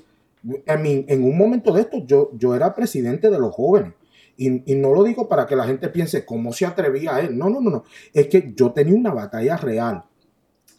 en 0.67 1.25
un 1.25 1.37
momento 1.37 1.73
de 1.73 1.83
esto, 1.83 1.99
yo, 2.07 2.31
yo 2.35 2.55
era 2.55 2.75
presidente 2.75 3.31
de 3.31 3.39
los 3.39 3.55
jóvenes. 3.55 3.93
Y, 4.39 4.71
y, 4.71 4.75
no 4.77 4.93
lo 4.93 5.03
digo 5.03 5.29
para 5.29 5.47
que 5.47 5.57
la 5.57 5.64
gente 5.64 5.89
piense 5.89 6.27
cómo 6.27 6.53
se 6.53 6.67
atrevía 6.67 7.17
a 7.17 7.21
él. 7.21 7.37
No, 7.39 7.49
no, 7.49 7.61
no, 7.61 7.71
no. 7.71 7.85
Es 8.12 8.27
que 8.27 8.53
yo 8.55 8.71
tenía 8.73 8.95
una 8.95 9.12
batalla 9.14 9.57
real. 9.57 10.05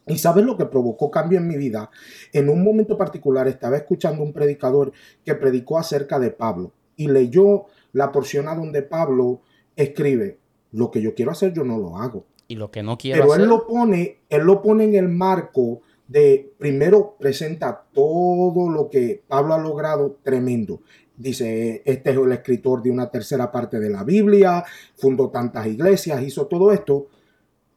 ¿Y 0.07 0.17
sabes 0.17 0.45
lo 0.45 0.57
que 0.57 0.65
provocó 0.65 1.11
cambio 1.11 1.37
en 1.37 1.47
mi 1.47 1.57
vida? 1.57 1.89
En 2.31 2.49
un 2.49 2.63
momento 2.63 2.97
particular 2.97 3.47
estaba 3.47 3.77
escuchando 3.77 4.23
un 4.23 4.33
predicador 4.33 4.91
que 5.25 5.35
predicó 5.35 5.77
acerca 5.77 6.19
de 6.19 6.31
Pablo 6.31 6.71
y 6.95 7.07
leyó 7.07 7.65
la 7.93 8.11
porción 8.11 8.47
a 8.47 8.55
donde 8.55 8.81
Pablo 8.81 9.41
escribe, 9.75 10.37
lo 10.71 10.91
que 10.91 11.01
yo 11.01 11.13
quiero 11.13 11.31
hacer 11.31 11.53
yo 11.53 11.63
no 11.63 11.77
lo 11.77 11.97
hago. 11.97 12.25
Y 12.47 12.55
lo 12.55 12.71
que 12.71 12.83
no 12.83 12.97
quiero 12.97 13.21
Pero 13.21 13.35
él 13.35 13.49
lo 13.49 13.67
pone, 13.67 14.19
él 14.29 14.43
lo 14.43 14.61
pone 14.61 14.85
en 14.85 14.95
el 14.95 15.09
marco 15.09 15.81
de 16.07 16.53
primero 16.57 17.15
presenta 17.19 17.85
todo 17.93 18.69
lo 18.69 18.89
que 18.89 19.21
Pablo 19.27 19.53
ha 19.53 19.59
logrado 19.59 20.17
tremendo. 20.23 20.81
Dice, 21.17 21.81
este 21.83 22.11
es 22.11 22.17
el 22.17 22.31
escritor 22.31 22.81
de 22.81 22.91
una 22.91 23.09
tercera 23.09 23.51
parte 23.51 23.79
de 23.79 23.89
la 23.89 24.03
Biblia, 24.03 24.63
fundó 24.95 25.29
tantas 25.29 25.67
iglesias, 25.67 26.21
hizo 26.21 26.47
todo 26.47 26.71
esto. 26.71 27.07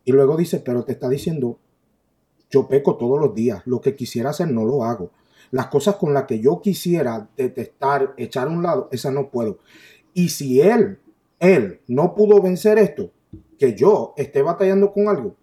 Y 0.04 0.12
luego 0.12 0.36
dice, 0.36 0.60
pero 0.60 0.84
te 0.84 0.92
está 0.92 1.08
diciendo 1.08 1.58
yo 2.50 2.68
peco 2.68 2.96
todos 2.96 3.20
los 3.20 3.34
días. 3.34 3.62
Lo 3.66 3.80
que 3.80 3.94
quisiera 3.94 4.30
hacer 4.30 4.48
no 4.50 4.64
lo 4.64 4.84
hago. 4.84 5.10
Las 5.50 5.66
cosas 5.66 5.96
con 5.96 6.12
las 6.14 6.24
que 6.24 6.40
yo 6.40 6.60
quisiera 6.60 7.28
detestar, 7.36 8.14
echar 8.16 8.48
a 8.48 8.50
un 8.50 8.62
lado, 8.62 8.88
esas 8.92 9.12
no 9.12 9.30
puedo. 9.30 9.58
Y 10.14 10.28
si 10.28 10.60
él, 10.60 10.98
él 11.38 11.80
no 11.86 12.14
pudo 12.14 12.40
vencer 12.40 12.78
esto, 12.78 13.10
que 13.58 13.74
yo 13.74 14.14
esté 14.16 14.42
batallando 14.42 14.92
con 14.92 15.08
algo, 15.08 15.36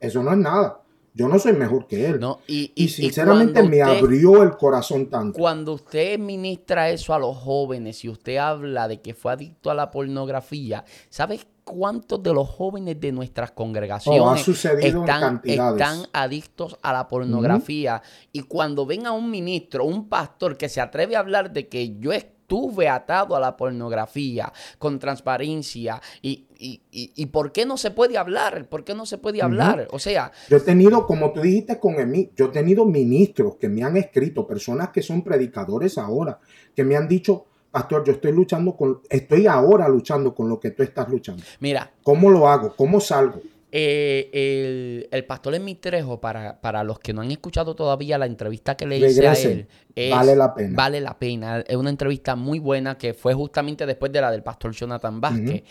eso 0.00 0.22
no 0.22 0.32
es 0.32 0.38
nada. 0.38 0.83
Yo 1.16 1.28
no 1.28 1.38
soy 1.38 1.52
mejor 1.52 1.86
que 1.86 2.06
él. 2.06 2.18
No, 2.18 2.40
y, 2.48 2.72
y, 2.74 2.88
sinceramente 2.88 3.62
me 3.62 3.80
abrió 3.82 4.42
el 4.42 4.56
corazón 4.56 5.08
tanto. 5.08 5.38
Cuando 5.38 5.74
usted 5.74 6.18
ministra 6.18 6.90
eso 6.90 7.14
a 7.14 7.20
los 7.20 7.36
jóvenes 7.36 8.04
y 8.04 8.08
usted 8.08 8.36
habla 8.38 8.88
de 8.88 9.00
que 9.00 9.14
fue 9.14 9.32
adicto 9.32 9.70
a 9.70 9.74
la 9.74 9.92
pornografía, 9.92 10.84
¿sabes 11.08 11.46
cuántos 11.62 12.20
de 12.20 12.34
los 12.34 12.48
jóvenes 12.48 13.00
de 13.00 13.12
nuestras 13.12 13.52
congregaciones 13.52 14.46
están, 14.80 15.40
están, 15.44 16.06
adictos 16.12 16.76
a 16.82 16.92
la 16.92 17.06
pornografía? 17.06 18.02
Y 18.32 18.40
cuando 18.40 18.84
ven 18.84 19.06
a 19.06 19.12
un 19.12 19.30
ministro, 19.30 19.84
un 19.84 20.08
pastor 20.08 20.56
que 20.56 20.68
se 20.68 20.80
atreve 20.80 21.14
a 21.14 21.20
hablar 21.20 21.52
de 21.52 21.68
que 21.68 21.96
yo 21.96 22.10
estuve 22.54 22.88
atado 22.88 23.34
a 23.34 23.40
la 23.40 23.56
pornografía 23.56 24.52
con 24.78 24.98
transparencia 24.98 26.00
y, 26.22 26.46
y, 26.56 27.26
por 27.26 27.52
qué 27.52 27.66
no 27.66 27.76
se 27.76 27.90
puede 27.90 28.16
hablar, 28.16 28.68
por 28.68 28.84
qué 28.84 28.94
no 28.94 29.06
se 29.06 29.18
puede 29.18 29.42
hablar, 29.42 29.88
o 29.90 29.98
sea... 29.98 30.30
Yo 30.48 30.56
he 30.56 30.60
tenido, 30.60 31.06
como 31.06 31.32
tú 31.32 31.40
dijiste 31.40 31.78
con 31.78 31.98
Emi, 31.98 32.30
yo 32.36 32.46
he 32.46 32.48
tenido 32.48 32.86
ministros 32.86 33.56
que 33.56 33.68
me 33.68 33.82
han 33.82 33.96
escrito, 33.96 34.46
personas 34.46 34.90
que 34.90 35.02
son 35.02 35.22
predicadores 35.22 35.98
ahora, 35.98 36.38
que 36.74 36.84
me 36.84 36.96
han 36.96 37.08
dicho, 37.08 37.46
pastor, 37.70 38.04
yo 38.04 38.12
estoy 38.12 38.32
luchando 38.32 38.76
con, 38.76 39.00
estoy 39.10 39.46
ahora 39.46 39.88
luchando 39.88 40.34
con 40.34 40.48
lo 40.48 40.60
que 40.60 40.70
tú 40.70 40.82
estás 40.82 41.08
luchando. 41.08 41.42
Mira. 41.60 41.92
¿Cómo 42.02 42.30
lo 42.30 42.48
hago? 42.48 42.74
¿Cómo 42.76 43.00
salgo? 43.00 43.40
Eh, 43.76 45.08
el, 45.10 45.24
pastor 45.24 45.56
en 45.56 45.80
Trejo, 45.80 46.20
para, 46.20 46.60
para 46.60 46.84
los 46.84 47.00
que 47.00 47.12
no 47.12 47.22
han 47.22 47.32
escuchado 47.32 47.74
todavía 47.74 48.16
la 48.18 48.26
entrevista 48.26 48.76
que 48.76 48.86
le 48.86 48.98
hice 48.98 49.26
a 49.26 49.32
él, 49.32 49.66
vale 50.12 50.36
la 50.36 50.54
pena. 50.54 50.76
Vale 50.76 51.00
la 51.00 51.18
pena. 51.18 51.58
Es 51.58 51.74
una 51.74 51.90
entrevista 51.90 52.36
muy 52.36 52.60
buena 52.60 52.96
que 52.96 53.14
fue 53.14 53.34
justamente 53.34 53.84
después 53.84 54.12
de 54.12 54.20
la 54.20 54.30
del 54.30 54.44
pastor 54.44 54.70
Jonathan 54.70 55.20
Vázquez. 55.20 55.64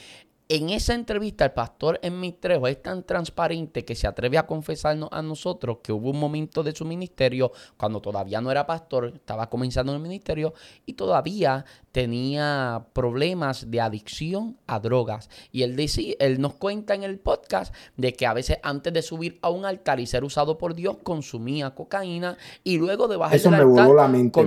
en 0.49 0.69
esa 0.71 0.95
entrevista, 0.95 1.45
el 1.45 1.53
pastor 1.53 1.97
en 2.03 2.19
Mitrejo 2.19 2.67
es 2.67 2.81
tan 2.81 3.03
transparente 3.03 3.85
que 3.85 3.95
se 3.95 4.05
atreve 4.05 4.37
a 4.37 4.45
confesarnos 4.45 5.07
a 5.13 5.21
nosotros 5.21 5.77
que 5.81 5.93
hubo 5.93 6.09
un 6.09 6.19
momento 6.19 6.61
de 6.61 6.75
su 6.75 6.83
ministerio 6.83 7.53
cuando 7.77 8.01
todavía 8.01 8.41
no 8.41 8.51
era 8.51 8.67
pastor, 8.67 9.13
estaba 9.15 9.49
comenzando 9.49 9.93
en 9.93 9.99
el 9.99 10.03
ministerio 10.03 10.53
y 10.85 10.91
todavía 10.91 11.63
tenía 11.93 12.87
problemas 12.91 13.69
de 13.69 13.79
adicción 13.79 14.57
a 14.65 14.79
drogas. 14.79 15.29
Y 15.51 15.61
él, 15.61 15.75
decía, 15.75 16.15
él 16.17 16.41
nos 16.41 16.55
cuenta 16.55 16.95
en 16.95 17.03
el 17.03 17.19
podcast 17.19 17.73
de 17.97 18.13
que 18.13 18.25
a 18.25 18.33
veces 18.33 18.57
antes 18.63 18.91
de 18.91 19.03
subir 19.03 19.37
a 19.43 19.51
un 19.51 19.63
altar 19.63 19.99
y 19.99 20.07
ser 20.07 20.23
usado 20.23 20.57
por 20.57 20.73
Dios, 20.73 20.97
consumía 21.03 21.75
cocaína 21.75 22.35
y 22.63 22.79
luego 22.79 23.07
de 23.07 23.17
bajar 23.17 23.35
Eso 23.35 23.51
me 23.51 23.63
voló 23.63 23.93
la 23.93 24.07
mente. 24.07 24.43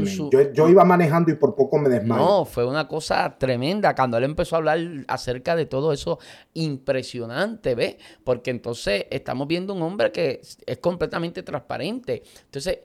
yo, 0.52 0.68
iba 0.68 0.84
manejando 0.84 1.30
y 1.30 1.36
por 1.36 1.54
poco 1.54 1.78
me 1.78 1.88
desmayé. 1.88 2.20
No, 2.20 2.44
fue 2.44 2.66
una 2.66 2.88
cosa 2.88 3.38
tremenda 3.38 3.94
cuando 3.94 4.18
él 4.18 4.24
empezó 4.24 4.56
a 4.56 4.58
hablar 4.58 4.80
acerca 5.06 5.54
de 5.54 5.66
todo 5.66 5.92
eso 5.92 6.18
impresionante, 6.54 7.76
¿ves? 7.76 7.94
Porque 8.24 8.50
entonces 8.50 9.06
estamos 9.08 9.46
viendo 9.46 9.72
un 9.72 9.82
hombre 9.82 10.10
que 10.10 10.40
es 10.66 10.78
completamente 10.78 11.44
transparente. 11.44 12.24
Entonces, 12.46 12.80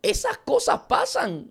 esas 0.00 0.38
cosas 0.38 0.82
pasan 0.88 1.50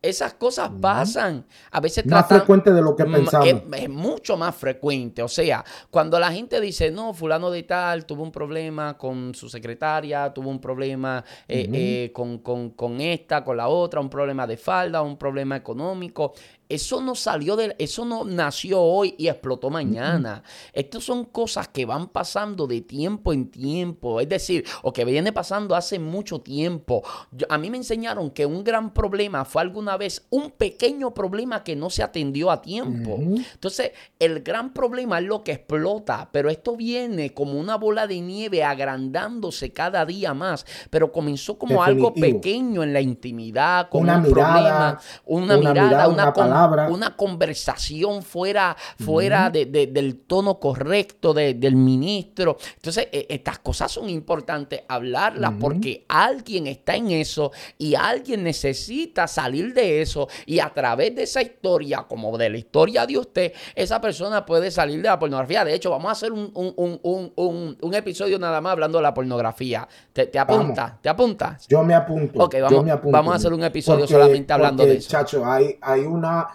esas 0.00 0.34
cosas 0.34 0.70
pasan. 0.80 1.44
A 1.70 1.80
veces 1.80 2.06
más 2.06 2.26
frecuente 2.26 2.72
de 2.72 2.80
lo 2.80 2.94
que 2.94 3.04
pensamos. 3.04 3.48
Es, 3.48 3.88
mucho 3.88 4.36
más 4.36 4.54
frecuente. 4.54 5.22
O 5.22 5.28
sea, 5.28 5.64
cuando 5.90 6.18
la 6.18 6.32
gente 6.32 6.60
dice, 6.60 6.90
no, 6.90 7.12
fulano 7.12 7.50
de 7.50 7.64
tal 7.64 8.06
tuvo 8.06 8.22
un 8.22 8.32
problema 8.32 8.96
con 8.96 9.34
su 9.34 9.48
secretaria, 9.48 10.32
tuvo 10.32 10.50
un 10.50 10.60
problema 10.60 11.24
eh, 11.46 11.68
eh, 11.72 12.12
con, 12.12 12.38
con, 12.38 12.70
con, 12.70 13.00
esta, 13.00 13.42
con 13.42 13.56
la 13.56 13.68
otra, 13.68 14.00
un 14.00 14.10
problema 14.10 14.46
de 14.46 14.56
falda, 14.56 15.02
un 15.02 15.16
problema 15.16 15.56
económico. 15.56 16.32
Eso 16.68 17.00
no 17.00 17.14
salió 17.14 17.56
de, 17.56 17.74
eso 17.78 18.04
no 18.04 18.24
nació 18.24 18.80
hoy 18.80 19.14
y 19.16 19.28
explotó 19.28 19.70
mañana. 19.70 20.42
Estas 20.72 21.04
son 21.04 21.24
cosas 21.24 21.68
que 21.68 21.86
van 21.86 22.08
pasando 22.08 22.66
de 22.66 22.82
tiempo 22.82 23.32
en 23.32 23.50
tiempo, 23.50 24.20
es 24.20 24.28
decir, 24.28 24.64
o 24.82 24.92
que 24.92 25.04
viene 25.04 25.32
pasando 25.32 25.74
hace 25.74 25.98
mucho 25.98 26.40
tiempo. 26.40 27.02
a 27.48 27.58
mí 27.58 27.70
me 27.70 27.78
enseñaron 27.78 28.30
que 28.30 28.44
un 28.44 28.64
gran 28.64 28.92
problema 28.92 29.44
fue 29.44 29.62
alguna 29.62 29.96
vez 29.96 30.26
un 30.30 30.50
pequeño 30.50 31.14
problema 31.14 31.64
que 31.64 31.74
no 31.74 31.88
se 31.88 32.02
atendió 32.02 32.50
a 32.50 32.60
tiempo. 32.60 33.18
Entonces, 33.18 33.92
el 34.18 34.42
gran 34.42 34.72
problema 34.72 35.18
es 35.18 35.24
lo 35.24 35.42
que 35.42 35.52
explota, 35.52 36.28
pero 36.32 36.50
esto 36.50 36.76
viene 36.76 37.32
como 37.32 37.58
una 37.58 37.76
bola 37.76 38.06
de 38.06 38.20
nieve 38.20 38.62
agrandándose 38.62 39.72
cada 39.72 40.04
día 40.04 40.34
más, 40.34 40.66
pero 40.90 41.12
comenzó 41.12 41.58
como 41.58 41.82
algo 41.82 42.12
pequeño 42.12 42.82
en 42.82 42.92
la 42.92 43.00
intimidad, 43.00 43.88
con 43.88 44.08
un 44.08 44.22
problema, 44.24 45.00
una, 45.24 45.56
mirada, 45.56 46.08
una, 46.08 46.32
una 46.36 46.57
una 46.90 47.16
conversación 47.16 48.22
fuera, 48.22 48.76
fuera 48.98 49.50
del 49.50 50.20
tono 50.26 50.58
correcto 50.58 51.34
del 51.34 51.76
ministro. 51.76 52.56
Entonces, 52.76 53.08
e, 53.12 53.26
estas 53.28 53.58
cosas 53.58 53.90
son 53.92 54.08
importantes 54.08 54.82
hablarlas 54.88 55.52
porque 55.60 56.04
alguien 56.08 56.66
está 56.66 56.96
en 56.96 57.10
eso 57.10 57.52
y 57.76 57.94
alguien 57.94 58.44
necesita 58.44 59.26
salir 59.26 59.74
de 59.74 60.02
eso 60.02 60.28
y 60.46 60.60
a 60.60 60.70
través 60.70 61.14
de 61.14 61.22
esa 61.22 61.42
historia, 61.42 62.04
como 62.08 62.36
de 62.38 62.50
la 62.50 62.58
historia 62.58 63.06
de 63.06 63.18
usted, 63.18 63.52
esa 63.74 64.00
persona 64.00 64.44
puede 64.44 64.70
salir 64.70 65.02
de 65.02 65.08
la 65.08 65.18
pornografía. 65.18 65.64
De 65.64 65.74
hecho, 65.74 65.90
vamos 65.90 66.08
a 66.08 66.12
hacer 66.12 66.32
un, 66.32 67.94
episodio 67.94 68.38
nada 68.38 68.60
más 68.60 68.72
hablando 68.72 68.98
de 68.98 69.02
la 69.02 69.14
pornografía. 69.14 69.88
¿Te, 70.12 70.38
apuntas? 70.38 71.00
¿Te 71.02 71.08
apuntas? 71.08 71.66
Yo 71.68 71.82
me 71.82 71.94
apunto. 71.94 72.44
Ok, 72.44 72.56
vamos, 72.62 73.00
vamos 73.04 73.32
a 73.32 73.36
hacer 73.36 73.52
un 73.52 73.64
episodio 73.64 74.06
solamente 74.06 74.52
hablando 74.52 74.84
de 74.84 74.96
eso. 74.96 75.10
Chacho, 75.10 75.44
hay, 75.44 75.78
hay 75.80 76.00
una 76.00 76.47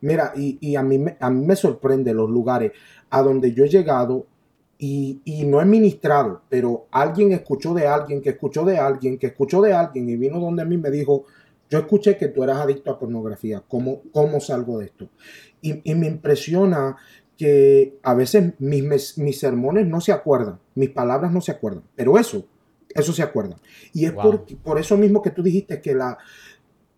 mira, 0.00 0.32
y, 0.36 0.76
a, 0.76 0.82
mí, 0.82 1.04
a 1.18 1.30
mí 1.30 1.46
me 1.46 1.56
sorprende 1.56 2.14
los 2.14 2.30
lugares 2.30 2.72
a 3.10 3.22
donde 3.22 3.52
yo 3.52 3.64
he 3.64 3.68
llegado 3.68 4.26
y, 4.78 5.44
no 5.46 5.60
he 5.60 5.64
ministrado, 5.64 6.42
pero 6.48 6.86
alguien 6.90 7.32
escuchó 7.32 7.72
de 7.74 7.86
alguien, 7.86 8.20
que 8.20 8.30
escuchó 8.30 8.64
de 8.64 8.78
alguien, 8.78 9.18
que 9.18 9.28
escuchó 9.28 9.62
de 9.62 9.72
alguien 9.72 10.08
y 10.08 10.16
vino 10.16 10.38
donde 10.38 10.62
a 10.62 10.66
mí 10.66 10.76
me 10.76 10.90
dijo, 10.90 11.24
yo 11.70 11.78
escuché 11.78 12.16
que 12.16 12.28
tú 12.28 12.44
eras 12.44 12.58
adicto 12.58 12.90
a 12.90 12.98
pornografía, 12.98 13.62
¿cómo, 13.66 14.02
cómo 14.12 14.40
salgo 14.40 14.78
de 14.78 14.86
esto? 14.86 15.08
Y, 15.62 15.94
me 15.94 16.06
impresiona 16.06 16.96
que 17.36 17.98
a 18.02 18.14
veces 18.14 18.54
mis, 18.58 19.18
mis, 19.18 19.38
sermones 19.38 19.86
no 19.86 20.00
se 20.00 20.12
acuerdan, 20.12 20.58
mis 20.74 20.90
palabras 20.90 21.32
no 21.32 21.40
se 21.40 21.52
acuerdan, 21.52 21.82
pero 21.94 22.18
eso, 22.18 22.46
eso 22.94 23.12
se 23.12 23.22
acuerda. 23.22 23.56
Y 23.92 24.04
es 24.04 24.12
por, 24.12 24.44
por, 24.62 24.78
eso 24.78 24.96
mismo 24.96 25.22
que 25.22 25.30
tú 25.30 25.42
dijiste 25.42 25.80
que 25.80 25.94
la, 25.94 26.18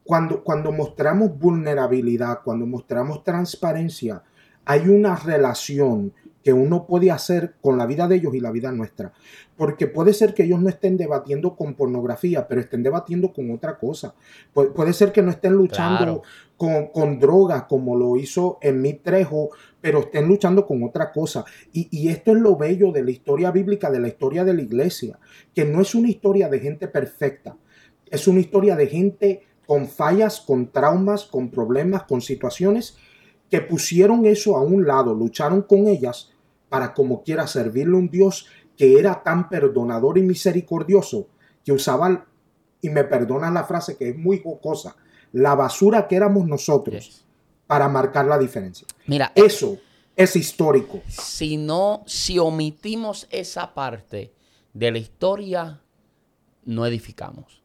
cuando, 0.08 0.42
cuando 0.42 0.72
mostramos 0.72 1.38
vulnerabilidad, 1.38 2.40
cuando 2.42 2.64
mostramos 2.64 3.24
transparencia, 3.24 4.22
hay 4.64 4.88
una 4.88 5.14
relación 5.14 6.14
que 6.42 6.54
uno 6.54 6.86
puede 6.86 7.10
hacer 7.10 7.56
con 7.60 7.76
la 7.76 7.84
vida 7.84 8.08
de 8.08 8.16
ellos 8.16 8.34
y 8.34 8.40
la 8.40 8.50
vida 8.50 8.72
nuestra. 8.72 9.12
Porque 9.54 9.86
puede 9.86 10.14
ser 10.14 10.32
que 10.32 10.44
ellos 10.44 10.62
no 10.62 10.70
estén 10.70 10.96
debatiendo 10.96 11.56
con 11.56 11.74
pornografía, 11.74 12.48
pero 12.48 12.62
estén 12.62 12.82
debatiendo 12.82 13.34
con 13.34 13.50
otra 13.50 13.78
cosa. 13.78 14.14
puede 14.54 14.94
ser 14.94 15.12
que 15.12 15.20
no 15.20 15.30
estén 15.30 15.52
luchando 15.52 16.22
con, 16.56 16.86
con, 16.86 17.18
drogas 17.18 17.64
como 17.64 17.94
lo 17.94 18.16
hizo 18.16 18.56
en 18.62 18.80
mi 18.80 18.94
Trejo, 18.94 19.50
pero 19.78 19.98
estén 19.98 20.26
luchando 20.26 20.64
con 20.64 20.82
otra 20.84 21.12
cosa. 21.12 21.44
Y, 21.70 21.88
y 21.90 22.08
esto 22.08 22.32
es 22.32 22.38
lo 22.38 22.56
bello 22.56 22.92
de 22.92 23.04
la 23.04 23.10
historia 23.10 23.50
bíblica, 23.50 23.90
de 23.90 24.00
la 24.00 24.08
historia 24.08 24.42
de 24.42 24.54
la 24.54 24.62
iglesia, 24.62 25.18
que 25.54 25.66
no 25.66 25.82
es 25.82 25.94
una 25.94 26.08
historia 26.08 26.48
de 26.48 26.60
gente 26.60 26.88
perfecta, 26.88 27.58
es 28.10 28.26
una 28.26 28.40
historia 28.40 28.74
de 28.74 28.86
gente 28.86 29.47
con 29.68 29.86
fallas, 29.86 30.40
con 30.40 30.72
traumas, 30.72 31.24
con 31.24 31.50
problemas, 31.50 32.04
con 32.04 32.22
situaciones 32.22 32.96
que 33.50 33.60
pusieron 33.60 34.24
eso 34.24 34.56
a 34.56 34.62
un 34.62 34.86
lado, 34.86 35.12
lucharon 35.12 35.60
con 35.60 35.88
ellas 35.88 36.30
para 36.70 36.94
como 36.94 37.22
quiera 37.22 37.46
servirle 37.46 37.94
a 37.94 37.98
un 37.98 38.08
Dios 38.08 38.46
que 38.78 38.98
era 38.98 39.22
tan 39.22 39.50
perdonador 39.50 40.16
y 40.16 40.22
misericordioso 40.22 41.28
que 41.66 41.72
usaba, 41.72 42.26
y 42.80 42.88
me 42.88 43.04
perdonan 43.04 43.52
la 43.52 43.64
frase 43.64 43.98
que 43.98 44.08
es 44.08 44.16
muy 44.16 44.40
jocosa, 44.42 44.96
la 45.32 45.54
basura 45.54 46.08
que 46.08 46.16
éramos 46.16 46.46
nosotros 46.46 47.26
para 47.66 47.90
marcar 47.90 48.24
la 48.24 48.38
diferencia. 48.38 48.86
Mira, 49.06 49.32
eso 49.34 49.76
es 50.16 50.34
histórico. 50.34 51.02
Si 51.08 51.58
no, 51.58 52.04
si 52.06 52.38
omitimos 52.38 53.28
esa 53.30 53.74
parte 53.74 54.32
de 54.72 54.92
la 54.92 54.98
historia, 54.98 55.82
no 56.64 56.86
edificamos. 56.86 57.57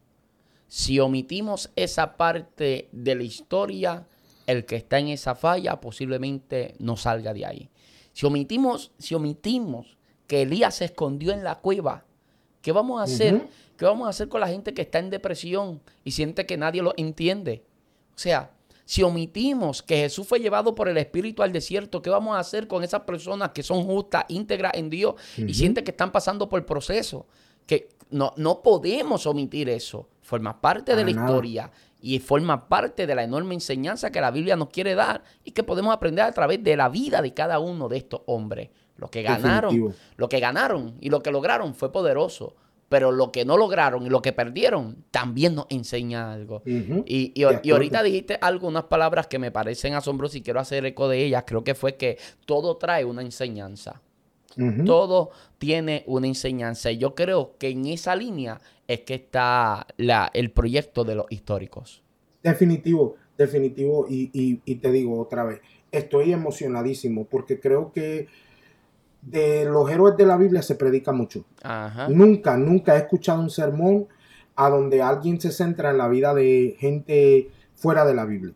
Si 0.74 0.98
omitimos 0.98 1.70
esa 1.76 2.16
parte 2.16 2.88
de 2.90 3.14
la 3.14 3.22
historia, 3.22 4.08
el 4.44 4.66
que 4.66 4.74
está 4.74 4.98
en 4.98 5.06
esa 5.06 5.36
falla 5.36 5.80
posiblemente 5.80 6.74
no 6.80 6.96
salga 6.96 7.32
de 7.32 7.46
ahí. 7.46 7.70
Si 8.12 8.26
omitimos, 8.26 8.90
si 8.98 9.14
omitimos 9.14 9.96
que 10.26 10.42
Elías 10.42 10.74
se 10.74 10.86
escondió 10.86 11.32
en 11.32 11.44
la 11.44 11.60
cueva, 11.60 12.04
¿qué 12.60 12.72
vamos 12.72 13.00
a 13.00 13.04
hacer? 13.04 13.46
¿Qué 13.76 13.84
vamos 13.84 14.08
a 14.08 14.10
hacer 14.10 14.28
con 14.28 14.40
la 14.40 14.48
gente 14.48 14.74
que 14.74 14.82
está 14.82 14.98
en 14.98 15.10
depresión 15.10 15.80
y 16.02 16.10
siente 16.10 16.44
que 16.44 16.56
nadie 16.56 16.82
lo 16.82 16.92
entiende? 16.96 17.62
O 18.16 18.18
sea, 18.18 18.50
si 18.84 19.04
omitimos 19.04 19.80
que 19.80 19.98
Jesús 19.98 20.26
fue 20.26 20.40
llevado 20.40 20.74
por 20.74 20.88
el 20.88 20.96
Espíritu 20.96 21.44
al 21.44 21.52
desierto, 21.52 22.02
¿qué 22.02 22.10
vamos 22.10 22.34
a 22.34 22.40
hacer 22.40 22.66
con 22.66 22.82
esas 22.82 23.02
personas 23.02 23.50
que 23.50 23.62
son 23.62 23.84
justas, 23.84 24.24
íntegras 24.26 24.72
en 24.74 24.90
Dios 24.90 25.14
y 25.36 25.54
sienten 25.54 25.84
que 25.84 25.92
están 25.92 26.10
pasando 26.10 26.48
por 26.48 26.58
el 26.58 26.64
proceso? 26.64 27.28
Que 27.64 27.90
no, 28.10 28.34
no 28.36 28.60
podemos 28.60 29.24
omitir 29.28 29.68
eso. 29.68 30.08
Forma 30.24 30.58
parte 30.58 30.96
de 30.96 31.04
la 31.04 31.10
historia 31.10 31.70
y 32.00 32.18
forma 32.18 32.66
parte 32.66 33.06
de 33.06 33.14
la 33.14 33.24
enorme 33.24 33.52
enseñanza 33.52 34.10
que 34.10 34.22
la 34.22 34.30
Biblia 34.30 34.56
nos 34.56 34.70
quiere 34.70 34.94
dar 34.94 35.22
y 35.44 35.50
que 35.50 35.62
podemos 35.62 35.92
aprender 35.92 36.24
a 36.24 36.32
través 36.32 36.64
de 36.64 36.78
la 36.78 36.88
vida 36.88 37.20
de 37.20 37.34
cada 37.34 37.58
uno 37.58 37.90
de 37.90 37.98
estos 37.98 38.22
hombres. 38.24 38.70
Lo 38.96 39.10
que 39.10 39.22
ganaron, 39.22 39.94
lo 40.16 40.28
que 40.30 40.40
ganaron 40.40 40.96
y 41.00 41.10
lo 41.10 41.22
que 41.22 41.30
lograron 41.30 41.74
fue 41.74 41.92
poderoso. 41.92 42.56
Pero 42.88 43.12
lo 43.12 43.32
que 43.32 43.44
no 43.44 43.58
lograron 43.58 44.06
y 44.06 44.08
lo 44.08 44.22
que 44.22 44.32
perdieron 44.32 45.04
también 45.10 45.54
nos 45.54 45.66
enseña 45.68 46.32
algo. 46.32 46.62
y, 46.64 47.32
y, 47.34 47.70
ahorita 47.70 48.02
dijiste 48.02 48.38
algunas 48.40 48.84
palabras 48.84 49.26
que 49.26 49.38
me 49.38 49.50
parecen 49.50 49.92
asombrosas 49.92 50.36
y 50.36 50.42
quiero 50.42 50.60
hacer 50.60 50.86
eco 50.86 51.06
de 51.08 51.22
ellas. 51.22 51.44
Creo 51.46 51.64
que 51.64 51.74
fue 51.74 51.96
que 51.96 52.18
todo 52.46 52.78
trae 52.78 53.04
una 53.04 53.20
enseñanza. 53.20 54.00
Todo 54.84 55.30
tiene 55.58 56.04
una 56.06 56.26
enseñanza. 56.26 56.90
Y 56.90 56.98
yo 56.98 57.14
creo 57.14 57.56
que 57.58 57.68
en 57.70 57.86
esa 57.86 58.14
línea 58.14 58.60
es 58.86 59.00
que 59.00 59.14
está 59.14 59.86
la, 59.96 60.30
el 60.34 60.50
proyecto 60.50 61.04
de 61.04 61.14
los 61.16 61.26
históricos. 61.30 62.02
Definitivo, 62.42 63.16
definitivo. 63.36 64.06
Y, 64.08 64.74
te 64.76 64.92
digo 64.92 65.20
otra 65.20 65.44
vez, 65.44 65.60
estoy 65.90 66.32
emocionadísimo 66.32 67.24
porque 67.24 67.58
creo 67.58 67.92
que 67.92 68.28
de 69.22 69.64
los 69.64 69.90
héroes 69.90 70.16
de 70.16 70.26
la 70.26 70.36
Biblia 70.36 70.62
se 70.62 70.74
predica 70.74 71.12
mucho. 71.12 71.44
Nunca, 72.08 72.56
nunca 72.56 72.94
he 72.94 72.98
escuchado 72.98 73.40
un 73.40 73.50
sermón 73.50 74.08
a 74.56 74.68
donde 74.68 75.02
alguien 75.02 75.40
se 75.40 75.50
centra 75.50 75.90
en 75.90 75.98
la 75.98 76.08
vida 76.08 76.34
de 76.34 76.76
gente 76.78 77.50
fuera 77.74 78.04
de 78.04 78.14
la 78.14 78.24
Biblia. 78.24 78.54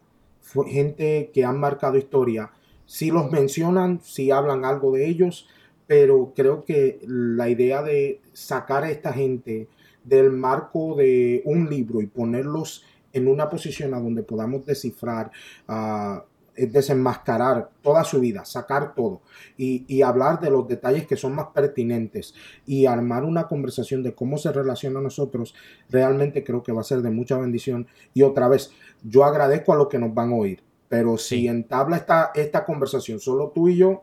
Gente 0.66 1.30
que 1.32 1.44
han 1.44 1.58
marcado 1.58 1.96
historia. 1.96 2.52
Si 2.86 3.10
los 3.10 3.30
mencionan, 3.30 4.00
si 4.02 4.30
hablan 4.30 4.64
algo 4.64 4.92
de 4.92 5.06
ellos, 5.06 5.46
pero 5.88 6.34
creo 6.36 6.64
que 6.64 7.00
la 7.06 7.48
idea 7.48 7.82
de 7.82 8.20
sacar 8.34 8.84
a 8.84 8.90
esta 8.90 9.12
gente 9.12 9.68
del 10.04 10.30
marco 10.30 10.94
de 10.94 11.42
un 11.46 11.68
libro 11.68 12.00
y 12.02 12.06
ponerlos 12.06 12.84
en 13.12 13.26
una 13.26 13.48
posición 13.48 13.94
a 13.94 14.00
donde 14.00 14.22
podamos 14.22 14.64
descifrar 14.66 15.32
ah, 15.66 16.24
desenmascarar 16.54 17.70
toda 17.82 18.04
su 18.04 18.20
vida, 18.20 18.44
sacar 18.44 18.94
todo 18.94 19.22
y, 19.56 19.84
y, 19.86 20.02
hablar 20.02 20.40
de 20.40 20.50
los 20.50 20.66
detalles 20.66 21.06
que 21.06 21.16
son 21.16 21.34
más 21.34 21.46
pertinentes 21.54 22.34
y 22.66 22.86
armar 22.86 23.24
una 23.24 23.46
conversación 23.46 24.02
de 24.02 24.14
cómo 24.14 24.38
se 24.38 24.52
relaciona 24.52 24.98
a 24.98 25.02
nosotros, 25.02 25.54
realmente 25.88 26.42
creo 26.42 26.62
que 26.62 26.72
va 26.72 26.80
a 26.80 26.84
ser 26.84 27.00
de 27.00 27.10
mucha 27.10 27.38
bendición. 27.38 27.86
Y 28.12 28.22
otra 28.22 28.48
vez, 28.48 28.72
yo 29.04 29.24
agradezco 29.24 29.72
a 29.72 29.76
los 29.76 29.88
que 29.88 30.00
nos 30.00 30.12
van 30.12 30.32
a 30.32 30.36
oír, 30.36 30.62
pero 30.88 31.16
si 31.16 31.46
entabla 31.46 31.96
esta, 31.96 32.32
esta 32.34 32.64
conversación 32.64 33.20
solo 33.20 33.52
tú 33.54 33.68
y 33.68 33.76
yo, 33.76 34.02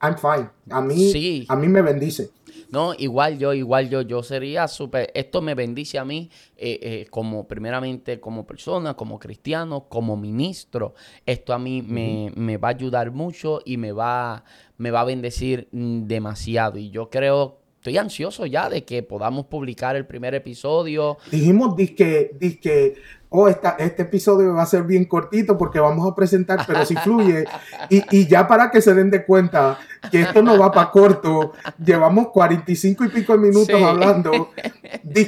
I'm 0.00 0.16
fine. 0.16 0.48
A 0.70 0.80
mí, 0.80 1.46
a 1.48 1.56
mí 1.56 1.68
me 1.68 1.82
bendice. 1.82 2.30
No, 2.70 2.94
igual 2.96 3.38
yo, 3.38 3.52
igual 3.52 3.90
yo, 3.90 4.02
yo 4.02 4.22
sería 4.22 4.68
súper, 4.68 5.10
esto 5.14 5.42
me 5.42 5.54
bendice 5.54 5.98
a 5.98 6.04
mí 6.04 6.30
eh, 6.56 6.78
eh, 6.82 7.06
como 7.10 7.48
primeramente 7.48 8.20
como 8.20 8.46
persona, 8.46 8.94
como 8.94 9.18
cristiano, 9.18 9.88
como 9.88 10.16
ministro. 10.16 10.94
Esto 11.26 11.52
a 11.52 11.58
mí 11.58 11.82
me, 11.82 12.32
me, 12.36 12.56
va 12.58 12.68
a 12.68 12.72
ayudar 12.72 13.10
mucho 13.10 13.60
y 13.64 13.76
me 13.76 13.92
va, 13.92 14.44
me 14.78 14.90
va 14.90 15.00
a 15.00 15.04
bendecir 15.04 15.68
mm, 15.72 16.06
demasiado. 16.06 16.78
Y 16.78 16.90
yo 16.90 17.10
creo, 17.10 17.58
estoy 17.76 17.98
ansioso 17.98 18.46
ya 18.46 18.70
de 18.70 18.84
que 18.84 19.02
podamos 19.02 19.46
publicar 19.46 19.96
el 19.96 20.06
primer 20.06 20.34
episodio. 20.34 21.18
Dijimos 21.30 21.74
que, 21.74 22.36
que 22.62 22.94
oh, 23.30 23.48
este 23.48 24.02
episodio 24.02 24.54
va 24.54 24.62
a 24.62 24.66
ser 24.66 24.82
bien 24.82 25.04
cortito 25.04 25.56
porque 25.56 25.80
vamos 25.80 26.10
a 26.10 26.14
presentar, 26.14 26.64
pero 26.66 26.84
si 26.84 26.96
fluye. 26.96 27.44
Y, 27.88 28.04
y, 28.10 28.26
ya 28.26 28.46
para 28.46 28.70
que 28.70 28.80
se 28.80 28.92
den 28.92 29.10
de 29.10 29.24
cuenta 29.24 29.78
que 30.10 30.22
esto 30.22 30.42
no 30.42 30.58
va 30.58 30.72
para 30.72 30.90
corto, 30.90 31.52
llevamos 31.82 32.28
45 32.28 33.04
y 33.04 33.08
pico 33.08 33.38
minutos 33.38 33.80
hablando, 33.82 34.50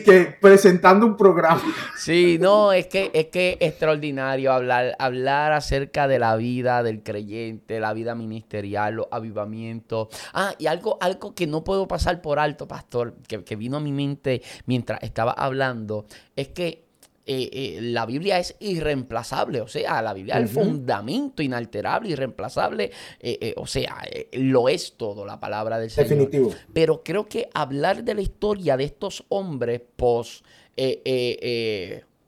que 0.04 0.36
presentando 0.40 1.06
un 1.06 1.16
programa. 1.16 1.62
Sí, 1.96 2.38
no, 2.40 2.72
es 2.72 2.86
que 2.86 3.10
es 3.14 3.26
que 3.26 3.56
extraordinario 3.60 4.52
hablar, 4.52 4.96
hablar 4.98 5.52
acerca 5.52 6.08
de 6.08 6.18
la 6.18 6.36
vida 6.36 6.82
del 6.82 7.02
creyente, 7.02 7.78
la 7.78 7.92
vida 7.92 8.14
ministerial, 8.14 8.94
los 8.94 9.06
avivamientos. 9.10 10.08
Ah, 10.34 10.54
y 10.58 10.66
algo, 10.66 10.98
algo 11.00 11.34
que 11.34 11.46
no 11.46 11.62
puedo 11.62 11.86
pasar 11.86 12.20
por 12.20 12.38
alto, 12.38 12.66
pastor, 12.66 13.14
que, 13.28 13.44
que 13.44 13.56
vino 13.56 13.76
a 13.76 13.80
mi 13.80 13.92
mente 13.92 14.42
mientras 14.66 15.00
estaba 15.02 15.32
hablando, 15.32 16.06
es 16.34 16.48
que 16.48 16.81
eh, 17.24 17.50
eh, 17.52 17.78
la 17.80 18.04
Biblia 18.04 18.38
es 18.38 18.56
irreemplazable, 18.58 19.60
o 19.60 19.68
sea, 19.68 20.02
la 20.02 20.12
Biblia 20.12 20.34
es 20.34 20.42
el 20.42 20.48
fundamento 20.48 21.42
inalterable, 21.42 22.10
irreemplazable, 22.10 22.90
eh, 23.20 23.54
o 23.56 23.66
sea, 23.66 24.02
lo 24.32 24.68
es 24.68 24.94
todo 24.96 25.24
la 25.24 25.38
palabra 25.38 25.78
del 25.78 25.90
Señor. 25.90 26.08
Definitivo. 26.08 26.54
Pero 26.72 27.02
creo 27.04 27.28
que 27.28 27.48
hablar 27.54 28.02
de 28.02 28.14
la 28.14 28.22
historia 28.22 28.76
de 28.76 28.84
estos 28.84 29.24
hombres 29.28 29.82
pos 29.94 30.42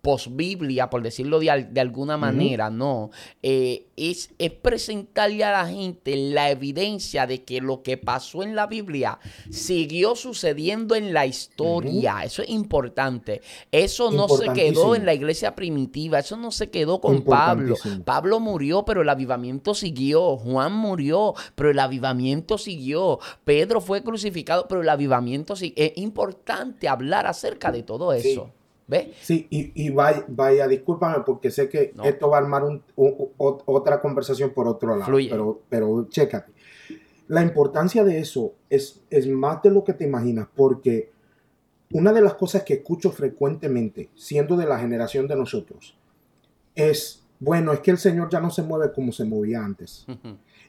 post-Biblia, 0.05 0.91
por 0.91 1.03
decirlo 1.03 1.41
de, 1.41 1.81
alguna 1.81 2.19
manera, 2.19 2.69
no. 2.69 3.11
Eh, 3.43 3.87
es, 3.97 4.31
es, 4.39 4.51
presentarle 4.51 5.45
a 5.45 5.51
la 5.51 5.67
gente 5.67 6.15
la 6.15 6.51
evidencia 6.51 7.27
de 7.27 7.43
que 7.43 7.63
lo 7.63 7.83
que 7.83 7.97
pasó 7.97 8.43
en 8.43 8.55
la 8.55 8.67
Biblia 8.67 9.19
siguió 9.51 10.15
sucediendo 10.15 10.95
en 10.95 11.15
la 11.15 11.25
historia. 11.25 12.23
Eso 12.23 12.43
es 12.43 12.51
importante. 12.51 13.41
Eso 13.73 14.11
no 14.11 14.29
se 14.29 14.53
quedó 14.53 14.95
en 14.95 15.07
la 15.07 15.15
iglesia 15.15 15.55
primitiva, 15.55 16.19
eso 16.19 16.37
no 16.37 16.51
se 16.51 16.69
quedó 16.69 17.01
con 17.01 17.23
Pablo. 17.23 17.77
Pablo 18.05 18.41
murió, 18.41 18.85
pero 18.85 19.01
el 19.01 19.09
avivamiento 19.09 19.75
siguió. 19.75 20.37
Juan 20.37 20.75
murió, 20.75 21.33
pero 21.55 21.71
el 21.71 21.79
avivamiento 21.79 22.59
siguió. 22.59 23.21
Pedro 23.45 23.81
fue 23.81 24.03
crucificado, 24.03 24.69
pero 24.69 24.83
el 24.83 24.89
avivamiento 24.91 25.57
siguió. 25.57 25.83
Es 25.83 25.97
importante 25.97 26.89
hablar 26.89 27.27
acerca 27.27 27.73
de 27.73 27.83
todo 27.83 28.13
eso. 28.13 28.51
¿Ve? 28.87 29.15
Sí, 29.21 29.47
y, 29.51 29.87
y 29.87 29.91
vaya, 29.91 30.25
vaya, 30.29 30.69
discúlpame 30.69 31.25
porque 31.25 31.51
sé 31.51 31.69
que 31.69 31.95
esto 32.05 32.29
va 32.29 32.37
a 32.37 32.41
armar 32.41 32.65
un, 32.65 32.83
otra 32.97 34.01
conversación 34.01 34.51
por 34.51 34.69
otro 34.69 34.97
lado. 34.97 35.11
Pero, 35.17 35.63
pero 35.69 36.07
chécate. 36.09 36.53
La 37.29 37.43
importancia 37.43 38.05
de 38.05 38.19
eso 38.19 38.55
es, 38.69 39.03
es 39.09 39.27
más 39.27 39.63
de 39.63 39.71
lo 39.71 39.83
que 39.83 39.95
te 39.95 40.05
imaginas, 40.05 40.49
porque 40.55 41.11
una 41.93 42.13
de 42.13 42.21
las 42.21 42.35
cosas 42.35 42.65
que 42.65 42.75
escucho 42.75 43.11
frecuentemente, 43.11 44.11
siendo 44.15 44.57
de 44.57 44.67
la 44.67 44.79
generación 44.79 45.27
de 45.27 45.37
nosotros, 45.37 45.97
es, 46.75 47.23
bueno, 47.41 47.73
es 47.73 47.81
que 47.81 47.93
el 47.93 47.99
Señor 47.99 48.29
ya 48.29 48.41
no 48.41 48.51
se 48.51 48.63
mueve 48.63 48.93
como 48.93 49.13
se 49.13 49.25
movía 49.25 49.65
antes. 49.65 50.05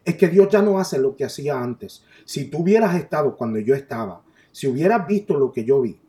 Es 0.05 0.15
que 0.15 0.29
Dios 0.29 0.47
ya 0.49 0.61
no 0.61 0.79
hace 0.79 0.99
lo 0.99 1.15
que 1.15 1.25
hacía 1.25 1.59
antes. 1.59 2.03
Si 2.23 2.45
tú 2.45 2.59
hubieras 2.59 2.95
estado 2.95 3.35
cuando 3.35 3.59
yo 3.59 3.75
estaba, 3.75 4.23
si 4.51 4.67
hubieras 4.67 5.05
visto 5.05 5.37
lo 5.37 5.51
que 5.51 5.65
yo 5.65 5.81
vi, 5.81 5.99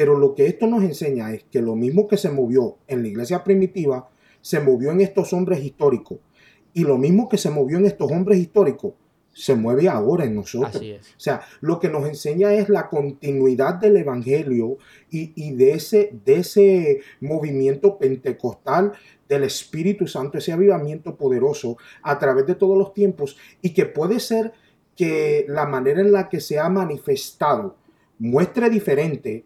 pero 0.00 0.18
lo 0.18 0.34
que 0.34 0.46
esto 0.46 0.66
nos 0.66 0.82
enseña 0.82 1.30
es 1.34 1.44
que 1.44 1.60
lo 1.60 1.76
mismo 1.76 2.08
que 2.08 2.16
se 2.16 2.30
movió 2.30 2.78
en 2.88 3.02
la 3.02 3.08
iglesia 3.08 3.44
primitiva, 3.44 4.08
se 4.40 4.58
movió 4.58 4.92
en 4.92 5.02
estos 5.02 5.34
hombres 5.34 5.62
históricos. 5.62 6.20
Y 6.72 6.84
lo 6.84 6.96
mismo 6.96 7.28
que 7.28 7.36
se 7.36 7.50
movió 7.50 7.76
en 7.76 7.84
estos 7.84 8.10
hombres 8.10 8.38
históricos, 8.38 8.94
se 9.30 9.54
mueve 9.56 9.90
ahora 9.90 10.24
en 10.24 10.36
nosotros. 10.36 10.82
O 10.82 11.20
sea, 11.20 11.42
lo 11.60 11.78
que 11.78 11.90
nos 11.90 12.08
enseña 12.08 12.54
es 12.54 12.70
la 12.70 12.88
continuidad 12.88 13.74
del 13.74 13.98
Evangelio 13.98 14.78
y, 15.10 15.52
de, 15.52 15.72
ese, 15.72 16.18
de 16.24 16.36
ese 16.36 17.02
movimiento 17.20 17.98
pentecostal 17.98 18.92
del 19.28 19.44
Espíritu 19.44 20.06
Santo, 20.06 20.38
ese 20.38 20.52
avivamiento 20.52 21.14
poderoso 21.14 21.76
a 22.02 22.18
través 22.18 22.46
de 22.46 22.54
todos 22.54 22.78
los 22.78 22.94
tiempos 22.94 23.36
y 23.60 23.74
que 23.74 23.84
puede 23.84 24.18
ser 24.18 24.54
que 24.96 25.44
la 25.46 25.66
manera 25.66 26.00
en 26.00 26.10
la 26.10 26.30
que 26.30 26.40
se 26.40 26.58
ha 26.58 26.70
manifestado 26.70 27.76
muestre 28.18 28.70
diferente, 28.70 29.44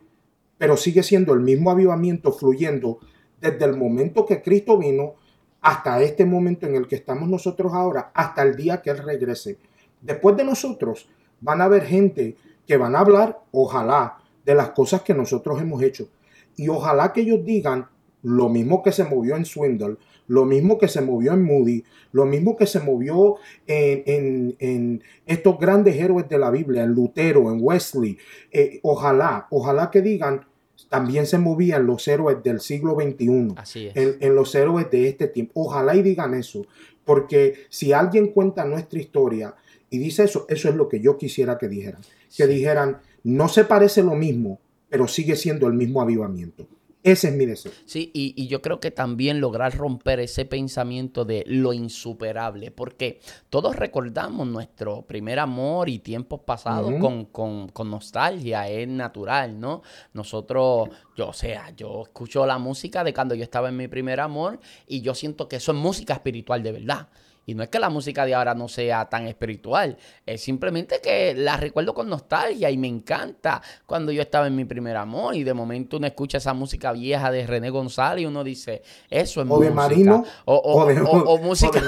pero 0.58 0.76
sigue 0.76 1.02
siendo 1.02 1.32
el 1.32 1.40
mismo 1.40 1.70
avivamiento 1.70 2.32
fluyendo 2.32 2.98
desde 3.40 3.64
el 3.64 3.76
momento 3.76 4.24
que 4.24 4.42
Cristo 4.42 4.78
vino 4.78 5.14
hasta 5.60 6.02
este 6.02 6.24
momento 6.26 6.66
en 6.66 6.74
el 6.74 6.86
que 6.86 6.96
estamos 6.96 7.28
nosotros 7.28 7.72
ahora, 7.72 8.10
hasta 8.14 8.42
el 8.42 8.54
día 8.54 8.82
que 8.82 8.90
Él 8.90 8.98
regrese. 8.98 9.58
Después 10.00 10.36
de 10.36 10.44
nosotros 10.44 11.08
van 11.40 11.60
a 11.60 11.64
haber 11.64 11.84
gente 11.84 12.36
que 12.66 12.76
van 12.76 12.94
a 12.94 13.00
hablar, 13.00 13.40
ojalá, 13.50 14.18
de 14.44 14.54
las 14.54 14.70
cosas 14.70 15.02
que 15.02 15.14
nosotros 15.14 15.60
hemos 15.60 15.82
hecho. 15.82 16.08
Y 16.56 16.68
ojalá 16.68 17.12
que 17.12 17.22
ellos 17.22 17.44
digan 17.44 17.88
lo 18.22 18.48
mismo 18.48 18.82
que 18.82 18.92
se 18.92 19.04
movió 19.04 19.36
en 19.36 19.44
Swindle, 19.44 19.96
lo 20.26 20.44
mismo 20.44 20.78
que 20.78 20.88
se 20.88 21.00
movió 21.00 21.32
en 21.32 21.42
Moody, 21.42 21.84
lo 22.12 22.24
mismo 22.24 22.56
que 22.56 22.66
se 22.66 22.80
movió 22.80 23.36
en, 23.66 24.56
en, 24.58 25.02
estos 25.26 25.58
grandes 25.58 25.96
héroes 25.96 26.28
de 26.28 26.38
la 26.38 26.50
Biblia, 26.50 26.84
en 26.84 26.92
Lutero, 26.92 27.52
en 27.52 27.58
Wesley. 27.60 28.16
Eh, 28.50 28.80
ojalá, 28.82 29.46
ojalá 29.50 29.90
que 29.90 30.00
digan, 30.00 30.46
también 30.88 31.26
se 31.26 31.38
movían 31.38 31.86
los 31.86 32.06
héroes 32.08 32.42
del 32.42 32.60
siglo 32.60 32.94
XXI, 32.94 33.54
Así 33.56 33.86
es. 33.86 34.16
En, 34.20 34.34
los 34.34 34.54
héroes 34.54 34.90
de 34.90 35.08
este 35.08 35.28
tiempo. 35.28 35.52
Ojalá 35.54 35.94
y 35.96 36.02
digan 36.02 36.34
eso, 36.34 36.66
porque 37.04 37.54
si 37.68 37.92
alguien 37.92 38.28
cuenta 38.28 38.64
nuestra 38.64 38.98
historia 38.98 39.54
y 39.90 39.98
dice 39.98 40.24
eso, 40.24 40.46
eso 40.48 40.68
es 40.68 40.74
lo 40.74 40.88
que 40.88 41.00
yo 41.00 41.16
quisiera 41.16 41.58
que 41.58 41.68
dijeran. 41.68 42.00
Que 42.36 42.46
dijeran, 42.46 42.98
no 43.22 43.48
se 43.48 43.64
parece 43.64 44.02
lo 44.02 44.14
mismo, 44.14 44.58
pero 44.88 45.08
sigue 45.08 45.36
siendo 45.36 45.66
el 45.66 45.74
mismo 45.74 46.00
avivamiento. 46.00 46.66
Ese 47.04 47.28
es 47.28 47.34
mi 47.34 47.44
deseo. 47.44 47.70
Sí, 47.84 48.10
y, 48.14 48.48
yo 48.48 48.62
creo 48.62 48.80
que 48.80 48.90
también 48.90 49.38
lograr 49.38 49.76
romper 49.76 50.20
ese 50.20 50.46
pensamiento 50.46 51.26
de 51.26 51.44
lo 51.46 51.74
insuperable, 51.74 52.70
porque 52.70 53.20
todos 53.50 53.76
recordamos 53.76 54.46
nuestro 54.46 55.02
primer 55.02 55.38
amor 55.38 55.90
y 55.90 55.98
tiempos 55.98 56.40
pasados 56.40 56.94
con, 57.00 57.26
con, 57.26 57.90
nostalgia, 57.90 58.70
es 58.70 58.88
natural, 58.88 59.60
¿no? 59.60 59.82
Nosotros, 60.14 60.88
yo, 61.14 61.28
o 61.28 61.34
sea, 61.34 61.74
yo 61.76 62.04
escucho 62.04 62.46
la 62.46 62.56
música 62.56 63.04
de 63.04 63.12
cuando 63.12 63.34
yo 63.34 63.44
estaba 63.44 63.68
en 63.68 63.76
mi 63.76 63.86
primer 63.86 64.18
amor 64.20 64.58
y 64.86 65.02
yo 65.02 65.14
siento 65.14 65.46
que 65.46 65.56
eso 65.56 65.72
es 65.72 65.78
música 65.78 66.14
espiritual 66.14 66.62
de 66.62 66.72
verdad. 66.72 67.08
Y 67.46 67.54
no 67.54 67.62
es 67.62 67.68
que 67.68 67.78
la 67.78 67.90
música 67.90 68.24
de 68.24 68.34
ahora 68.34 68.54
no 68.54 68.68
sea 68.68 69.08
tan 69.08 69.26
espiritual, 69.26 69.96
es 70.24 70.40
simplemente 70.40 71.00
que 71.02 71.34
la 71.34 71.56
recuerdo 71.56 71.94
con 71.94 72.08
nostalgia 72.08 72.70
y 72.70 72.78
me 72.78 72.88
encanta 72.88 73.60
cuando 73.86 74.12
yo 74.12 74.22
estaba 74.22 74.46
en 74.46 74.56
mi 74.56 74.64
primer 74.64 74.96
amor 74.96 75.34
y 75.34 75.44
de 75.44 75.52
momento 75.52 75.98
uno 75.98 76.06
escucha 76.06 76.38
esa 76.38 76.54
música 76.54 76.92
vieja 76.92 77.30
de 77.30 77.46
René 77.46 77.70
González 77.70 78.22
y 78.22 78.26
uno 78.26 78.42
dice, 78.44 78.82
eso 79.10 79.42
es 79.42 79.50
o 79.50 79.58
De 79.60 79.70
Marino, 79.70 80.24
o, 80.46 80.54
o, 80.54 81.38
música. 81.38 81.80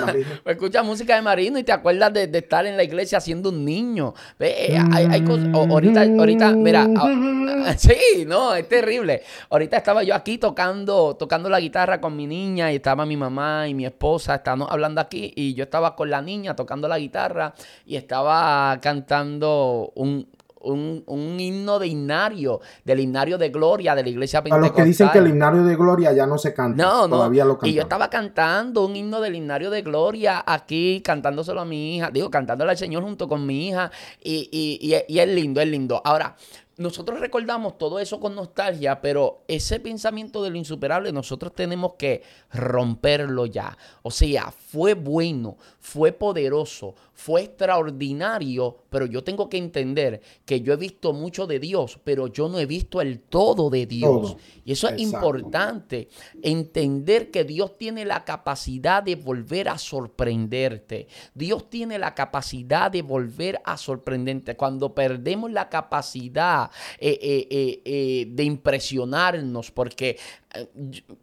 O, 0.44 0.50
escucha 0.50 0.82
música 0.82 1.16
de 1.16 1.22
Marino 1.22 1.58
y 1.58 1.64
te 1.64 1.72
acuerdas 1.72 2.12
de, 2.12 2.30
estar 2.32 2.66
en 2.66 2.76
la 2.76 2.84
iglesia 2.84 3.20
siendo 3.20 3.48
un 3.48 3.64
niño. 3.64 4.14
Ve, 4.38 4.78
hay, 4.92 5.06
hay 5.10 5.24
cosas, 5.24 5.48
ahorita, 5.52 6.02
ahorita, 6.02 6.52
mira, 6.52 6.86
sí, 7.76 8.24
no, 8.26 8.54
es 8.54 8.68
terrible. 8.68 9.22
Ahorita 9.50 9.78
estaba 9.78 10.02
yo 10.02 10.14
aquí 10.14 10.38
tocando, 10.38 11.16
tocando 11.16 11.48
la 11.48 11.60
guitarra 11.60 12.00
con 12.00 12.14
mi 12.16 12.26
niña 12.26 12.72
y 12.72 12.76
estaba 12.76 13.06
mi 13.06 13.16
mamá 13.16 13.68
y 13.68 13.74
mi 13.74 13.86
esposa, 13.86 14.36
estábamos 14.36 14.68
hablando 14.70 15.00
aquí 15.00 15.32
y 15.34 15.45
yo 15.54 15.64
estaba 15.64 15.96
con 15.96 16.10
la 16.10 16.22
niña 16.22 16.56
tocando 16.56 16.88
la 16.88 16.98
guitarra 16.98 17.54
y 17.84 17.96
estaba 17.96 18.78
cantando 18.80 19.92
un, 19.94 20.28
un, 20.66 21.36
himno 21.38 21.78
de 21.78 21.86
himnario, 21.86 22.60
del 22.84 23.00
himnario 23.00 23.38
de 23.38 23.50
gloria 23.50 23.94
de 23.94 24.02
la 24.02 24.08
iglesia 24.08 24.42
pentecostal. 24.42 24.64
A 24.64 24.68
los 24.68 24.76
que 24.76 24.84
dicen 24.84 25.08
que 25.10 25.18
el 25.18 25.28
himnario 25.28 25.64
de 25.64 25.76
gloria 25.76 26.12
ya 26.12 26.26
no 26.26 26.38
se 26.38 26.52
canta. 26.52 26.82
No, 26.82 27.08
no. 27.08 27.16
Todavía 27.16 27.44
lo 27.44 27.58
Y 27.62 27.72
yo 27.72 27.82
estaba 27.82 28.10
cantando 28.10 28.84
un 28.84 28.96
himno 28.96 29.20
del 29.20 29.34
himnario 29.34 29.70
de 29.70 29.82
gloria 29.82 30.42
aquí, 30.46 31.02
cantándoselo 31.04 31.60
a 31.60 31.64
mi 31.64 31.96
hija, 31.96 32.10
digo, 32.10 32.30
cantándole 32.30 32.72
al 32.72 32.78
Señor 32.78 33.02
junto 33.02 33.28
con 33.28 33.46
mi 33.46 33.68
hija. 33.68 33.90
Y, 34.22 34.48
y, 34.50 34.94
y, 34.94 35.14
y 35.14 35.18
es 35.18 35.28
lindo, 35.28 35.60
es 35.60 35.68
lindo. 35.68 36.00
Ahora, 36.04 36.36
nosotros 36.78 37.20
recordamos 37.20 37.78
todo 37.78 37.98
eso 37.98 38.20
con 38.20 38.34
nostalgia, 38.34 39.00
pero 39.00 39.44
ese 39.48 39.80
pensamiento 39.80 40.42
de 40.42 40.50
lo 40.50 40.56
insuperable 40.56 41.10
nosotros 41.10 41.54
tenemos 41.54 41.94
que 41.94 42.22
romperlo 42.52 43.46
ya. 43.46 43.76
O 44.02 44.10
sea, 44.10 44.50
fue 44.50 44.92
bueno, 44.92 45.56
fue 45.78 46.12
poderoso, 46.12 46.94
fue 47.14 47.44
extraordinario, 47.44 48.76
pero 48.90 49.06
yo 49.06 49.24
tengo 49.24 49.48
que 49.48 49.56
entender 49.56 50.20
que 50.44 50.60
yo 50.60 50.74
he 50.74 50.76
visto 50.76 51.14
mucho 51.14 51.46
de 51.46 51.58
Dios, 51.58 51.98
pero 52.04 52.26
yo 52.26 52.50
no 52.50 52.58
he 52.58 52.66
visto 52.66 53.00
el 53.00 53.20
todo 53.20 53.70
de 53.70 53.86
Dios. 53.86 54.36
Y 54.64 54.72
eso 54.72 54.88
es 54.88 55.00
importante, 55.00 56.08
entender 56.42 57.30
que 57.30 57.44
Dios 57.44 57.78
tiene 57.78 58.04
la 58.04 58.24
capacidad 58.26 59.02
de 59.02 59.16
volver 59.16 59.70
a 59.70 59.78
sorprenderte. 59.78 61.08
Dios 61.32 61.70
tiene 61.70 61.98
la 61.98 62.14
capacidad 62.14 62.90
de 62.90 63.00
volver 63.00 63.62
a 63.64 63.78
sorprenderte. 63.78 64.56
Cuando 64.56 64.94
perdemos 64.94 65.50
la 65.50 65.70
capacidad 65.70 66.65
eh, 66.98 67.18
eh, 67.20 67.80
eh, 67.84 68.26
de 68.28 68.44
impresionarnos, 68.44 69.70
porque 69.70 70.18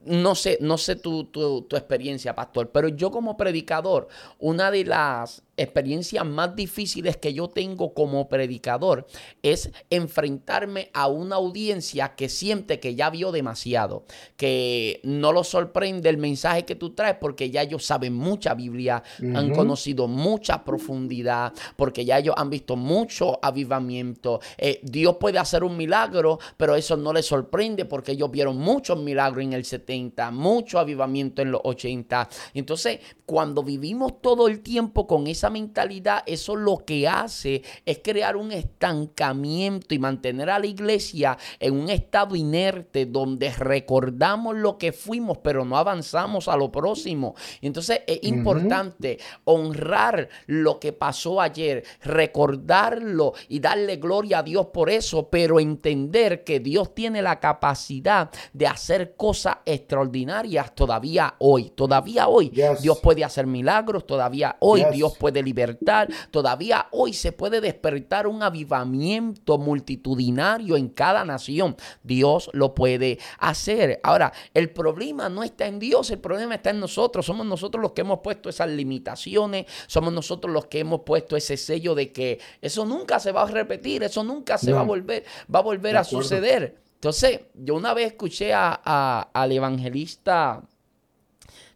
no 0.06 0.36
sé, 0.36 0.58
no 0.62 0.78
sé 0.78 0.96
tu, 0.96 1.26
tu, 1.26 1.66
experiencia, 1.72 2.36
pastor, 2.36 2.72
pero 2.72 2.88
yo 2.88 3.12
como 3.12 3.38
predicador, 3.38 4.08
una 4.40 4.72
de 4.72 4.86
las 4.86 5.44
experiencias 5.56 6.26
más 6.26 6.56
difíciles 6.56 7.18
que 7.18 7.34
yo 7.34 7.48
tengo 7.48 7.94
como 7.94 8.28
predicador 8.28 9.06
es 9.44 9.72
enfrentarme 9.92 10.90
a 10.94 11.08
una 11.08 11.36
audiencia 11.36 12.16
que 12.16 12.28
siente 12.28 12.80
que 12.80 12.96
ya 12.96 13.12
vio 13.12 13.32
demasiado, 13.32 14.06
que 14.36 15.00
no 15.04 15.32
lo 15.32 15.44
sorprende 15.44 16.10
el 16.10 16.18
mensaje 16.18 16.66
que 16.66 16.76
tú 16.76 16.96
traes 16.96 17.18
porque 17.22 17.52
ya 17.52 17.62
ellos 17.62 17.86
saben 17.86 18.14
mucha 18.14 18.56
Biblia, 18.56 19.04
han 19.36 19.52
conocido 19.52 20.08
mucha 20.08 20.64
profundidad, 20.64 21.54
porque 21.76 22.06
ya 22.06 22.18
ellos 22.18 22.36
han 22.38 22.50
visto 22.50 22.76
mucho 22.76 23.40
avivamiento. 23.42 24.40
Eh, 24.58 24.80
Dios 24.84 25.18
puede 25.18 25.40
hacer 25.40 25.64
un 25.64 25.78
milagro, 25.78 26.40
pero 26.58 26.76
eso 26.76 26.98
no 26.98 27.14
les 27.14 27.26
sorprende 27.26 27.86
porque 27.86 28.14
ellos 28.14 28.32
vieron 28.32 28.58
muchos 28.58 28.98
milagros 28.98 29.22
en 29.28 29.53
el 29.53 29.65
70, 29.65 30.32
mucho 30.32 30.80
avivamiento 30.80 31.41
en 31.41 31.51
los 31.51 31.61
80. 31.63 32.30
Entonces, 32.53 32.99
cuando 33.26 33.63
vivimos 33.63 34.21
todo 34.21 34.47
el 34.47 34.61
tiempo 34.61 35.07
con 35.07 35.28
esa 35.28 35.49
mentalidad, 35.49 36.24
eso 36.26 36.55
lo 36.55 36.78
que 36.86 37.07
hace 37.07 37.63
es 37.86 37.99
crear 38.03 38.36
un 38.36 38.51
estancamiento 38.51 39.95
y 39.95 39.99
mantener 39.99 40.49
a 40.49 40.59
la 40.59 40.67
iglesia 40.67 41.38
en 41.59 41.74
un 41.74 41.89
estado 41.89 42.36
inerte 42.36 43.05
donde 43.05 43.51
recordamos 43.51 44.55
lo 44.55 44.78
que 44.78 44.91
fuimos, 44.91 45.38
pero 45.39 45.65
no 45.65 45.78
avanzamos 45.78 46.47
a 46.47 46.57
lo 46.57 46.71
próximo. 46.71 47.36
Entonces 47.61 48.01
es 48.07 48.19
importante 48.24 49.19
honrar 49.45 50.30
lo 50.47 50.80
que 50.80 50.93
pasó 50.93 51.41
ayer, 51.41 51.84
recordarlo 52.01 53.34
y 53.47 53.59
darle 53.59 53.97
gloria 53.97 54.39
a 54.39 54.43
Dios 54.43 54.67
por 54.67 54.89
eso, 54.89 55.30
pero 55.30 55.59
entender 55.59 56.43
que 56.43 56.59
Dios 56.59 56.93
tiene 56.93 57.21
la 57.21 57.39
capacidad 57.39 58.30
de 58.53 58.67
hacer 58.67 59.12
cosas 59.18 59.57
extraordinarias 59.66 60.74
todavía 60.76 61.36
hoy. 61.39 61.70
Todavía 61.72 62.28
hoy 62.28 62.49
Dios 62.82 62.99
puede 62.99 63.24
hacer 63.24 63.47
milagros, 63.47 64.05
todavía 64.05 64.57
hoy 64.59 64.84
Dios 64.91 65.18
puede 65.18 65.41
libertar. 65.41 66.07
Todavía 66.32 66.88
hoy 66.91 67.14
se 67.14 67.32
puede 67.32 67.61
despertar 67.61 68.28
un 68.28 68.43
avivamiento 68.43 69.57
multitudinario 69.57 70.78
en 70.78 70.89
cada 70.89 71.26
nación. 71.26 71.76
Dios 72.03 72.49
lo 72.53 72.74
puede 72.74 73.20
hacer. 73.39 73.99
Ahora, 74.03 74.34
el 74.53 74.72
problema 74.72 75.30
no 75.30 75.43
está 75.43 75.68
en 75.68 75.80
Dios, 75.80 76.11
el 76.11 76.20
problema 76.20 76.55
está 76.55 76.70
en 76.70 76.80
nosotros. 76.80 77.26
Somos 77.26 77.45
nosotros 77.45 77.82
los 77.82 77.91
que 77.91 78.01
hemos 78.01 78.20
puesto 78.20 78.49
esas 78.49 78.70
limitaciones, 78.70 79.66
somos 79.88 80.14
nosotros 80.14 80.51
los 80.51 80.68
que 80.68 80.80
hemos 80.80 81.01
puesto 81.01 81.36
ese 81.36 81.57
sello 81.57 81.95
de 81.95 82.11
que 82.11 82.39
eso 82.61 82.86
nunca 82.86 83.20
se 83.20 83.32
va 83.32 83.43
a 83.43 83.47
repetir, 83.47 84.03
eso 84.03 84.24
nunca 84.24 84.57
se 84.57 84.74
va 84.74 84.82
a 84.82 84.84
volver, 84.84 85.24
va 85.53 85.59
a 85.59 85.64
volver 85.64 85.97
a 85.97 86.03
suceder. 86.03 86.83
Entonces, 87.04 87.41
yo 87.54 87.76
una 87.76 87.93
vez 87.93 88.14
escuché 88.14 88.54
a, 88.54 89.30
al 89.34 89.51
evangelista 89.51 90.64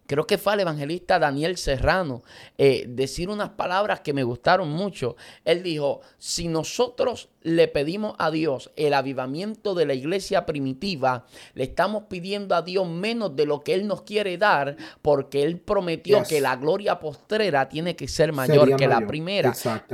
creo 0.06 0.26
que 0.26 0.38
fue 0.38 0.54
al 0.54 0.60
evangelista 0.60 1.18
Daniel 1.18 1.58
Serrano, 1.58 2.22
eh, 2.56 2.86
decir 2.88 3.28
unas 3.28 3.50
palabras 3.50 4.00
que 4.00 4.14
me 4.14 4.22
gustaron 4.22 4.70
mucho. 4.70 5.16
Él 5.44 5.62
dijo, 5.62 6.00
si 6.16 6.48
nosotros 6.48 7.28
le 7.42 7.68
pedimos 7.68 8.14
a 8.18 8.30
Dios 8.30 8.70
el 8.76 8.94
avivamiento 8.94 9.74
de 9.74 9.86
la 9.86 9.94
iglesia 9.94 10.46
primitiva, 10.46 11.26
le 11.54 11.64
estamos 11.64 12.04
pidiendo 12.04 12.54
a 12.54 12.62
Dios 12.62 12.88
menos 12.88 13.36
de 13.36 13.46
lo 13.46 13.60
que 13.60 13.74
Él 13.74 13.86
nos 13.86 14.02
quiere 14.02 14.38
dar, 14.38 14.76
porque 15.02 15.42
Él 15.42 15.58
prometió 15.58 16.22
que 16.24 16.40
la 16.40 16.56
gloria 16.56 16.98
postrera 16.98 17.68
tiene 17.68 17.96
que 17.96 18.08
ser 18.08 18.32
mayor 18.32 18.76
que 18.76 18.88
la 18.88 19.06
primera. 19.06 19.52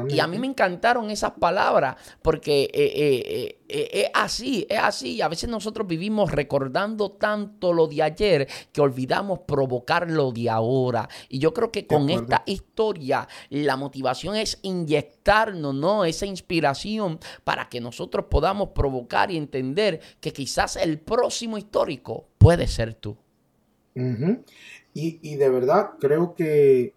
Y 0.08 0.20
a 0.20 0.26
mí 0.26 0.38
me 0.38 0.46
encantaron 0.46 1.10
esas 1.10 1.32
palabras, 1.32 1.96
porque 2.22 2.70
eh, 2.72 3.58
eh, 3.68 3.90
es 3.92 4.10
así, 4.14 4.66
es 4.68 4.78
así. 4.78 5.20
A 5.20 5.28
veces 5.28 5.48
nosotros 5.48 5.86
vivimos 5.86 6.30
recordando 6.30 7.12
tanto 7.12 7.72
lo 7.72 7.86
de 7.86 8.02
ayer 8.02 8.48
que 8.72 8.80
olvidamos 8.80 9.40
provocar 9.40 10.10
lo 10.10 10.32
de 10.32 10.50
ahora. 10.50 11.08
Y 11.28 11.38
yo 11.38 11.52
creo 11.52 11.70
que 11.70 11.86
con 11.86 12.08
esta 12.10 12.42
historia 12.46 13.28
la 13.50 13.76
motivación 13.76 14.36
es 14.36 14.58
inyectarnos, 14.62 15.74
¿no? 15.74 16.04
Esa 16.04 16.26
inspiración 16.26 17.18
para 17.42 17.68
que 17.68 17.80
nosotros 17.80 18.26
podamos 18.30 18.70
provocar 18.70 19.30
y 19.30 19.36
entender 19.36 20.00
que 20.20 20.32
quizás 20.32 20.76
el 20.76 20.98
próximo 20.98 21.58
histórico 21.58 22.28
puede 22.38 22.66
ser 22.66 22.94
tú. 22.94 23.16
y, 24.92 25.36
de 25.36 25.48
verdad 25.48 25.90
creo 26.00 26.34
que 26.34 26.94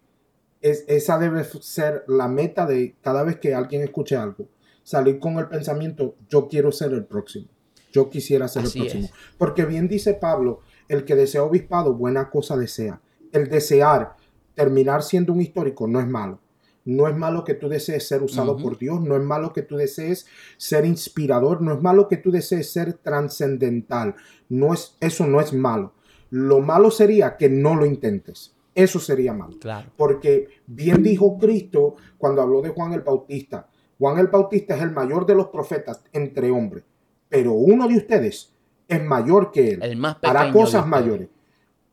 es, 0.60 0.84
esa 0.88 1.18
debe 1.18 1.44
ser 1.44 2.04
la 2.08 2.28
meta 2.28 2.66
de 2.66 2.94
cada 3.00 3.22
vez 3.22 3.38
que 3.38 3.54
alguien 3.54 3.82
escuche 3.82 4.16
algo. 4.16 4.48
Salir 4.82 5.18
con 5.18 5.38
el 5.38 5.48
pensamiento, 5.48 6.16
yo 6.28 6.48
quiero 6.48 6.72
ser 6.72 6.92
el 6.92 7.04
próximo. 7.04 7.48
Yo 7.92 8.10
quisiera 8.10 8.48
ser 8.48 8.64
el 8.64 8.72
próximo. 8.72 9.08
Porque 9.36 9.64
bien 9.64 9.88
dice 9.88 10.14
Pablo, 10.14 10.60
el 10.88 11.04
que 11.04 11.14
desea 11.14 11.42
obispado, 11.42 11.94
buena 11.94 12.30
cosa 12.30 12.56
desea. 12.56 13.00
El 13.32 13.48
desear 13.48 14.16
terminar 14.54 15.02
siendo 15.02 15.32
un 15.32 15.40
histórico 15.40 15.86
no 15.86 16.00
es 16.00 16.06
malo. 16.06 16.40
No 16.88 17.06
es 17.06 17.14
malo 17.14 17.44
que 17.44 17.52
tú 17.52 17.68
desees 17.68 18.08
ser 18.08 18.22
usado 18.22 18.56
por 18.56 18.78
Dios, 18.78 19.02
no 19.02 19.14
es 19.14 19.22
malo 19.22 19.52
que 19.52 19.60
tú 19.60 19.76
desees 19.76 20.26
ser 20.56 20.86
inspirador, 20.86 21.60
no 21.60 21.74
es 21.74 21.82
malo 21.82 22.08
que 22.08 22.16
tú 22.16 22.30
desees 22.30 22.72
ser 22.72 22.94
trascendental. 22.94 24.14
No 24.48 24.72
es, 24.72 24.96
eso 24.98 25.26
no 25.26 25.38
es 25.38 25.52
malo. 25.52 25.92
Lo 26.30 26.60
malo 26.60 26.90
sería 26.90 27.36
que 27.36 27.50
no 27.50 27.74
lo 27.74 27.84
intentes. 27.84 28.56
Eso 28.74 29.00
sería 29.00 29.34
malo. 29.34 29.58
Claro. 29.60 29.90
Porque 29.98 30.48
bien 30.66 31.02
dijo 31.02 31.36
Cristo 31.36 31.96
cuando 32.16 32.40
habló 32.40 32.62
de 32.62 32.70
Juan 32.70 32.94
el 32.94 33.02
Bautista. 33.02 33.68
Juan 33.98 34.18
el 34.18 34.28
Bautista 34.28 34.74
es 34.74 34.80
el 34.80 34.92
mayor 34.92 35.26
de 35.26 35.34
los 35.34 35.48
profetas 35.48 36.02
entre 36.14 36.50
hombres, 36.50 36.84
pero 37.28 37.52
uno 37.52 37.86
de 37.86 37.98
ustedes 37.98 38.54
es 38.88 39.04
mayor 39.04 39.52
que 39.52 39.72
él. 39.72 39.82
El 39.82 39.98
más 39.98 40.16
Hará 40.22 40.50
cosas 40.50 40.86
mayores. 40.86 41.28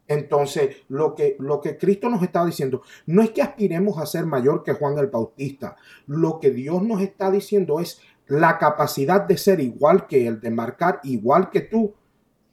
Entonces, 0.07 0.77
lo 0.87 1.15
que, 1.15 1.35
lo 1.39 1.61
que 1.61 1.77
Cristo 1.77 2.09
nos 2.09 2.21
está 2.21 2.45
diciendo, 2.45 2.81
no 3.07 3.21
es 3.21 3.31
que 3.31 3.41
aspiremos 3.41 3.97
a 3.97 4.05
ser 4.05 4.25
mayor 4.25 4.63
que 4.63 4.73
Juan 4.73 4.97
el 4.97 5.07
Bautista. 5.07 5.75
Lo 6.05 6.39
que 6.39 6.51
Dios 6.51 6.83
nos 6.83 7.01
está 7.01 7.31
diciendo 7.31 7.79
es 7.79 8.01
la 8.27 8.57
capacidad 8.57 9.21
de 9.21 9.37
ser 9.37 9.59
igual 9.59 10.07
que 10.07 10.27
él, 10.27 10.39
de 10.39 10.51
marcar 10.51 10.99
igual 11.03 11.49
que 11.49 11.61
tú. 11.61 11.93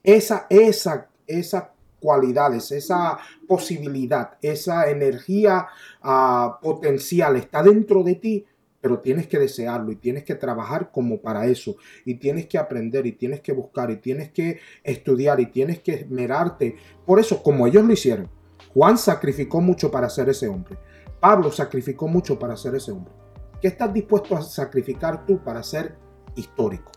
Esa, 0.02 0.46
esa, 0.48 1.08
esas 1.26 1.64
cualidades, 2.00 2.72
esa 2.72 3.18
posibilidad, 3.46 4.36
esa 4.42 4.90
energía 4.90 5.68
uh, 6.02 6.60
potencial 6.60 7.36
está 7.36 7.62
dentro 7.62 8.02
de 8.02 8.16
ti 8.16 8.46
pero 8.82 8.98
tienes 8.98 9.28
que 9.28 9.38
desearlo 9.38 9.92
y 9.92 9.96
tienes 9.96 10.24
que 10.24 10.34
trabajar 10.34 10.90
como 10.90 11.22
para 11.22 11.46
eso 11.46 11.76
y 12.04 12.16
tienes 12.16 12.46
que 12.46 12.58
aprender 12.58 13.06
y 13.06 13.12
tienes 13.12 13.40
que 13.40 13.52
buscar 13.52 13.90
y 13.92 13.96
tienes 13.96 14.30
que 14.32 14.58
estudiar 14.82 15.38
y 15.40 15.46
tienes 15.46 15.78
que 15.78 15.94
esmerarte. 15.94 16.76
Por 17.06 17.20
eso, 17.20 17.42
como 17.42 17.66
ellos 17.66 17.84
lo 17.84 17.92
hicieron, 17.92 18.28
Juan 18.74 18.98
sacrificó 18.98 19.60
mucho 19.60 19.90
para 19.90 20.10
ser 20.10 20.28
ese 20.28 20.48
hombre. 20.48 20.76
Pablo 21.20 21.52
sacrificó 21.52 22.08
mucho 22.08 22.38
para 22.38 22.56
ser 22.56 22.74
ese 22.74 22.90
hombre. 22.90 23.12
¿Qué 23.60 23.68
estás 23.68 23.94
dispuesto 23.94 24.36
a 24.36 24.42
sacrificar 24.42 25.24
tú 25.24 25.38
para 25.38 25.62
ser 25.62 25.94
histórico? 26.34 26.90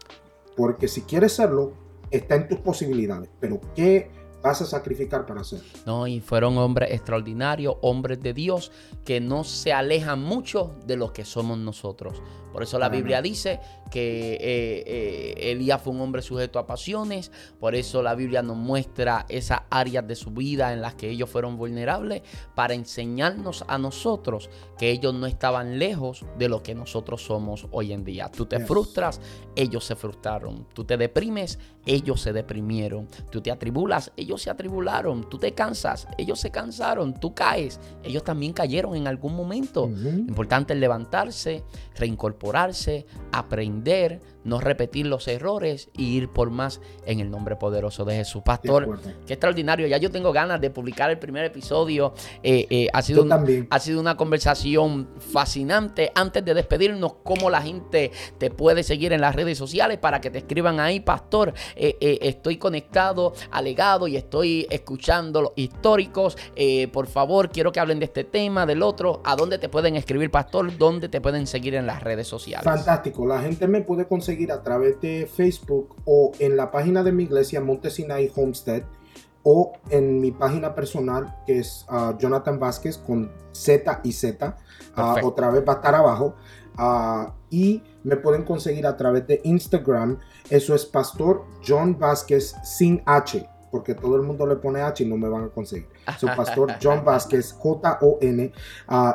Porque 0.58 0.88
si 0.88 1.02
quieres 1.02 1.34
serlo, 1.34 1.74
está 2.10 2.34
en 2.34 2.48
tus 2.48 2.60
posibilidades. 2.60 3.30
Pero 3.40 3.62
¿qué 3.76 4.10
vas 4.46 4.62
a 4.62 4.66
sacrificar 4.66 5.26
para 5.26 5.42
hacerlo. 5.42 5.66
No, 5.88 6.06
y 6.06 6.20
fueron 6.20 6.58
hombres 6.60 6.92
extraordinarios, 6.92 7.78
hombres 7.82 8.22
de 8.22 8.34
Dios, 8.34 8.72
que 9.04 9.20
no 9.20 9.44
se 9.44 9.74
alejan 9.74 10.22
mucho 10.22 10.76
de 10.86 10.98
lo 10.98 11.12
que 11.12 11.26
somos 11.26 11.58
nosotros. 11.58 12.22
Por 12.56 12.64
eso 12.64 12.80
la 12.80 12.88
Biblia 12.88 13.22
dice 13.22 13.60
que 13.92 14.36
eh, 14.36 14.84
eh, 14.86 15.52
Elías 15.52 15.82
fue 15.82 15.92
un 15.92 16.00
hombre 16.00 16.22
sujeto 16.22 16.58
a 16.58 16.66
pasiones. 16.66 17.30
Por 17.60 17.76
eso 17.76 18.02
la 18.02 18.16
Biblia 18.16 18.44
nos 18.44 18.56
muestra 18.56 19.26
esas 19.28 19.64
áreas 19.70 20.08
de 20.08 20.16
su 20.16 20.32
vida 20.32 20.72
en 20.72 20.82
las 20.82 20.96
que 20.96 21.10
ellos 21.10 21.30
fueron 21.30 21.58
vulnerables 21.58 22.22
para 22.56 22.74
enseñarnos 22.74 23.66
a 23.68 23.78
nosotros 23.78 24.50
que 24.78 24.90
ellos 24.90 25.14
no 25.14 25.26
estaban 25.26 25.80
lejos 25.80 26.24
de 26.38 26.48
lo 26.48 26.64
que 26.64 26.76
nosotros 26.76 27.26
somos 27.26 27.68
hoy 27.72 27.92
en 27.92 28.06
día. 28.06 28.32
Tú 28.32 28.46
te 28.46 28.62
frustras, 28.62 29.20
ellos 29.58 29.84
se 29.84 29.98
frustraron. 29.98 30.66
Tú 30.74 30.86
te 30.86 30.96
deprimes, 30.96 31.60
ellos 31.86 32.22
se 32.22 32.34
deprimieron. 32.34 33.08
Tú 33.32 33.42
te 33.42 33.52
atribulas, 33.52 34.12
ellos 34.18 34.42
se 34.42 34.50
atribularon. 34.50 35.30
Tú 35.30 35.38
te 35.38 35.54
cansas, 35.54 36.08
ellos 36.18 36.40
se 36.40 36.52
cansaron. 36.52 37.14
Tú 37.20 37.34
caes, 37.34 37.80
ellos 38.04 38.24
también 38.24 38.54
cayeron 38.54 38.96
en 38.96 39.08
algún 39.08 39.36
momento. 39.36 39.88
Importante 39.88 40.74
es 40.74 40.80
levantarse, 40.80 41.64
reincorporarse, 41.96 43.06
aprender, 43.32 44.22
no 44.46 44.62
repetir 44.62 45.08
los 45.08 45.28
errores 45.28 45.90
y 45.98 46.16
ir 46.16 46.30
por 46.30 46.52
más 46.52 46.80
en 47.06 47.20
el 47.20 47.30
nombre 47.30 47.58
poderoso 47.58 48.06
de 48.06 48.16
Jesús. 48.16 48.44
Pastor, 48.46 49.00
qué 49.26 49.34
extraordinario. 49.34 49.88
Ya 49.88 49.98
yo 49.98 50.12
tengo 50.12 50.32
ganas 50.32 50.62
de 50.62 50.70
publicar 50.70 51.10
el 51.10 51.20
primer 51.20 51.44
episodio. 51.44 52.14
Eh, 52.44 52.68
eh, 52.70 52.88
ha, 52.94 53.02
sido 53.02 53.26
ha 53.70 53.80
sido 53.80 54.00
una 54.00 54.16
conversación 54.16 55.10
fascinante. 55.18 56.12
Antes 56.16 56.46
de 56.46 56.54
despedirnos, 56.54 57.16
cómo 57.24 57.50
la 57.50 57.62
gente 57.62 58.12
te 58.38 58.52
puede 58.52 58.84
seguir 58.84 59.14
en 59.14 59.22
las 59.22 59.36
redes 59.36 59.58
sociales 59.58 59.98
para 59.98 60.22
que 60.22 60.30
te 60.30 60.38
escriban 60.38 60.80
ahí, 60.80 61.00
Pastor. 61.00 61.54
Eh, 61.76 62.20
estoy 62.22 62.58
conectado, 62.58 63.34
alegado 63.50 64.08
y 64.08 64.16
estoy 64.16 64.68
escuchando 64.70 65.42
los 65.42 65.52
históricos. 65.56 66.38
por 66.94 67.08
favor, 67.08 67.50
quiero 67.50 67.72
que 67.72 67.80
hablen 67.80 67.98
de 67.98 68.06
este 68.06 68.24
tema, 68.24 68.68
del 68.68 68.84
otro. 68.84 69.22
¿A 69.26 69.36
dónde 69.36 69.58
te 69.58 69.70
pueden 69.70 69.96
escribir, 69.96 70.30
Pastor? 70.30 70.78
¿Dónde 70.78 71.10
te 71.10 71.20
pueden 71.20 71.48
seguir 71.48 71.74
en 71.74 71.88
las 71.88 72.04
redes 72.04 72.28
sociales? 72.28 72.64
Fantástico. 72.64 73.26
La 73.26 73.42
gente 73.42 73.68
me 73.68 73.82
puede 73.82 74.08
conseguir 74.08 74.35
a 74.52 74.62
través 74.62 75.00
de 75.02 75.28
Facebook 75.34 75.96
o 76.06 76.32
en 76.40 76.58
la 76.58 76.72
página 76.72 77.04
de 77.04 77.12
mi 77.12 77.24
iglesia 77.24 77.62
Montesinai 77.62 78.32
Homestead 78.36 78.84
o 79.44 79.74
en 79.90 80.20
mi 80.20 80.32
página 80.32 80.76
personal 80.76 81.36
que 81.46 81.60
es 81.60 81.86
ah, 81.88 82.16
Jonathan 82.20 82.60
Vázquez 82.60 82.98
con 82.98 83.32
Z 83.52 84.02
y 84.04 84.12
Z. 84.12 84.58
Ah, 84.96 85.18
otra 85.24 85.50
vez 85.50 85.64
va 85.68 85.74
a 85.74 85.76
estar 85.78 85.96
abajo. 85.96 86.36
Ah, 86.78 87.34
y 87.50 87.82
me 88.04 88.18
pueden 88.18 88.44
conseguir 88.44 88.86
a 88.86 88.98
través 88.98 89.26
de 89.28 89.42
Instagram. 89.44 90.20
Eso 90.50 90.76
es 90.76 90.86
Pastor 90.86 91.46
John 91.66 91.98
Vázquez 91.98 92.56
sin 92.64 93.02
H 93.06 93.48
porque 93.76 93.94
todo 93.94 94.16
el 94.16 94.22
mundo 94.22 94.48
le 94.48 94.56
pone 94.56 94.80
H 94.80 95.04
y 95.04 95.06
no 95.06 95.18
me 95.18 95.28
van 95.28 95.44
a 95.44 95.48
conseguir. 95.50 95.90
Su 96.18 96.28
pastor 96.28 96.76
John 96.82 97.04
Vázquez, 97.04 97.52
J-O-N, 97.52 98.54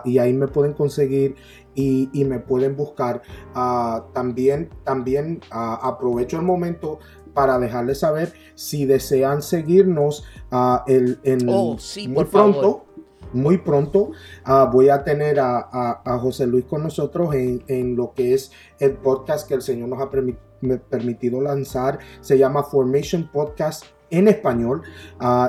y 0.05 0.19
ahí 0.19 0.35
me 0.35 0.49
pueden 0.49 0.75
conseguir 0.75 1.37
y, 1.75 2.25
me 2.25 2.39
pueden 2.39 2.77
buscar. 2.77 3.23
Ah, 3.55 4.07
también 4.13 4.71
también 4.85 5.41
ah, 5.51 5.79
aprovecho 5.83 6.37
el 6.37 6.43
momento 6.43 6.99
para 7.35 7.59
dejarles 7.59 8.01
saber 8.01 8.33
si 8.55 8.87
desean 8.87 9.43
seguirnos 9.43 10.25
uh, 10.51 10.79
el, 10.87 11.21
en, 11.23 11.49
oh, 11.49 11.77
muy 12.09 12.25
pronto. 12.25 12.87
Muy 13.33 13.59
pronto 13.59 14.11
voy 14.73 14.89
a 14.89 15.05
tener 15.05 15.39
a, 15.39 16.03
José 16.21 16.49
Luis 16.49 16.65
con 16.65 16.83
nosotros 16.83 17.33
en, 17.33 17.95
lo 17.95 18.13
que 18.13 18.35
es 18.35 18.51
el 18.81 18.95
podcast 18.95 19.47
que 19.47 19.55
el 19.55 19.63
Señor 19.63 19.89
nos 19.89 20.03
ha 20.03 20.11
permitido 20.91 21.41
lanzar. 21.41 22.01
Se 22.21 22.37
llama 22.37 22.65
Formation 22.65 23.31
Podcast 23.33 23.85
en 24.11 24.27
español 24.27 24.83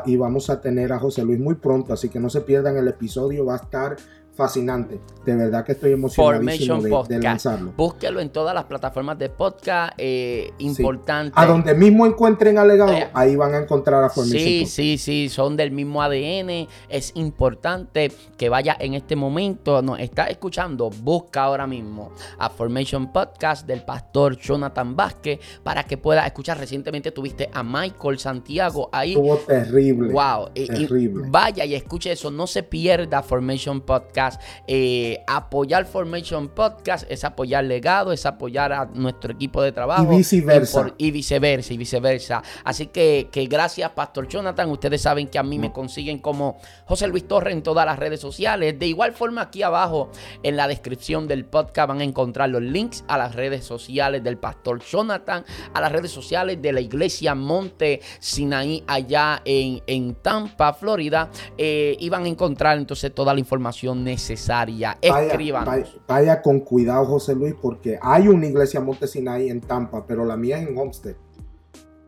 y 0.06 0.16
vamos 0.16 0.52
a 0.52 0.62
tener 0.62 0.94
a 0.94 1.00
José 1.00 1.24
Luis 1.24 1.40
muy 1.40 1.56
pronto, 1.56 1.94
así 1.94 2.10
que 2.10 2.20
no 2.20 2.30
se 2.30 2.42
pierdan 2.42 2.78
el 2.78 2.88
episodio, 2.88 3.46
va 3.46 3.54
a 3.54 3.58
estar 3.58 3.96
fascinante. 4.36 5.00
De 5.26 5.36
verdad 5.36 5.64
que 5.64 5.74
estoy 5.74 5.92
emocionadísimo 5.92 6.82
de, 6.82 7.16
de, 7.16 7.22
lanzarlo. 7.22 7.74
Búsquelo 7.78 8.20
en 8.20 8.32
todas 8.32 8.56
las 8.56 8.64
plataformas 8.64 9.20
de 9.20 9.30
podcast. 9.30 9.94
Eh, 9.98 10.52
importante. 10.60 11.34
A 11.36 11.46
donde 11.46 11.76
mismo 11.76 12.08
encuentren 12.08 12.58
alegado, 12.58 12.92
eh, 12.92 13.08
ahí 13.14 13.36
van 13.36 13.54
a 13.54 13.58
encontrar 13.60 14.04
a 14.04 14.10
Formation 14.10 14.40
Sí, 14.40 14.66
sí, 14.66 14.98
sí, 14.98 15.30
son 15.30 15.56
del 15.56 15.72
mismo 15.72 16.02
ADN. 16.02 16.68
Es 16.90 17.12
importante 17.16 18.12
que 18.36 18.50
vaya 18.50 18.76
en 18.80 18.96
este 18.96 19.16
momento, 19.16 19.82
nos 19.84 20.00
está 20.00 20.26
escuchando, 20.26 20.90
busca 20.90 21.44
ahora 21.44 21.68
mismo 21.68 22.12
a 22.40 22.50
Formation 22.50 23.12
Podcast 23.14 23.68
del 23.68 23.84
pastor 23.84 24.38
Jonathan 24.38 24.96
Vázquez 24.96 25.40
para 25.62 25.84
que 25.84 25.98
pueda 25.98 26.26
escuchar. 26.26 26.58
Recientemente 26.58 27.12
tuviste 27.12 27.50
a 27.54 27.62
Michael 27.62 28.18
Santiago 28.18 28.90
ahí. 28.92 29.12
Estuvo 29.12 29.38
terrible. 29.38 30.14
Wow. 30.14 30.50
Terrible. 30.54 31.26
vaya 31.30 31.64
y 31.64 31.76
escuche 31.76 32.12
eso. 32.12 32.32
No 32.32 32.48
se 32.48 32.64
pierda 32.64 33.22
Formation 33.22 33.82
Podcast 33.82 34.21
eh, 34.68 35.24
apoyar 35.28 35.86
Formation 35.86 36.50
Podcast 36.50 37.10
es 37.10 37.24
apoyar 37.24 37.64
legado, 37.64 38.12
es 38.12 38.26
apoyar 38.26 38.74
a 38.74 38.86
nuestro 38.86 39.34
equipo 39.34 39.62
de 39.62 39.72
trabajo. 39.72 40.14
Y 40.14 40.18
viceversa. 40.18 40.94
Y, 40.98 41.12
viceversa, 41.12 41.74
y 41.74 41.78
viceversa. 41.78 42.44
Así 42.64 42.88
que, 42.88 43.30
que, 43.32 43.46
gracias, 43.46 43.92
Pastor 43.92 44.28
Jonathan. 44.28 44.70
Ustedes 44.70 45.02
saben 45.02 45.28
que 45.28 45.40
a 45.40 45.44
mí 45.44 45.60
me 45.60 45.72
consiguen 45.72 46.20
como 46.20 46.58
José 46.86 47.08
Luis 47.08 47.28
Torres 47.28 47.54
en 47.54 47.64
todas 47.64 47.86
las 47.86 47.98
redes 47.98 48.20
sociales. 48.20 48.78
De 48.78 48.88
igual 48.88 49.14
forma, 49.14 49.42
aquí 49.42 49.64
abajo 49.64 50.10
en 50.44 50.56
la 50.56 50.68
descripción 50.68 51.28
del 51.28 51.46
podcast 51.46 51.90
van 51.90 52.02
a 52.02 52.04
encontrar 52.04 52.50
los 52.50 52.62
links 52.62 53.04
a 53.08 53.18
las 53.18 53.36
redes 53.36 53.66
sociales 53.66 54.24
del 54.24 54.38
Pastor 54.38 54.82
Jonathan, 54.82 55.44
a 55.74 55.82
las 55.82 55.92
redes 55.92 56.12
sociales 56.12 56.62
de 56.62 56.72
la 56.72 56.82
iglesia 56.82 57.36
Monte 57.36 58.02
Sinaí 58.20 58.84
allá 58.88 59.42
en, 59.46 59.82
en 59.88 60.16
Tampa, 60.16 60.74
Florida. 60.74 61.30
Eh, 61.58 61.96
y 62.00 62.10
van 62.10 62.26
a 62.26 62.28
encontrar 62.28 62.78
entonces 62.78 63.14
toda 63.14 63.34
la 63.34 63.40
información 63.40 64.04
necesaria. 64.12 64.98
Escríbanos. 65.02 66.02
Vaya, 66.08 66.42
con 66.42 66.60
cuidado, 66.60 67.06
José 67.06 67.34
Luis, 67.34 67.56
porque 67.62 67.98
hay 68.02 68.28
una 68.28 68.46
iglesia 68.46 68.82
Montesinay 68.82 69.50
en 69.50 69.62
Tampa, 69.62 70.06
pero 70.06 70.26
la 70.26 70.36
mía 70.36 70.60
es 70.60 70.68
en 70.68 70.78
Homestead. 70.78 71.16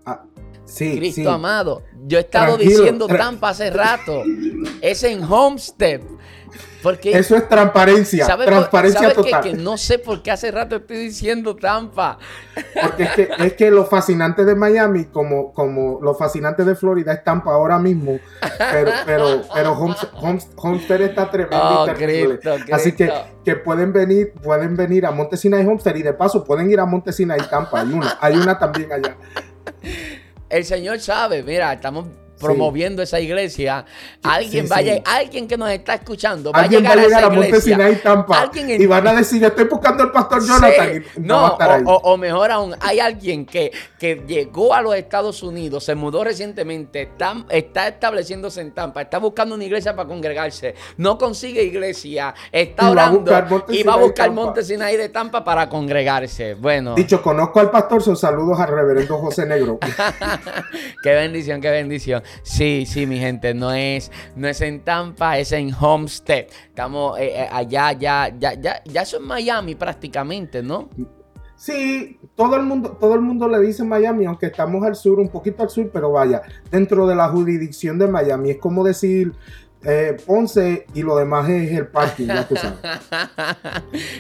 Ah, 0.06 0.26
sí, 0.66 0.98
Cristo 0.98 1.32
amado, 1.32 1.84
yo 2.06 2.18
he 2.18 2.22
estado 2.22 2.58
diciendo 2.58 3.08
Tampa 3.08 3.50
hace 3.50 3.70
rato. 3.72 4.24
Es 4.82 5.04
en 5.04 5.24
Homestead. 5.24 6.02
Porque, 6.84 7.18
Eso 7.18 7.38
es 7.38 7.48
transparencia. 7.48 8.28
transparencia 8.28 9.14
total. 9.14 9.42
Que, 9.42 9.54
no 9.54 9.78
sé 9.78 10.00
por 10.00 10.22
qué 10.22 10.32
hace 10.32 10.52
rato 10.52 10.76
estoy 10.76 10.98
diciendo 10.98 11.56
Tampa. 11.56 12.20
Porque 12.82 13.04
es 13.04 13.12
que, 13.12 13.30
es 13.40 13.54
que 13.54 13.72
los 13.72 13.88
fascinantes 13.90 14.46
de 14.46 14.54
Miami, 14.54 15.06
como, 15.06 15.54
como 15.54 16.00
los 16.02 16.18
fascinantes 16.18 16.66
de 16.66 16.76
Florida, 16.76 17.14
es 17.14 17.24
Tampa 17.24 17.54
ahora 17.54 17.80
mismo. 17.80 18.20
Pero, 18.58 18.92
pero, 19.06 19.42
pero 19.54 19.96
Homestead 20.58 21.02
está 21.02 21.32
tremendo 21.32 21.86
oh, 21.86 21.88
Así 22.74 22.92
que, 22.92 23.12
que 23.46 23.56
pueden 23.56 23.94
venir, 23.94 24.34
pueden 24.34 24.76
venir 24.76 25.06
a 25.06 25.12
Montesina 25.12 25.62
y 25.62 25.66
Homestead. 25.66 25.96
Y 25.96 26.04
de 26.04 26.14
paso 26.14 26.44
pueden 26.44 26.70
ir 26.70 26.82
a 26.82 26.86
Montesina 26.86 27.38
y 27.38 27.42
Tampa. 27.50 27.80
Hay 27.80 27.94
una, 27.94 28.18
hay 28.20 28.36
una 28.36 28.60
también 28.60 28.92
allá. 28.92 29.16
El 30.50 30.66
Señor 30.66 31.00
sabe, 31.00 31.44
mira, 31.44 31.72
estamos 31.72 32.08
promoviendo 32.44 33.02
esa 33.02 33.20
iglesia. 33.20 33.86
Alguien 34.22 34.68
vaya, 34.68 35.02
alguien 35.06 35.48
que 35.48 35.58
nos 35.58 35.70
está 35.70 35.96
escuchando 35.96 36.52
va 36.52 36.62
a 36.62 36.68
llegar, 36.68 36.98
a, 36.98 37.04
esa 37.04 37.34
iglesia. 37.34 37.90
Y, 37.90 37.96
Tampa, 37.98 38.52
y 38.56 38.86
van 38.86 39.08
a 39.08 39.14
decir, 39.14 39.44
estoy 39.44 39.66
buscando 39.66 40.04
al 40.04 40.12
pastor 40.12 40.46
Jonathan. 40.46 41.04
no, 41.18 41.58
o, 41.86 42.18
mejor 42.18 42.52
aún, 42.52 42.76
hay 42.80 43.00
alguien 43.00 43.46
que, 43.46 43.72
que 44.00 44.24
llegó 44.28 44.74
a 44.74 44.82
los 44.82 44.96
Estados 44.96 45.44
Unidos, 45.44 45.84
se 45.84 45.96
mudó 45.96 46.24
recientemente, 46.24 47.04
está, 47.04 47.36
está 47.50 47.88
estableciéndose 47.88 48.62
en 48.62 48.72
Tampa, 48.72 49.02
está 49.02 49.18
buscando 49.18 49.56
una 49.56 49.64
iglesia 49.64 49.96
para 49.96 50.08
congregarse, 50.08 50.76
no 50.98 51.18
consigue 51.18 51.64
iglesia, 51.64 52.34
está 52.52 52.90
orando 52.90 53.32
y 53.70 53.84
va 53.84 53.94
a 53.94 53.98
buscar 53.98 54.32
Monte 54.32 54.64
Sinaí 54.64 54.98
de 54.98 55.10
Tampa 55.10 55.44
para 55.44 55.70
congregarse. 55.70 56.56
Bueno. 56.56 56.96
Dicho, 56.96 57.22
conozco 57.22 57.60
al 57.60 57.72
pastor, 57.72 58.02
son 58.02 58.18
saludos 58.18 58.60
al 58.60 58.70
reverendo 58.70 59.18
José 59.18 59.46
Negro. 59.46 59.80
qué 61.04 61.14
bendición, 61.14 61.62
qué 61.62 61.70
bendición. 61.70 62.24
Sí, 62.42 62.86
sí, 62.88 63.06
mi 63.06 63.20
gente, 63.20 63.54
no 63.54 63.72
es, 63.72 64.12
no 64.36 64.48
es 64.48 64.62
en 64.62 64.82
Tampa, 64.82 65.38
es 65.38 65.52
en 65.52 65.74
Homestead. 65.74 66.46
Estamos 66.68 67.20
eh, 67.20 67.44
eh, 67.44 67.50
allá, 67.52 67.92
ya, 67.94 68.34
ya, 68.38 68.54
ya, 68.54 68.84
ya 68.84 69.02
eso 69.02 69.18
es 69.18 69.24
Miami 69.24 69.76
prácticamente, 69.76 70.64
¿no? 70.64 70.90
Sí, 71.56 72.20
todo 72.36 72.58
el 72.58 72.64
mundo, 72.64 72.98
todo 73.00 73.16
el 73.16 73.22
mundo 73.22 73.48
le 73.48 73.60
dice 73.60 73.86
Miami, 73.86 74.26
aunque 74.26 74.48
estamos 74.48 74.84
al 74.84 74.96
sur, 74.96 75.20
un 75.20 75.30
poquito 75.30 75.64
al 75.64 75.70
sur, 75.70 75.90
pero 75.94 76.12
vaya, 76.12 76.42
dentro 76.70 77.08
de 77.08 77.16
la 77.16 77.30
jurisdicción 77.30 77.98
de 77.98 78.08
Miami. 78.08 78.52
Es 78.52 78.58
como 78.58 78.84
decir 78.84 79.32
eh, 79.86 80.18
Ponce 80.26 80.86
y 80.94 81.02
lo 81.02 81.18
demás 81.18 81.50
es 81.50 81.72
el 81.72 81.88
parking, 81.88 82.28
ya 82.28 82.48
tú 82.48 82.56
sabes. 82.56 82.80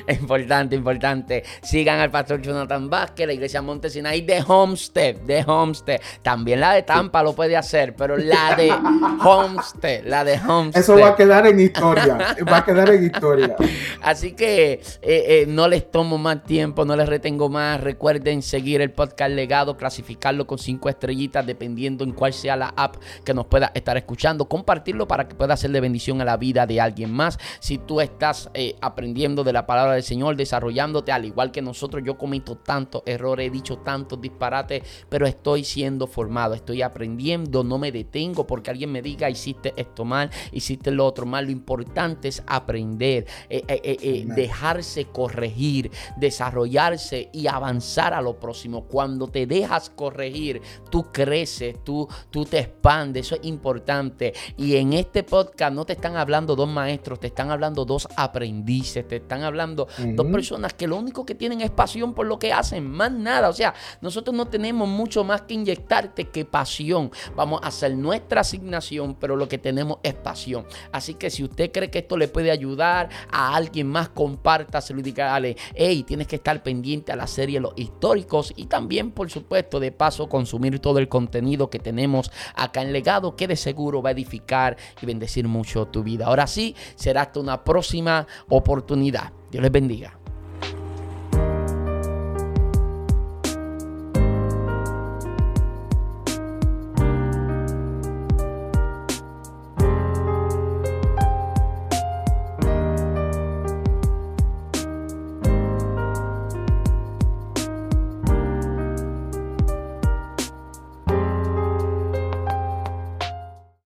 importante, 0.19 0.75
importante. 0.75 1.43
Sigan 1.61 1.99
al 1.99 2.11
pastor 2.11 2.41
Jonathan 2.41 2.89
Vázquez, 2.89 3.27
la 3.27 3.33
iglesia 3.33 3.61
Montesinaí 3.61 4.21
de 4.21 4.43
Homestead, 4.45 5.15
de 5.21 5.43
Homestead. 5.45 6.01
También 6.21 6.59
la 6.59 6.73
de 6.73 6.83
Tampa 6.83 7.23
lo 7.23 7.33
puede 7.33 7.55
hacer, 7.55 7.95
pero 7.95 8.17
la 8.17 8.55
de 8.55 8.71
Homestead, 9.23 10.03
la 10.05 10.23
de 10.23 10.39
Homestead. 10.39 10.81
Eso 10.81 10.97
va 10.97 11.09
a 11.09 11.15
quedar 11.15 11.47
en 11.47 11.59
historia, 11.59 12.17
va 12.51 12.57
a 12.57 12.65
quedar 12.65 12.89
en 12.89 13.05
historia. 13.05 13.55
Así 14.01 14.33
que 14.33 14.73
eh, 14.73 14.81
eh, 15.01 15.45
no 15.47 15.67
les 15.67 15.89
tomo 15.89 16.17
más 16.17 16.43
tiempo, 16.43 16.85
no 16.85 16.95
les 16.95 17.07
retengo 17.07 17.49
más. 17.49 17.79
Recuerden 17.81 18.41
seguir 18.41 18.81
el 18.81 18.91
podcast 18.91 19.31
legado, 19.31 19.77
clasificarlo 19.77 20.45
con 20.45 20.57
cinco 20.57 20.89
estrellitas, 20.89 21.45
dependiendo 21.45 22.03
en 22.03 22.11
cuál 22.11 22.33
sea 22.33 22.55
la 22.55 22.73
app 22.75 22.97
que 23.23 23.33
nos 23.33 23.45
pueda 23.45 23.71
estar 23.73 23.95
escuchando. 23.97 24.45
Compartirlo 24.45 25.07
para 25.07 25.27
que 25.27 25.35
pueda 25.35 25.52
ser 25.57 25.71
de 25.71 25.81
bendición 25.81 26.21
a 26.21 26.25
la 26.25 26.37
vida 26.37 26.65
de 26.65 26.81
alguien 26.81 27.11
más. 27.11 27.37
Si 27.59 27.77
tú 27.77 28.01
estás 28.01 28.49
eh, 28.53 28.75
aprendiendo 28.81 29.43
de 29.43 29.53
la 29.53 29.65
palabra 29.65 29.93
del 29.93 30.03
Señor, 30.03 30.35
desarrollándote, 30.35 31.11
al 31.11 31.25
igual 31.25 31.51
que 31.51 31.61
nosotros, 31.61 32.03
yo 32.05 32.17
cometo 32.17 32.57
tantos 32.57 33.03
errores, 33.05 33.47
he 33.47 33.51
dicho 33.51 33.77
tantos 33.79 34.19
disparates, 34.21 34.83
pero 35.09 35.25
estoy 35.25 35.63
siendo 35.63 36.07
formado, 36.07 36.53
estoy 36.53 36.81
aprendiendo, 36.81 37.63
no 37.63 37.77
me 37.77 37.91
detengo 37.91 38.45
porque 38.47 38.71
alguien 38.71 38.91
me 38.91 39.01
diga, 39.01 39.29
hiciste 39.29 39.73
esto 39.75 40.05
mal, 40.05 40.29
hiciste 40.51 40.91
lo 40.91 41.05
otro 41.05 41.25
mal. 41.25 41.45
Lo 41.45 41.51
importante 41.51 42.27
es 42.27 42.43
aprender, 42.47 43.25
eh, 43.49 43.63
eh, 43.67 44.25
dejarse 44.27 45.05
corregir, 45.05 45.91
desarrollarse 46.17 47.29
y 47.33 47.47
avanzar 47.47 48.13
a 48.13 48.21
lo 48.21 48.39
próximo. 48.39 48.85
Cuando 48.85 49.27
te 49.27 49.45
dejas 49.45 49.89
corregir, 49.89 50.61
tú 50.89 51.11
creces, 51.11 51.83
tú, 51.83 52.07
tú 52.29 52.45
te 52.45 52.59
expandes, 52.59 53.27
eso 53.27 53.35
es 53.35 53.45
importante. 53.45 54.33
Y 54.57 54.75
en 54.75 54.93
este 54.93 55.23
podcast, 55.23 55.42
podcast 55.43 55.73
no 55.73 55.85
te 55.85 55.93
están 55.93 56.15
hablando 56.15 56.55
dos 56.55 56.69
maestros, 56.69 57.19
te 57.19 57.27
están 57.27 57.51
hablando 57.51 57.85
dos 57.85 58.07
aprendices, 58.15 59.07
te 59.07 59.17
están 59.17 59.43
hablando 59.43 59.87
dos 59.97 60.27
personas 60.27 60.73
que 60.73 60.87
lo 60.87 60.97
único 60.97 61.25
que 61.25 61.35
tienen 61.35 61.61
es 61.61 61.71
pasión 61.71 62.13
por 62.13 62.25
lo 62.25 62.39
que 62.39 62.53
hacen, 62.53 62.89
más 62.89 63.11
nada. 63.11 63.49
O 63.49 63.53
sea, 63.53 63.73
nosotros 64.01 64.35
no 64.35 64.47
tenemos 64.47 64.87
mucho 64.87 65.23
más 65.23 65.43
que 65.43 65.53
inyectarte 65.53 66.29
que 66.29 66.45
pasión. 66.45 67.11
Vamos 67.35 67.61
a 67.63 67.67
hacer 67.67 67.95
nuestra 67.95 68.41
asignación, 68.41 69.15
pero 69.15 69.35
lo 69.35 69.47
que 69.47 69.57
tenemos 69.57 69.97
es 70.03 70.13
pasión. 70.13 70.65
Así 70.91 71.15
que 71.15 71.29
si 71.29 71.43
usted 71.43 71.71
cree 71.71 71.89
que 71.89 71.99
esto 71.99 72.17
le 72.17 72.27
puede 72.27 72.51
ayudar 72.51 73.09
a 73.31 73.55
alguien 73.55 73.87
más, 73.87 74.09
compártaselo 74.09 74.99
y 74.99 75.03
dígale, 75.03 75.57
hey, 75.75 76.03
tienes 76.07 76.27
que 76.27 76.37
estar 76.37 76.63
pendiente 76.63 77.11
a 77.11 77.15
la 77.15 77.27
serie 77.27 77.59
Los 77.59 77.73
Históricos 77.75 78.53
y 78.55 78.65
también, 78.65 79.11
por 79.11 79.29
supuesto, 79.29 79.79
de 79.79 79.91
paso, 79.91 80.29
consumir 80.29 80.79
todo 80.79 80.99
el 80.99 81.09
contenido 81.09 81.69
que 81.69 81.79
tenemos 81.79 82.31
acá 82.55 82.81
en 82.81 82.93
Legado, 82.93 83.35
que 83.35 83.47
de 83.47 83.55
seguro 83.55 84.01
va 84.01 84.09
a 84.09 84.13
edificar 84.13 84.77
y 85.01 85.05
mucho 85.41 85.87
tu 85.87 86.03
vida. 86.03 86.27
Ahora 86.27 86.47
sí, 86.47 86.75
será 86.95 87.23
hasta 87.23 87.39
una 87.39 87.63
próxima 87.63 88.27
oportunidad. 88.49 89.31
Dios 89.51 89.61
les 89.61 89.71
bendiga. 89.71 90.22